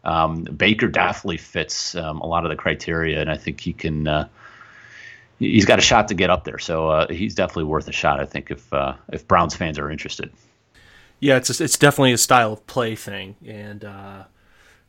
um, 0.05 0.45
Baker 0.45 0.87
definitely 0.87 1.39
fits 1.39 1.97
um, 1.97 2.21
a 2.21 2.27
lot 2.27 2.45
of 2.45 2.51
the 2.51 2.57
criteria, 2.57 3.21
and 3.21 3.29
I 3.29 3.37
think 3.37 3.61
he 3.61 3.73
can. 3.73 4.07
Uh, 4.07 4.29
he's 5.41 5.65
got 5.65 5.81
a 5.81 5.83
shot 5.83 6.09
to 6.09 6.15
get 6.15 6.31
up 6.31 6.45
there, 6.45 6.61
so 6.61 6.89
uh, 6.89 7.13
he's 7.13 7.35
definitely 7.35 7.65
worth 7.65 7.89
a 7.89 7.93
shot. 7.93 8.21
I 8.21 8.25
think 8.27 8.53
if 8.53 8.73
uh, 8.73 8.95
if 9.13 9.27
Browns 9.27 9.57
fans 9.57 9.81
are 9.81 9.91
interested. 9.91 10.33
Yeah, 11.23 11.37
it's 11.37 11.61
a, 11.61 11.65
it's 11.65 11.79
definitely 11.79 12.13
a 12.13 12.19
style 12.19 12.53
of 12.53 12.67
play 12.67 12.97
thing, 12.97 13.37
and 13.47 13.85
uh, 13.85 14.25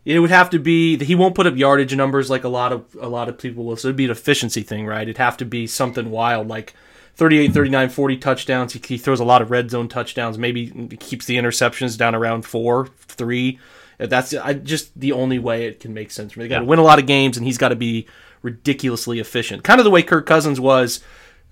it 0.03 0.17
would 0.17 0.31
have 0.31 0.49
to 0.49 0.57
be 0.57 0.97
he 0.97 1.13
won't 1.13 1.35
put 1.35 1.45
up 1.45 1.55
yardage 1.55 1.95
numbers 1.95 2.27
like 2.31 2.43
a 2.43 2.49
lot 2.49 2.73
of 2.73 2.97
a 2.99 3.07
lot 3.07 3.29
of 3.29 3.37
people 3.37 3.63
will. 3.63 3.77
So 3.77 3.89
it'd 3.89 3.95
be 3.95 4.05
an 4.05 4.11
efficiency 4.11 4.63
thing, 4.63 4.87
right? 4.87 5.03
It'd 5.03 5.19
have 5.19 5.37
to 5.37 5.45
be 5.45 5.67
something 5.67 6.09
wild 6.09 6.47
like 6.47 6.73
38, 7.17 7.53
39, 7.53 7.89
40 7.89 8.17
touchdowns. 8.17 8.73
He, 8.73 8.81
he 8.83 8.97
throws 8.97 9.19
a 9.19 9.23
lot 9.23 9.43
of 9.43 9.51
red 9.51 9.69
zone 9.69 9.87
touchdowns. 9.87 10.39
Maybe 10.39 10.71
keeps 10.99 11.27
the 11.27 11.35
interceptions 11.35 11.99
down 11.99 12.15
around 12.15 12.47
four, 12.47 12.87
three. 12.97 13.59
That's 13.99 14.33
I, 14.33 14.53
just 14.53 14.99
the 14.99 15.11
only 15.11 15.37
way 15.37 15.67
it 15.67 15.79
can 15.79 15.93
make 15.93 16.09
sense 16.09 16.33
for 16.33 16.39
me. 16.39 16.45
They 16.45 16.49
got 16.49 16.59
to 16.59 16.65
yeah. 16.65 16.69
win 16.69 16.79
a 16.79 16.83
lot 16.83 16.97
of 16.97 17.05
games, 17.05 17.37
and 17.37 17.45
he's 17.45 17.59
got 17.59 17.69
to 17.69 17.75
be 17.75 18.07
ridiculously 18.41 19.19
efficient, 19.19 19.63
kind 19.63 19.79
of 19.79 19.83
the 19.83 19.91
way 19.91 20.01
Kirk 20.01 20.25
Cousins 20.25 20.59
was 20.59 20.99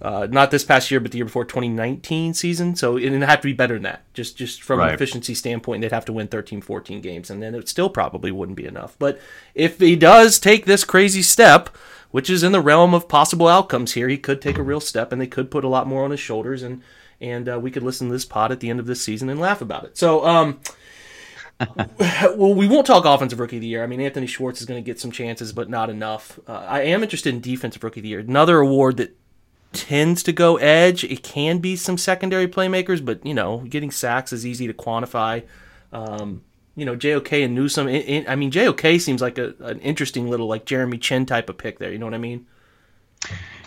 uh, 0.01 0.27
not 0.29 0.49
this 0.49 0.63
past 0.63 0.89
year, 0.89 0.99
but 0.99 1.11
the 1.11 1.17
year 1.17 1.25
before, 1.25 1.45
2019 1.45 2.33
season. 2.33 2.75
So 2.75 2.97
it'd 2.97 3.21
have 3.21 3.41
to 3.41 3.47
be 3.47 3.53
better 3.53 3.75
than 3.75 3.83
that. 3.83 4.03
Just 4.13 4.37
just 4.37 4.63
from 4.63 4.79
right. 4.79 4.89
an 4.89 4.95
efficiency 4.95 5.35
standpoint, 5.35 5.81
they'd 5.81 5.91
have 5.91 6.05
to 6.05 6.13
win 6.13 6.27
13, 6.27 6.61
14 6.61 7.01
games, 7.01 7.29
and 7.29 7.41
then 7.41 7.53
it 7.53 7.69
still 7.69 7.89
probably 7.89 8.31
wouldn't 8.31 8.57
be 8.57 8.65
enough. 8.65 8.95
But 8.97 9.19
if 9.53 9.79
he 9.79 9.95
does 9.95 10.39
take 10.39 10.65
this 10.65 10.83
crazy 10.83 11.21
step, 11.21 11.69
which 12.09 12.29
is 12.29 12.43
in 12.43 12.51
the 12.51 12.61
realm 12.61 12.93
of 12.93 13.07
possible 13.07 13.47
outcomes 13.47 13.93
here, 13.93 14.07
he 14.07 14.17
could 14.17 14.41
take 14.41 14.57
a 14.57 14.63
real 14.63 14.79
step, 14.79 15.11
and 15.11 15.21
they 15.21 15.27
could 15.27 15.51
put 15.51 15.63
a 15.63 15.69
lot 15.69 15.87
more 15.87 16.03
on 16.03 16.11
his 16.11 16.19
shoulders, 16.19 16.63
and 16.63 16.81
and 17.19 17.47
uh, 17.47 17.59
we 17.59 17.69
could 17.69 17.83
listen 17.83 18.07
to 18.07 18.13
this 18.13 18.25
pod 18.25 18.51
at 18.51 18.59
the 18.59 18.69
end 18.69 18.79
of 18.79 18.87
this 18.87 19.03
season 19.03 19.29
and 19.29 19.39
laugh 19.39 19.61
about 19.61 19.85
it. 19.85 19.97
So. 19.97 20.25
um 20.25 20.59
well, 22.35 22.55
we 22.55 22.67
won't 22.67 22.87
talk 22.87 23.05
offensive 23.05 23.39
rookie 23.39 23.57
of 23.57 23.61
the 23.61 23.67
year. 23.67 23.83
I 23.83 23.85
mean, 23.85 24.01
Anthony 24.01 24.25
Schwartz 24.25 24.61
is 24.61 24.65
going 24.65 24.83
to 24.83 24.85
get 24.85 24.99
some 24.99 25.11
chances, 25.11 25.53
but 25.53 25.69
not 25.69 25.91
enough. 25.91 26.39
Uh, 26.47 26.53
I 26.53 26.81
am 26.81 27.03
interested 27.03 27.35
in 27.35 27.39
defensive 27.39 27.83
rookie 27.83 27.99
of 27.99 28.03
the 28.03 28.09
year. 28.09 28.19
Another 28.19 28.57
award 28.57 28.97
that 28.97 29.15
tends 29.73 30.23
to 30.23 30.31
go 30.31 30.57
edge. 30.57 31.03
It 31.03 31.23
can 31.23 31.59
be 31.59 31.75
some 31.75 31.97
secondary 31.97 32.47
playmakers, 32.47 33.03
but 33.03 33.25
you 33.25 33.33
know, 33.33 33.59
getting 33.59 33.91
sacks 33.91 34.33
is 34.33 34.45
easy 34.45 34.67
to 34.67 34.73
quantify. 34.73 35.43
Um, 35.91 36.43
you 36.75 36.85
know, 36.85 36.95
JOK 36.95 37.31
and. 37.43 37.57
It, 37.57 38.09
it, 38.09 38.29
I 38.29 38.35
mean, 38.35 38.51
JOK 38.51 38.99
seems 38.99 39.21
like 39.21 39.37
a, 39.37 39.53
an 39.59 39.79
interesting 39.79 40.29
little 40.29 40.47
like 40.47 40.65
Jeremy 40.65 40.97
Chinn 40.97 41.25
type 41.25 41.49
of 41.49 41.57
pick 41.57 41.79
there. 41.79 41.91
You 41.91 41.99
know 41.99 42.05
what 42.05 42.13
I 42.13 42.19
mean? 42.19 42.47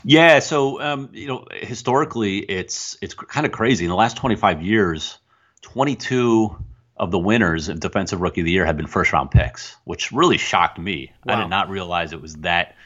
Yeah. 0.04 0.38
So 0.40 0.80
um, 0.80 1.10
you 1.12 1.26
know, 1.26 1.46
historically, 1.52 2.38
it's 2.38 2.96
it's 3.00 3.14
kind 3.14 3.46
of 3.46 3.52
crazy. 3.52 3.84
In 3.84 3.90
the 3.90 3.96
last 3.96 4.16
25 4.16 4.62
years, 4.62 5.18
22 5.62 6.56
of 6.96 7.10
the 7.10 7.18
winners 7.18 7.68
of 7.68 7.80
Defensive 7.80 8.20
Rookie 8.20 8.42
of 8.42 8.44
the 8.44 8.52
Year 8.52 8.64
have 8.64 8.76
been 8.76 8.86
first 8.86 9.12
round 9.12 9.30
picks, 9.30 9.76
which 9.84 10.12
really 10.12 10.38
shocked 10.38 10.78
me. 10.78 11.12
Wow. 11.24 11.34
I 11.34 11.40
did 11.40 11.50
not 11.50 11.68
realize 11.68 12.12
it 12.12 12.22
was 12.22 12.36
that 12.36 12.76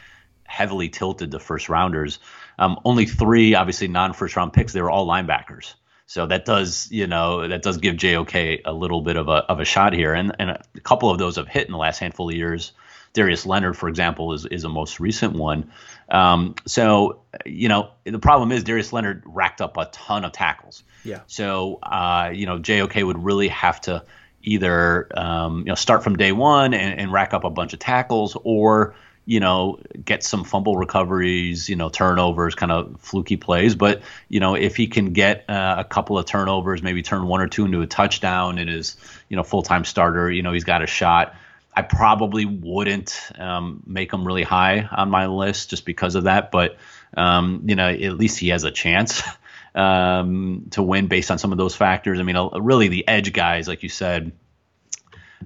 heavily 0.44 0.88
tilted 0.88 1.30
to 1.30 1.38
first 1.38 1.68
rounders. 1.68 2.18
Um, 2.58 2.78
only 2.84 3.06
three, 3.06 3.54
obviously, 3.54 3.88
non 3.88 4.12
first 4.12 4.36
round 4.36 4.52
picks. 4.52 4.72
They 4.72 4.82
were 4.82 4.90
all 4.90 5.06
linebackers. 5.06 5.74
So 6.06 6.26
that 6.26 6.46
does, 6.46 6.90
you 6.90 7.06
know, 7.06 7.46
that 7.46 7.62
does 7.62 7.76
give 7.76 7.96
JOK 7.96 8.62
a 8.64 8.72
little 8.72 9.02
bit 9.02 9.16
of 9.16 9.28
a 9.28 9.44
of 9.44 9.60
a 9.60 9.64
shot 9.64 9.92
here, 9.92 10.14
and 10.14 10.34
and 10.38 10.50
a 10.50 10.80
couple 10.82 11.10
of 11.10 11.18
those 11.18 11.36
have 11.36 11.48
hit 11.48 11.66
in 11.66 11.72
the 11.72 11.78
last 11.78 11.98
handful 11.98 12.30
of 12.30 12.34
years. 12.34 12.72
Darius 13.12 13.44
Leonard, 13.46 13.76
for 13.76 13.88
example, 13.88 14.32
is 14.32 14.46
is 14.46 14.64
a 14.64 14.70
most 14.70 15.00
recent 15.00 15.34
one. 15.34 15.70
Um, 16.08 16.54
so 16.66 17.20
you 17.44 17.68
know, 17.68 17.90
the 18.04 18.18
problem 18.18 18.52
is 18.52 18.64
Darius 18.64 18.92
Leonard 18.92 19.22
racked 19.26 19.60
up 19.60 19.76
a 19.76 19.84
ton 19.92 20.24
of 20.24 20.32
tackles. 20.32 20.82
Yeah. 21.04 21.20
So 21.26 21.78
uh, 21.82 22.30
you 22.32 22.46
know, 22.46 22.58
JOK 22.58 23.04
would 23.04 23.22
really 23.22 23.48
have 23.48 23.80
to 23.82 24.04
either 24.42 25.08
um, 25.14 25.58
you 25.58 25.66
know 25.66 25.74
start 25.74 26.02
from 26.02 26.16
day 26.16 26.32
one 26.32 26.72
and, 26.72 26.98
and 26.98 27.12
rack 27.12 27.34
up 27.34 27.44
a 27.44 27.50
bunch 27.50 27.74
of 27.74 27.80
tackles, 27.80 28.34
or 28.44 28.94
you 29.28 29.40
know, 29.40 29.78
get 30.02 30.22
some 30.22 30.42
fumble 30.42 30.78
recoveries, 30.78 31.68
you 31.68 31.76
know, 31.76 31.90
turnovers, 31.90 32.54
kind 32.54 32.72
of 32.72 32.98
fluky 32.98 33.36
plays. 33.36 33.74
But, 33.74 34.00
you 34.30 34.40
know, 34.40 34.54
if 34.54 34.74
he 34.74 34.86
can 34.86 35.12
get 35.12 35.44
uh, 35.50 35.74
a 35.76 35.84
couple 35.84 36.16
of 36.16 36.24
turnovers, 36.24 36.82
maybe 36.82 37.02
turn 37.02 37.26
one 37.26 37.42
or 37.42 37.46
two 37.46 37.66
into 37.66 37.82
a 37.82 37.86
touchdown 37.86 38.56
in 38.56 38.68
his, 38.68 38.96
you 39.28 39.36
know, 39.36 39.42
full 39.42 39.60
time 39.60 39.84
starter, 39.84 40.30
you 40.30 40.40
know, 40.40 40.54
he's 40.54 40.64
got 40.64 40.82
a 40.82 40.86
shot. 40.86 41.34
I 41.76 41.82
probably 41.82 42.46
wouldn't 42.46 43.20
um, 43.38 43.82
make 43.86 44.10
him 44.14 44.26
really 44.26 44.44
high 44.44 44.88
on 44.90 45.10
my 45.10 45.26
list 45.26 45.68
just 45.68 45.84
because 45.84 46.14
of 46.14 46.24
that. 46.24 46.50
But, 46.50 46.78
um, 47.14 47.64
you 47.66 47.76
know, 47.76 47.86
at 47.86 48.16
least 48.16 48.38
he 48.38 48.48
has 48.48 48.64
a 48.64 48.70
chance 48.70 49.22
um, 49.74 50.68
to 50.70 50.82
win 50.82 51.06
based 51.06 51.30
on 51.30 51.36
some 51.36 51.52
of 51.52 51.58
those 51.58 51.76
factors. 51.76 52.18
I 52.18 52.22
mean, 52.22 52.36
really 52.62 52.88
the 52.88 53.06
edge 53.06 53.34
guys, 53.34 53.68
like 53.68 53.82
you 53.82 53.90
said, 53.90 54.32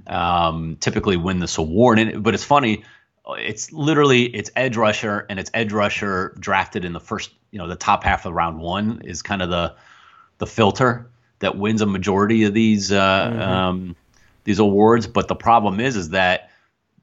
um, 0.07 0.77
typically 0.79 1.17
win 1.17 1.41
this 1.41 1.59
award. 1.59 1.99
And, 1.99 2.23
but 2.23 2.35
it's 2.35 2.45
funny 2.45 2.85
it's 3.39 3.73
literally 3.73 4.25
it's 4.25 4.51
edge 4.57 4.77
rusher 4.77 5.27
and 5.31 5.39
it's 5.39 5.51
edge 5.55 5.73
rusher 5.73 6.35
drafted 6.41 6.85
in 6.85 6.93
the 6.93 7.01
first 7.01 7.31
you 7.51 7.59
know 7.59 7.69
the 7.69 7.77
top 7.77 8.03
half 8.03 8.27
of 8.27 8.33
round 8.33 8.59
one 8.59 9.01
is 9.05 9.23
kind 9.23 9.43
of 9.43 9.51
the 9.51 9.75
the 10.39 10.47
filter 10.47 11.09
that 11.43 11.59
wins 11.59 11.83
a 11.83 11.87
majority 11.87 12.45
of 12.45 12.55
these 12.55 12.91
uh, 12.91 13.31
mm-hmm. 13.31 13.41
um, 13.41 13.97
these 14.45 14.59
awards. 14.59 15.07
But 15.07 15.29
the 15.29 15.37
problem 15.37 15.81
is 15.81 15.97
is 15.97 16.11
that 16.11 16.51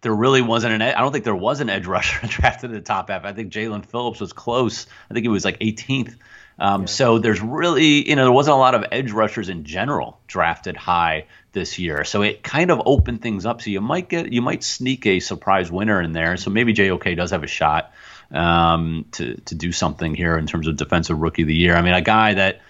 there 0.02 0.16
really 0.16 0.42
wasn't 0.42 0.74
an. 0.74 0.82
I 0.82 1.00
don't 1.00 1.12
think 1.12 1.26
there 1.26 1.36
was 1.36 1.60
an 1.60 1.70
edge 1.70 1.86
rusher 1.86 2.26
drafted 2.28 2.72
in 2.72 2.76
the 2.76 2.82
top 2.82 3.10
half. 3.10 3.26
I 3.26 3.34
think 3.34 3.52
Jaelan 3.54 3.86
Phillips 3.86 4.20
was 4.20 4.34
close. 4.34 4.88
I 5.10 5.14
think 5.14 5.24
he 5.24 5.30
was 5.30 5.46
like 5.46 5.60
18th. 5.60 6.16
Um, 6.60 6.82
yeah. 6.82 6.88
So 6.88 7.20
there's 7.20 7.42
really, 7.42 8.08
you 8.10 8.16
know, 8.16 8.24
there 8.24 8.32
wasn't 8.32 8.56
a 8.56 8.60
lot 8.60 8.76
of 8.76 8.86
edge 8.92 9.12
rushers 9.12 9.50
in 9.50 9.64
general 9.64 10.20
drafted 10.28 10.76
high 10.76 11.26
this 11.54 11.80
year. 11.80 12.04
So 12.04 12.22
it 12.22 12.44
kind 12.44 12.70
of 12.70 12.82
opened 12.86 13.22
things 13.22 13.46
up. 13.46 13.62
So 13.62 13.70
you 13.70 13.82
might 13.82 14.10
get, 14.10 14.32
you 14.32 14.42
might 14.42 14.64
sneak 14.64 15.06
a 15.06 15.20
surprise 15.20 15.72
winner 15.72 16.02
in 16.02 16.12
there. 16.12 16.38
So 16.38 16.52
maybe 16.52 16.74
JOK 16.74 17.16
does 17.16 17.32
have 17.32 17.44
a 17.44 17.48
shot 17.48 17.94
um, 18.32 19.06
to 19.14 19.36
to 19.36 19.56
do 19.56 19.72
something 19.72 20.14
here 20.14 20.38
in 20.38 20.48
terms 20.48 20.68
of 20.68 20.76
defensive 20.76 21.18
rookie 21.18 21.44
of 21.44 21.48
the 21.48 21.56
year. 21.56 21.76
I 21.76 21.82
mean, 21.82 21.94
a 21.94 22.02
guy 22.02 22.36
that, 22.36 22.62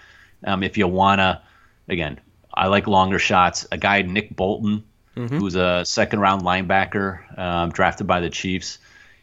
um, 0.44 0.62
if 0.62 0.78
you 0.78 0.88
wanna, 0.88 1.42
again, 1.88 2.20
I 2.52 2.68
like 2.68 2.86
longer 2.86 3.18
shots. 3.18 3.66
A 3.70 3.76
guy 3.76 4.02
Nick 4.02 4.34
Bolton, 4.34 4.84
mm-hmm. 5.16 5.38
who's 5.38 5.56
a 5.56 5.84
second 5.84 6.20
round 6.20 6.42
linebacker 6.42 7.38
um, 7.38 7.70
drafted 7.70 8.06
by 8.06 8.20
the 8.20 8.30
Chiefs 8.30 8.78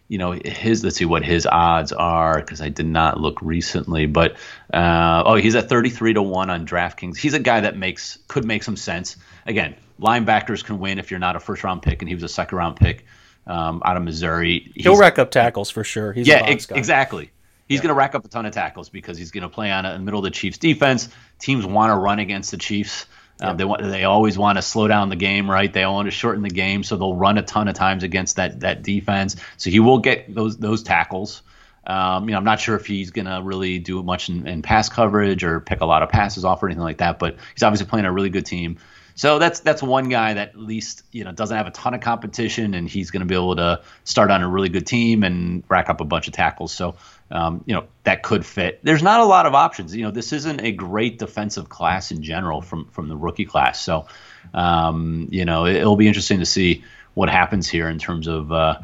you 0.07 0.17
know 0.17 0.31
his 0.31 0.83
let's 0.83 0.95
see 0.95 1.05
what 1.05 1.23
his 1.23 1.45
odds 1.45 1.91
are 1.91 2.39
because 2.39 2.61
I 2.61 2.69
did 2.69 2.85
not 2.85 3.19
look 3.19 3.41
recently, 3.41 4.05
but 4.05 4.37
uh, 4.73 5.23
oh 5.25 5.35
he's 5.35 5.55
at 5.55 5.69
33 5.69 6.13
to 6.13 6.21
one 6.21 6.49
on 6.49 6.65
DraftKings. 6.65 7.17
He's 7.17 7.33
a 7.33 7.39
guy 7.39 7.61
that 7.61 7.77
makes 7.77 8.17
could 8.27 8.45
make 8.45 8.63
some 8.63 8.77
sense. 8.77 9.17
Again, 9.45 9.75
linebackers 9.99 10.63
can 10.63 10.79
win 10.79 10.99
if 10.99 11.11
you're 11.11 11.19
not 11.19 11.35
a 11.35 11.39
first 11.39 11.63
round 11.63 11.81
pick, 11.81 12.01
and 12.01 12.09
he 12.09 12.15
was 12.15 12.23
a 12.23 12.29
second 12.29 12.57
round 12.57 12.77
pick 12.77 13.05
um, 13.47 13.81
out 13.85 13.97
of 13.97 14.03
Missouri. 14.03 14.71
He's, 14.75 14.83
He'll 14.83 14.97
rack 14.97 15.19
up 15.19 15.31
tackles 15.31 15.69
for 15.69 15.83
sure. 15.83 16.13
He's 16.13 16.27
yeah, 16.27 16.43
ex- 16.45 16.69
exactly. 16.71 17.31
He's 17.67 17.79
yeah. 17.79 17.83
going 17.83 17.95
to 17.95 17.97
rack 17.97 18.15
up 18.15 18.23
a 18.23 18.27
ton 18.27 18.45
of 18.45 18.53
tackles 18.53 18.89
because 18.89 19.17
he's 19.17 19.31
going 19.31 19.43
to 19.43 19.49
play 19.49 19.71
on 19.71 19.85
a, 19.85 19.99
middle 19.99 20.19
of 20.19 20.23
the 20.23 20.31
Chiefs 20.31 20.57
defense. 20.57 21.09
Teams 21.39 21.65
want 21.65 21.91
to 21.91 21.95
run 21.95 22.19
against 22.19 22.51
the 22.51 22.57
Chiefs. 22.57 23.05
Um, 23.39 23.57
They 23.57 23.65
want 23.65 23.83
they 23.83 24.03
always 24.03 24.37
want 24.37 24.57
to 24.57 24.61
slow 24.61 24.87
down 24.87 25.09
the 25.09 25.15
game, 25.15 25.49
right? 25.49 25.71
They 25.71 25.85
want 25.85 26.07
to 26.07 26.11
shorten 26.11 26.41
the 26.41 26.49
game, 26.49 26.83
so 26.83 26.97
they'll 26.97 27.15
run 27.15 27.37
a 27.37 27.43
ton 27.43 27.67
of 27.67 27.75
times 27.75 28.03
against 28.03 28.37
that 28.37 28.61
that 28.61 28.83
defense. 28.83 29.35
So 29.57 29.69
he 29.69 29.79
will 29.79 29.99
get 29.99 30.33
those 30.33 30.57
those 30.57 30.83
tackles. 30.83 31.43
Um, 31.85 32.25
you 32.27 32.31
know, 32.31 32.37
I'm 32.37 32.43
not 32.43 32.59
sure 32.59 32.75
if 32.75 32.85
he's 32.85 33.11
going 33.11 33.27
to 33.27 33.39
really 33.41 33.79
do 33.79 34.03
much 34.03 34.27
in, 34.27 34.45
in, 34.45 34.61
pass 34.61 34.89
coverage 34.89 35.45
or 35.45 35.61
pick 35.61 35.79
a 35.79 35.85
lot 35.85 36.03
of 36.03 36.09
passes 36.09 36.43
off 36.43 36.61
or 36.61 36.67
anything 36.67 36.83
like 36.83 36.97
that. 36.97 37.17
But 37.17 37.37
he's 37.53 37.63
obviously 37.63 37.87
playing 37.87 38.05
a 38.05 38.11
really 38.11 38.29
good 38.29 38.45
team. 38.45 38.79
So 39.17 39.39
that's 39.39 39.61
that's 39.61 39.81
one 39.81 40.09
guy 40.09 40.35
that 40.35 40.49
at 40.49 40.59
least 40.59 41.01
you 41.11 41.23
know 41.23 41.31
doesn't 41.31 41.57
have 41.57 41.65
a 41.65 41.71
ton 41.71 41.95
of 41.95 42.01
competition, 42.01 42.75
and 42.75 42.87
he's 42.87 43.09
going 43.09 43.21
to 43.21 43.25
be 43.25 43.33
able 43.33 43.55
to 43.55 43.81
start 44.03 44.29
on 44.29 44.43
a 44.43 44.47
really 44.47 44.69
good 44.69 44.85
team 44.85 45.23
and 45.23 45.63
rack 45.67 45.89
up 45.89 46.01
a 46.01 46.05
bunch 46.05 46.27
of 46.27 46.33
tackles. 46.33 46.71
So 46.71 46.97
um, 47.31 47.63
you 47.65 47.73
know 47.73 47.87
that 48.03 48.21
could 48.21 48.45
fit. 48.45 48.79
There's 48.83 49.01
not 49.01 49.19
a 49.19 49.25
lot 49.25 49.47
of 49.47 49.55
options. 49.55 49.95
You 49.95 50.03
know, 50.03 50.11
this 50.11 50.33
isn't 50.33 50.61
a 50.61 50.71
great 50.71 51.17
defensive 51.17 51.67
class 51.67 52.11
in 52.11 52.21
general 52.21 52.61
from 52.61 52.85
from 52.89 53.09
the 53.09 53.17
rookie 53.17 53.45
class. 53.45 53.81
So, 53.81 54.05
um, 54.53 55.29
you 55.31 55.45
know, 55.45 55.65
it, 55.65 55.83
will 55.83 55.97
be 55.97 56.07
interesting 56.07 56.37
to 56.39 56.45
see 56.45 56.83
what 57.15 57.27
happens 57.27 57.67
here 57.67 57.89
in 57.89 57.97
terms 57.97 58.27
of 58.27 58.51
uh, 58.51 58.81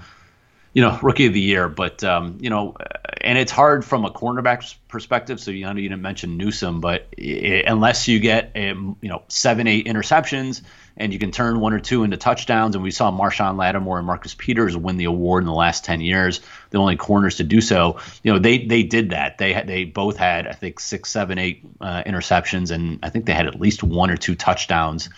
you 0.73 0.81
know 0.81 0.97
rookie 1.03 1.27
of 1.27 1.33
the 1.33 1.41
year. 1.41 1.69
But 1.69 2.03
um, 2.03 2.39
you 2.41 2.49
know, 2.49 2.75
and 3.23 3.37
it's 3.37 3.51
hard 3.51 3.85
from 3.85 4.05
a 4.05 4.11
cornerback 4.11 4.75
perspective. 4.87 5.39
So 5.39 5.51
you 5.51 5.65
know, 5.65 5.71
you 5.71 5.89
didn't 5.89 6.01
mention 6.01 6.37
Newsome, 6.37 6.81
but 6.81 7.07
it, 7.13 7.65
unless 7.65 8.07
you 8.07 8.19
get 8.19 8.51
a, 8.55 8.69
you 8.69 8.97
know 9.01 9.23
seven 9.29 9.67
eight 9.67 9.87
interceptions 9.87 10.61
and 10.97 11.11
you 11.11 11.17
can 11.17 11.31
turn 11.31 11.59
one 11.59 11.73
or 11.73 11.79
two 11.79 12.03
into 12.03 12.17
touchdowns. 12.17 12.75
And 12.75 12.83
we 12.83 12.91
saw 12.91 13.11
Marshon 13.11 13.57
Lattimore 13.57 13.97
and 13.97 14.05
Marcus 14.05 14.35
Peters 14.35 14.77
win 14.77 14.97
the 14.97 15.05
award 15.05 15.43
in 15.43 15.47
the 15.47 15.53
last 15.53 15.85
ten 15.85 16.01
years, 16.01 16.41
the 16.69 16.77
only 16.77 16.97
corners 16.97 17.37
to 17.37 17.43
do 17.43 17.61
so. 17.61 17.99
You 18.23 18.33
know, 18.33 18.39
they 18.39 18.65
they 18.65 18.83
did 18.83 19.11
that. 19.11 19.37
They 19.37 19.53
they 19.65 19.85
both 19.85 20.17
had 20.17 20.47
I 20.47 20.53
think 20.53 20.79
six, 20.79 21.09
seven, 21.09 21.37
eight 21.37 21.65
uh, 21.79 22.03
interceptions, 22.03 22.71
and 22.71 22.99
I 23.03 23.09
think 23.09 23.25
they 23.25 23.33
had 23.33 23.47
at 23.47 23.59
least 23.59 23.83
one 23.83 24.09
or 24.09 24.17
two 24.17 24.35
touchdowns. 24.35 25.09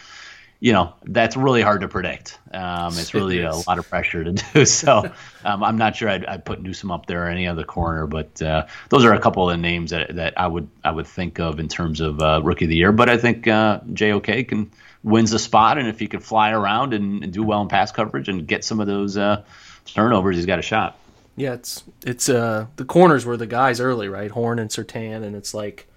You 0.60 0.74
know, 0.74 0.94
that's 1.04 1.36
really 1.36 1.62
hard 1.62 1.82
to 1.82 1.88
predict. 1.88 2.40
Um, 2.52 2.94
it's 2.98 3.14
really 3.14 3.40
it 3.40 3.46
a 3.46 3.56
lot 3.68 3.78
of 3.78 3.88
pressure 3.90 4.24
to 4.24 4.32
do. 4.54 4.66
So 4.66 5.12
um, 5.44 5.64
I'm 5.64 5.78
not 5.78 5.96
sure 5.96 6.10
I'd, 6.10 6.26
I'd, 6.26 6.46
put 6.46 6.62
Newsome 6.62 6.92
up 6.92 7.06
there 7.06 7.26
or 7.26 7.30
any 7.30 7.48
other 7.48 7.64
corner, 7.64 8.08
but 8.08 8.42
uh, 8.42 8.66
those 8.90 9.04
are 9.06 9.14
a 9.14 9.20
couple 9.20 9.50
of 9.50 9.54
the 9.54 9.62
names 9.62 9.92
that, 9.92 10.16
that 10.16 10.40
I 10.40 10.48
would 10.48 10.68
I 10.84 10.92
would 10.92 11.08
think 11.08 11.40
of 11.40 11.60
in 11.60 11.68
terms 11.68 12.02
of 12.02 12.22
uh, 12.22 12.42
rookie 12.44 12.66
of 12.66 12.70
the 12.70 12.78
year. 12.78 12.92
But 12.92 13.10
I 13.10 13.18
think 13.18 13.48
uh, 13.48 13.82
JOK 13.94 14.48
can 14.48 14.72
wins 15.04 15.32
the 15.32 15.40
spot, 15.40 15.78
and 15.78 15.88
if 15.88 16.00
he 16.00 16.08
can 16.08 16.20
fly 16.20 16.52
around 16.52 16.94
and, 16.94 17.24
and 17.24 17.32
do 17.32 17.44
well 17.44 17.62
in 17.62 17.68
pass 17.68 17.92
coverage 17.92 18.28
and 18.28 18.48
get 18.48 18.64
some 18.64 18.80
of 18.80 18.88
those 18.88 19.18
uh, 19.18 19.44
turnovers, 19.86 20.36
he's 20.36 20.46
got 20.46 20.60
a 20.60 20.64
shot. 20.64 20.98
Yeah, 21.38 21.54
it's 21.54 21.84
it's 22.06 22.30
uh 22.30 22.68
the 22.78 22.86
corners 22.86 23.26
were 23.26 23.38
the 23.38 23.48
guys 23.48 23.80
early, 23.80 24.08
right? 24.08 24.32
Horn 24.32 24.58
and 24.58 24.70
Surtain, 24.70 25.24
and 25.24 25.36
it's 25.36 25.54
like 25.54 25.88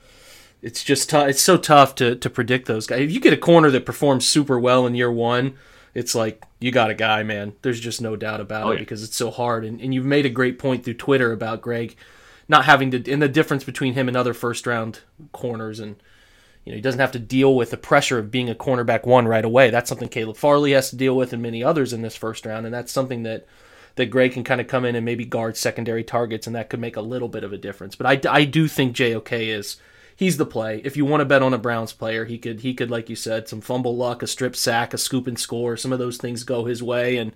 it's 0.62 0.82
just 0.82 1.10
tough. 1.10 1.28
It's 1.28 1.42
so 1.42 1.56
tough 1.56 1.94
to 1.96 2.16
to 2.16 2.30
predict 2.30 2.66
those 2.66 2.86
guys. 2.86 3.00
If 3.00 3.12
you 3.12 3.20
get 3.20 3.32
a 3.32 3.38
corner 3.38 3.70
that 3.70 3.86
performs 3.86 4.26
super 4.26 4.58
well 4.58 4.86
in 4.86 4.94
year 4.94 5.10
one, 5.10 5.56
it's 5.94 6.14
like 6.14 6.44
you 6.60 6.72
got 6.72 6.90
a 6.90 6.94
guy, 6.94 7.22
man. 7.22 7.54
There's 7.62 7.80
just 7.80 8.00
no 8.00 8.16
doubt 8.16 8.40
about 8.40 8.66
oh, 8.66 8.70
it 8.70 8.74
yeah. 8.74 8.80
because 8.80 9.02
it's 9.02 9.16
so 9.16 9.30
hard. 9.30 9.64
And 9.64 9.80
and 9.80 9.94
you've 9.94 10.04
made 10.04 10.26
a 10.26 10.30
great 10.30 10.58
point 10.58 10.84
through 10.84 10.94
Twitter 10.94 11.32
about 11.32 11.62
Greg 11.62 11.96
not 12.48 12.64
having 12.64 12.90
to 12.90 13.12
and 13.12 13.22
the 13.22 13.28
difference 13.28 13.62
between 13.62 13.94
him 13.94 14.08
and 14.08 14.16
other 14.16 14.34
first 14.34 14.66
round 14.66 15.00
corners 15.32 15.78
and 15.78 15.96
you 16.64 16.72
know, 16.72 16.76
he 16.76 16.82
doesn't 16.82 17.00
have 17.00 17.12
to 17.12 17.18
deal 17.18 17.54
with 17.54 17.70
the 17.70 17.76
pressure 17.78 18.18
of 18.18 18.30
being 18.30 18.50
a 18.50 18.54
cornerback 18.54 19.06
one 19.06 19.26
right 19.26 19.44
away. 19.44 19.70
That's 19.70 19.88
something 19.88 20.08
Caleb 20.08 20.36
Farley 20.36 20.72
has 20.72 20.90
to 20.90 20.96
deal 20.96 21.16
with 21.16 21.32
and 21.32 21.40
many 21.40 21.64
others 21.64 21.94
in 21.94 22.02
this 22.02 22.16
first 22.16 22.44
round, 22.44 22.66
and 22.66 22.74
that's 22.74 22.92
something 22.92 23.22
that 23.22 23.46
that 23.94 24.10
Greg 24.10 24.32
can 24.32 24.44
kind 24.44 24.60
of 24.60 24.68
come 24.68 24.84
in 24.84 24.94
and 24.94 25.04
maybe 25.04 25.24
guard 25.24 25.56
secondary 25.56 26.04
targets, 26.04 26.46
and 26.46 26.54
that 26.54 26.68
could 26.68 26.78
make 26.78 26.96
a 26.96 27.00
little 27.00 27.28
bit 27.28 27.42
of 27.42 27.52
a 27.52 27.58
difference. 27.58 27.96
But 27.96 28.26
I, 28.26 28.40
I 28.40 28.44
do 28.44 28.68
think 28.68 28.94
JOK 28.94 29.32
is 29.32 29.78
he's 30.18 30.36
the 30.36 30.44
play. 30.44 30.82
If 30.84 30.96
you 30.96 31.06
want 31.06 31.20
to 31.20 31.24
bet 31.24 31.42
on 31.42 31.54
a 31.54 31.58
Browns 31.58 31.92
player, 31.92 32.24
he 32.24 32.36
could 32.36 32.60
he 32.60 32.74
could 32.74 32.90
like 32.90 33.08
you 33.08 33.16
said 33.16 33.48
some 33.48 33.62
fumble 33.62 33.96
luck, 33.96 34.22
a 34.22 34.26
strip 34.26 34.56
sack, 34.56 34.92
a 34.92 34.98
scoop 34.98 35.26
and 35.26 35.38
score, 35.38 35.76
some 35.76 35.92
of 35.92 36.00
those 36.00 36.18
things 36.18 36.44
go 36.44 36.64
his 36.64 36.82
way, 36.82 37.16
and 37.16 37.32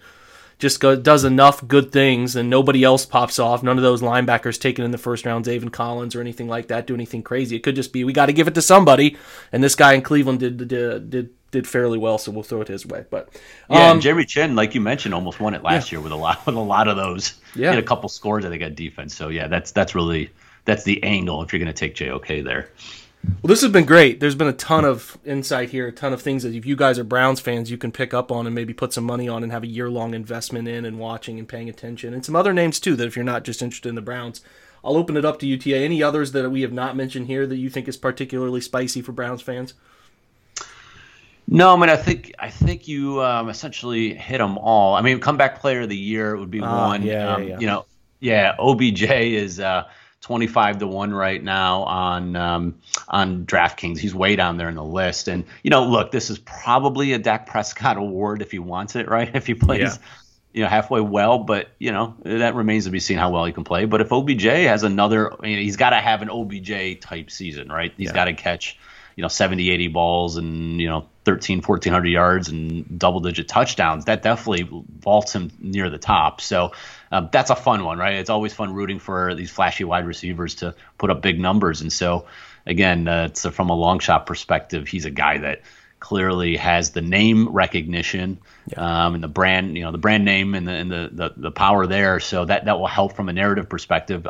just 0.58 0.80
go, 0.80 0.94
does 0.94 1.24
enough 1.24 1.66
good 1.66 1.90
things 1.90 2.36
and 2.36 2.50
nobody 2.50 2.84
else 2.84 3.06
pops 3.06 3.38
off. 3.38 3.62
None 3.62 3.78
of 3.78 3.82
those 3.82 4.02
linebackers 4.02 4.60
taken 4.60 4.84
in 4.84 4.90
the 4.90 4.98
first 4.98 5.24
round, 5.24 5.44
Zaven 5.44 5.72
Collins 5.72 6.14
or 6.14 6.20
anything 6.20 6.48
like 6.48 6.68
that, 6.68 6.86
do 6.86 6.94
anything 6.94 7.22
crazy. 7.22 7.56
It 7.56 7.62
could 7.62 7.76
just 7.76 7.92
be 7.92 8.04
we 8.04 8.12
got 8.12 8.26
to 8.26 8.32
give 8.32 8.48
it 8.48 8.54
to 8.56 8.62
somebody, 8.62 9.16
and 9.52 9.62
this 9.62 9.76
guy 9.76 9.94
in 9.94 10.02
Cleveland 10.02 10.40
did 10.40 10.68
did 10.68 11.08
did, 11.08 11.30
did 11.52 11.68
fairly 11.68 11.98
well, 11.98 12.18
so 12.18 12.32
we'll 12.32 12.42
throw 12.42 12.62
it 12.62 12.68
his 12.68 12.84
way. 12.84 13.04
But 13.08 13.28
um, 13.70 13.78
yeah, 13.78 13.92
and 13.92 14.02
Jeremy 14.02 14.24
Chinn, 14.24 14.56
like 14.56 14.74
you 14.74 14.80
mentioned, 14.80 15.14
almost 15.14 15.38
won 15.38 15.54
it 15.54 15.62
last 15.62 15.92
yeah. 15.92 15.98
year 15.98 16.02
with 16.02 16.12
a 16.12 16.16
lot 16.16 16.44
with 16.46 16.56
a 16.56 16.60
lot 16.60 16.88
of 16.88 16.96
those. 16.96 17.34
Yeah, 17.54 17.70
had 17.70 17.78
a 17.78 17.82
couple 17.82 18.08
scores. 18.08 18.44
I 18.44 18.48
think 18.48 18.60
got 18.60 18.74
defense. 18.74 19.14
So 19.14 19.28
yeah, 19.28 19.46
that's 19.46 19.70
that's 19.70 19.94
really 19.94 20.30
that's 20.64 20.84
the 20.84 21.02
angle 21.02 21.42
if 21.42 21.52
you're 21.52 21.60
going 21.60 21.72
to 21.72 21.72
take 21.72 21.94
JOK 21.94 22.44
there. 22.44 22.70
Well, 23.24 23.48
this 23.48 23.62
has 23.62 23.70
been 23.70 23.84
great. 23.84 24.18
There's 24.18 24.34
been 24.34 24.48
a 24.48 24.52
ton 24.52 24.84
of 24.84 25.16
insight 25.24 25.70
here, 25.70 25.86
a 25.86 25.92
ton 25.92 26.12
of 26.12 26.20
things 26.20 26.42
that 26.42 26.54
if 26.54 26.66
you 26.66 26.74
guys 26.74 26.98
are 26.98 27.04
Browns 27.04 27.38
fans, 27.38 27.70
you 27.70 27.78
can 27.78 27.92
pick 27.92 28.12
up 28.12 28.32
on 28.32 28.46
and 28.46 28.54
maybe 28.54 28.74
put 28.74 28.92
some 28.92 29.04
money 29.04 29.28
on 29.28 29.44
and 29.44 29.52
have 29.52 29.62
a 29.62 29.68
year 29.68 29.88
long 29.88 30.12
investment 30.12 30.66
in 30.66 30.84
and 30.84 30.98
watching 30.98 31.38
and 31.38 31.48
paying 31.48 31.68
attention. 31.68 32.14
And 32.14 32.24
some 32.24 32.34
other 32.34 32.52
names 32.52 32.80
too 32.80 32.96
that 32.96 33.06
if 33.06 33.14
you're 33.14 33.24
not 33.24 33.44
just 33.44 33.62
interested 33.62 33.88
in 33.88 33.94
the 33.94 34.02
Browns, 34.02 34.40
I'll 34.84 34.96
open 34.96 35.16
it 35.16 35.24
up 35.24 35.38
to 35.38 35.46
UTA. 35.46 35.76
Any 35.76 36.02
others 36.02 36.32
that 36.32 36.50
we 36.50 36.62
have 36.62 36.72
not 36.72 36.96
mentioned 36.96 37.28
here 37.28 37.46
that 37.46 37.56
you 37.56 37.70
think 37.70 37.86
is 37.86 37.96
particularly 37.96 38.60
spicy 38.60 39.02
for 39.02 39.12
Browns 39.12 39.40
fans? 39.40 39.74
No, 41.46 41.74
I 41.74 41.78
mean 41.78 41.90
I 41.90 41.96
think 41.96 42.34
I 42.40 42.50
think 42.50 42.88
you 42.88 43.22
um, 43.22 43.48
essentially 43.48 44.14
hit 44.14 44.38
them 44.38 44.58
all. 44.58 44.94
I 44.94 45.00
mean, 45.00 45.20
comeback 45.20 45.60
player 45.60 45.82
of 45.82 45.88
the 45.88 45.96
year 45.96 46.36
would 46.36 46.50
be 46.50 46.60
uh, 46.60 46.88
one. 46.88 47.02
Yeah, 47.02 47.34
um, 47.34 47.42
yeah, 47.44 47.58
You 47.60 47.66
know, 47.68 47.84
yeah, 48.18 48.56
OBJ 48.58 49.02
is. 49.02 49.60
Uh, 49.60 49.84
25 50.22 50.78
to 50.78 50.86
1 50.86 51.12
right 51.12 51.42
now 51.42 51.82
on 51.82 52.36
um, 52.36 52.78
on 53.08 53.44
DraftKings. 53.44 53.98
He's 53.98 54.14
way 54.14 54.36
down 54.36 54.56
there 54.56 54.68
in 54.68 54.76
the 54.76 54.84
list. 54.84 55.28
And, 55.28 55.44
you 55.62 55.70
know, 55.70 55.84
look, 55.84 56.12
this 56.12 56.30
is 56.30 56.38
probably 56.38 57.12
a 57.12 57.18
Dak 57.18 57.46
Prescott 57.46 57.96
award 57.98 58.40
if 58.40 58.50
he 58.50 58.58
wants 58.58 58.96
it, 58.96 59.08
right? 59.08 59.30
If 59.34 59.46
he 59.46 59.54
plays, 59.54 59.80
yeah. 59.80 59.96
You 60.52 60.62
know, 60.62 60.68
halfway 60.68 61.00
well. 61.00 61.38
But, 61.38 61.68
you 61.78 61.92
know, 61.92 62.14
that 62.24 62.54
remains 62.54 62.84
to 62.84 62.90
be 62.90 63.00
seen 63.00 63.18
how 63.18 63.30
well 63.30 63.44
he 63.44 63.52
can 63.52 63.64
play. 63.64 63.84
But 63.84 64.00
if 64.00 64.12
OBJ 64.12 64.44
has 64.44 64.82
another, 64.82 65.32
I 65.32 65.42
mean, 65.42 65.58
he's 65.58 65.76
got 65.76 65.90
to 65.90 65.96
have 65.96 66.22
an 66.22 66.30
OBJ 66.30 67.00
type 67.00 67.30
season, 67.30 67.70
right? 67.70 67.92
He's 67.96 68.08
yeah. 68.08 68.14
got 68.14 68.24
to 68.26 68.34
catch, 68.34 68.78
you 69.16 69.22
know, 69.22 69.28
70, 69.28 69.70
80 69.70 69.88
balls 69.88 70.36
and, 70.36 70.80
you 70.80 70.88
know, 70.88 71.08
13, 71.24 71.58
1400 71.58 72.08
yards 72.08 72.48
and 72.48 72.98
double 72.98 73.20
digit 73.20 73.48
touchdowns. 73.48 74.06
That 74.06 74.22
definitely 74.22 74.68
vaults 74.98 75.34
him 75.34 75.50
near 75.60 75.88
the 75.88 75.98
top. 75.98 76.40
So, 76.40 76.72
um, 77.10 77.28
that's 77.30 77.50
a 77.50 77.56
fun 77.56 77.84
one, 77.84 77.98
right? 77.98 78.14
It's 78.14 78.30
always 78.30 78.52
fun 78.52 78.74
rooting 78.74 78.98
for 78.98 79.34
these 79.34 79.50
flashy 79.50 79.84
wide 79.84 80.06
receivers 80.06 80.56
to 80.56 80.74
put 80.98 81.10
up 81.10 81.22
big 81.22 81.38
numbers. 81.38 81.80
And 81.80 81.92
so, 81.92 82.26
again, 82.66 83.06
uh, 83.06 83.26
it's 83.30 83.46
from 83.46 83.70
a 83.70 83.76
long 83.76 84.00
shot 84.00 84.26
perspective, 84.26 84.88
he's 84.88 85.04
a 85.04 85.10
guy 85.10 85.38
that 85.38 85.62
clearly 86.02 86.56
has 86.56 86.90
the 86.90 87.00
name 87.00 87.48
recognition 87.48 88.38
yeah. 88.66 89.06
um, 89.06 89.14
and 89.14 89.22
the 89.22 89.28
brand, 89.28 89.76
you 89.76 89.84
know, 89.84 89.92
the 89.92 89.98
brand 89.98 90.24
name 90.24 90.56
and 90.56 90.66
the 90.66 90.72
and 90.72 90.90
the, 90.90 91.10
the, 91.12 91.32
the 91.36 91.50
power 91.52 91.86
there. 91.86 92.18
So 92.18 92.44
that 92.44 92.64
that 92.64 92.80
will 92.80 92.88
help 92.88 93.14
from 93.14 93.28
a 93.28 93.32
narrative 93.32 93.68
perspective. 93.68 94.26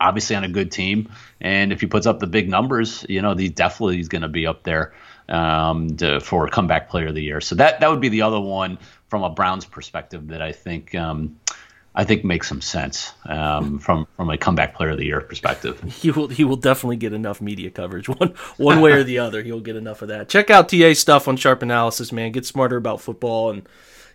Obviously, 0.00 0.36
on 0.36 0.44
a 0.44 0.48
good 0.48 0.70
team, 0.70 1.10
and 1.40 1.72
if 1.72 1.80
he 1.80 1.88
puts 1.88 2.06
up 2.06 2.20
the 2.20 2.28
big 2.28 2.48
numbers, 2.48 3.04
you 3.08 3.22
know, 3.22 3.34
he 3.34 3.48
definitely 3.48 3.98
is 3.98 4.08
going 4.08 4.22
to 4.22 4.28
be 4.28 4.46
up 4.46 4.62
there 4.62 4.94
um, 5.28 5.96
to, 5.96 6.20
for 6.20 6.48
comeback 6.48 6.88
player 6.88 7.08
of 7.08 7.14
the 7.16 7.22
year. 7.22 7.40
So 7.40 7.56
that 7.56 7.80
that 7.80 7.90
would 7.90 8.00
be 8.00 8.08
the 8.08 8.22
other 8.22 8.40
one 8.40 8.78
from 9.08 9.24
a 9.24 9.30
Browns 9.30 9.64
perspective 9.64 10.28
that 10.28 10.40
I 10.40 10.52
think. 10.52 10.94
Um, 10.94 11.40
I 11.98 12.04
think 12.04 12.24
makes 12.24 12.46
some 12.46 12.60
sense 12.60 13.12
um, 13.24 13.78
from 13.78 14.06
from 14.16 14.28
a 14.28 14.36
comeback 14.36 14.74
player 14.74 14.90
of 14.90 14.98
the 14.98 15.06
year 15.06 15.22
perspective. 15.22 15.82
He 15.96 16.10
will 16.10 16.28
he 16.28 16.44
will 16.44 16.56
definitely 16.56 16.96
get 16.96 17.14
enough 17.14 17.40
media 17.40 17.70
coverage 17.70 18.08
one 18.20 18.34
one 18.58 18.80
way 18.82 18.92
or 18.92 19.02
the 19.02 19.18
other. 19.18 19.42
He'll 19.42 19.60
get 19.60 19.76
enough 19.76 20.02
of 20.02 20.08
that. 20.08 20.28
Check 20.28 20.50
out 20.50 20.68
TA 20.68 20.92
stuff 20.92 21.26
on 21.26 21.38
Sharp 21.38 21.62
Analysis, 21.62 22.12
man. 22.12 22.32
Get 22.32 22.44
smarter 22.44 22.76
about 22.76 23.00
football 23.00 23.50
and 23.50 23.66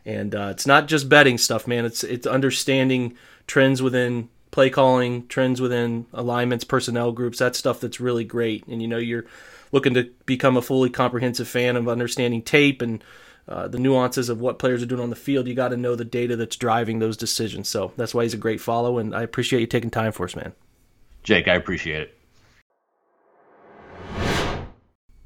and 0.06 0.34
uh, 0.36 0.50
it's 0.52 0.68
not 0.68 0.88
just 0.88 1.10
betting 1.10 1.40
stuff, 1.40 1.68
man. 1.68 1.86
It's 1.86 2.04
it's 2.04 2.28
understanding 2.28 3.18
trends 3.48 3.82
within 3.82 4.30
play 4.52 4.70
calling, 4.70 5.28
trends 5.28 5.60
within 5.60 6.06
alignments, 6.14 6.64
personnel 6.64 7.12
groups. 7.12 7.40
That 7.40 7.56
stuff 7.56 7.80
that's 7.80 8.00
really 8.00 8.24
great. 8.24 8.68
And 8.68 8.82
you 8.82 8.88
know 8.88 8.98
you're 8.98 9.26
looking 9.72 9.96
to 9.96 10.12
become 10.26 10.56
a 10.56 10.62
fully 10.62 10.90
comprehensive 10.90 11.48
fan 11.48 11.76
of 11.76 11.88
understanding 11.88 12.44
tape 12.44 12.82
and 12.82 13.04
uh, 13.48 13.68
the 13.68 13.80
nuances 13.80 14.30
of 14.30 14.40
what 14.40 14.60
players 14.60 14.82
are 14.84 14.86
doing 14.86 15.02
on 15.02 15.10
the 15.10 15.16
field, 15.16 15.48
you 15.48 15.54
got 15.54 15.70
to 15.70 15.78
know 15.78 15.96
the 15.96 16.06
data 16.06 16.36
that's 16.36 16.56
driving 16.56 17.00
those 17.00 17.18
decisions. 17.18 17.68
So 17.68 17.92
that's 17.98 18.14
why 18.14 18.24
he's 18.24 18.34
a 18.34 18.38
great 18.38 18.62
follow, 18.62 18.98
and 18.98 19.16
I 19.16 19.24
appreciate 19.24 19.60
you 19.60 19.68
taking 19.68 19.90
time 19.90 20.12
for 20.12 20.26
us, 20.26 20.36
man. 20.36 20.54
Jake, 21.24 21.48
I 21.48 21.56
appreciate 21.56 22.02
it. 22.02 22.18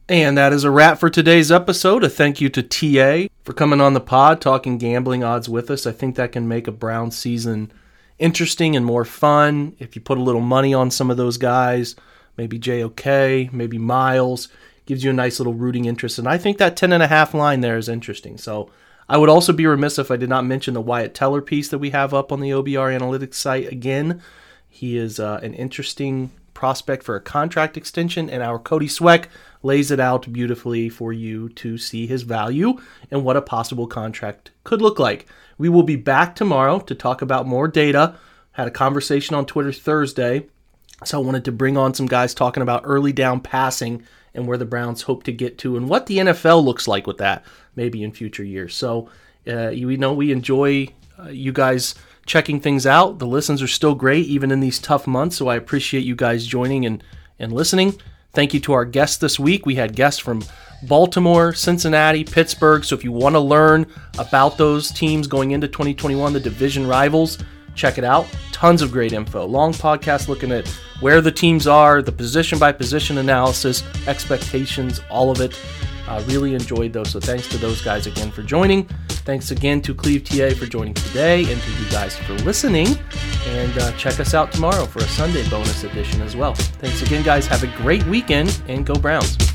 And 0.08 0.38
that 0.38 0.54
is 0.54 0.64
a 0.64 0.70
wrap 0.70 1.00
for 1.00 1.10
today's 1.10 1.52
episode. 1.52 2.04
A 2.04 2.10
thank 2.10 2.40
you 2.40 2.48
to 2.50 2.62
TA 2.62 3.28
for 3.44 3.54
coming 3.54 3.82
on 3.82 3.96
the 3.96 4.00
pod, 4.00 4.40
talking 4.40 4.78
gambling 4.78 5.24
odds 5.24 5.50
with 5.50 5.72
us. 5.72 5.88
I 5.88 5.92
think 5.92 6.16
that 6.16 6.32
can 6.32 6.48
make 6.48 6.68
a 6.68 6.72
Brown 6.72 7.10
season 7.10 7.72
interesting 8.20 8.76
and 8.76 8.86
more 8.86 9.04
fun 9.04 9.76
if 9.80 9.96
you 9.96 10.02
put 10.02 10.20
a 10.20 10.24
little 10.24 10.42
money 10.42 10.74
on 10.74 10.92
some 10.92 11.10
of 11.10 11.18
those 11.18 11.38
guys. 11.38 11.96
Maybe 12.38 12.60
JOK, 12.60 13.52
maybe 13.52 13.80
Myles 13.80 14.48
gives 14.86 15.04
you 15.04 15.10
a 15.10 15.14
nice 15.14 15.40
little 15.40 15.54
rooting 15.54 15.86
interest. 15.86 16.20
And 16.20 16.28
I 16.28 16.38
think 16.38 16.58
that 16.58 16.78
10 16.78 16.94
and 16.94 17.04
a 17.04 17.08
half 17.08 17.34
line 17.34 17.62
there 17.62 17.78
is 17.78 17.90
interesting. 17.90 18.38
So 18.38 18.70
I 19.08 19.18
would 19.18 19.30
also 19.30 19.54
be 19.54 19.68
remiss 19.68 20.00
if 20.00 20.10
I 20.10 20.16
did 20.16 20.30
not 20.30 20.46
mention 20.46 20.74
the 20.74 20.82
Wyatt 20.82 21.14
Teller 21.14 21.42
piece 21.42 21.70
that 21.70 21.80
we 21.80 21.92
have 21.92 22.14
up 22.14 22.32
on 22.32 22.40
the 22.40 22.50
OBR 22.50 22.98
analytics 22.98 23.36
site 23.36 23.72
again. 23.72 24.22
He 24.68 24.98
is 24.98 25.20
uh, 25.20 25.40
an 25.44 25.54
interesting 25.54 26.32
prospect 26.54 27.04
for 27.04 27.16
a 27.16 27.22
contract 27.22 27.78
extension, 27.78 28.30
and 28.30 28.42
our 28.42 28.58
Cody 28.58 28.88
Sweck 28.88 29.30
lays 29.62 29.92
it 29.92 30.00
out 30.00 30.32
beautifully 30.32 30.90
for 30.90 31.14
you 31.14 31.50
to 31.50 31.78
see 31.78 32.08
his 32.08 32.24
value 32.24 32.80
and 33.12 33.24
what 33.24 33.38
a 33.38 33.42
possible 33.42 33.88
contract 33.88 34.52
could 34.64 34.82
look 34.82 34.98
like. 34.98 35.28
We 35.58 35.70
will 35.70 35.84
be 35.84 35.96
back 35.96 36.36
tomorrow 36.36 36.80
to 36.80 36.96
talk 36.96 37.22
about 37.22 37.48
more 37.48 37.68
data. 37.68 38.16
Had 38.54 38.68
a 38.68 38.72
conversation 38.72 39.36
on 39.36 39.46
Twitter 39.46 39.72
Thursday, 39.72 40.48
so 41.04 41.22
I 41.22 41.26
wanted 41.26 41.46
to 41.46 41.52
bring 41.52 41.78
on 41.78 41.94
some 41.94 42.06
guys 42.08 42.34
talking 42.34 42.64
about 42.64 42.82
early 42.86 43.14
down 43.14 43.42
passing 43.42 44.04
and 44.36 44.48
where 44.48 44.58
the 44.58 44.66
Browns 44.66 45.04
hope 45.04 45.24
to 45.24 45.32
get 45.32 45.58
to 45.60 45.78
and 45.78 45.90
what 45.90 46.06
the 46.06 46.18
NFL 46.18 46.64
looks 46.64 46.88
like 46.88 47.08
with 47.08 47.18
that 47.18 47.44
maybe 47.76 48.04
in 48.04 48.12
future 48.12 48.44
years. 48.44 48.76
So 48.76 49.10
uh, 49.48 49.70
we 49.72 49.98
know 49.98 50.14
we 50.14 50.32
enjoy 50.32 50.90
uh, 51.20 51.30
you 51.30 51.52
guys 51.52 51.96
checking 52.26 52.60
things 52.60 52.86
out. 52.86 53.20
The 53.20 53.28
listens 53.28 53.62
are 53.62 53.68
still 53.68 53.96
great 53.96 54.26
even 54.26 54.52
in 54.52 54.60
these 54.60 54.80
tough 54.80 55.08
months. 55.08 55.36
So 55.38 55.48
I 55.48 55.56
appreciate 55.56 56.04
you 56.04 56.16
guys 56.16 56.46
joining 56.46 56.86
and, 56.86 57.04
and 57.40 57.52
listening. 57.52 58.00
Thank 58.34 58.54
you 58.54 58.60
to 58.62 58.74
our 58.74 58.86
guests 58.86 59.18
this 59.18 59.40
week. 59.40 59.66
We 59.66 59.76
had 59.76 59.96
guests 59.96 60.20
from 60.20 60.44
Baltimore, 60.84 61.54
Cincinnati, 61.54 62.24
Pittsburgh. 62.24 62.84
So 62.84 62.96
if 62.96 63.04
you 63.04 63.12
want 63.12 63.36
to 63.36 63.40
learn 63.40 63.86
about 64.18 64.58
those 64.58 64.92
teams 64.92 65.28
going 65.28 65.52
into 65.52 65.68
2021, 65.68 66.34
the 66.34 66.40
division 66.40 66.86
rivals, 66.86 67.38
check 67.76 67.98
it 67.98 68.04
out. 68.04 68.26
Tons 68.52 68.82
of 68.82 68.92
great 68.92 69.14
info. 69.14 69.46
Long 69.46 69.74
podcast 69.74 70.28
looking 70.28 70.52
at 70.52 70.68
where 71.00 71.22
the 71.22 71.32
teams 71.32 71.68
are, 71.68 72.02
the 72.02 72.12
position 72.12 72.58
by 72.58 72.72
position 72.72 73.18
analysis, 73.18 73.84
expectations, 74.08 75.02
all 75.10 75.30
of 75.30 75.42
it. 75.42 75.60
Uh, 76.08 76.24
really 76.28 76.54
enjoyed 76.54 76.94
those. 76.94 77.10
So 77.10 77.20
thanks 77.20 77.48
to 77.50 77.58
those 77.58 77.82
guys 77.82 78.06
again 78.06 78.32
for 78.32 78.44
joining. 78.44 78.88
Thanks 79.10 79.50
again 79.50 79.82
to 79.82 79.96
Clev 79.96 80.24
TA 80.24 80.56
for 80.56 80.68
joining 80.68 80.94
today 80.94 81.52
and 81.52 81.60
to 81.60 81.72
you 81.72 81.90
guys 81.90 82.16
for 82.16 82.34
listening. 82.44 82.88
And 83.48 83.78
uh, 83.80 83.92
check 83.94 84.20
us 84.20 84.36
out 84.36 84.52
tomorrow 84.52 84.86
for 84.86 85.00
a 85.00 85.08
Sunday 85.08 85.48
bonus 85.50 85.84
edition 85.84 86.22
as 86.22 86.36
well. 86.36 86.54
Thanks 86.54 87.02
again, 87.02 87.24
guys. 87.24 87.48
Have 87.48 87.64
a 87.64 87.78
great 87.78 88.06
weekend 88.06 88.62
and 88.68 88.86
go 88.86 88.94
Browns. 88.94 89.55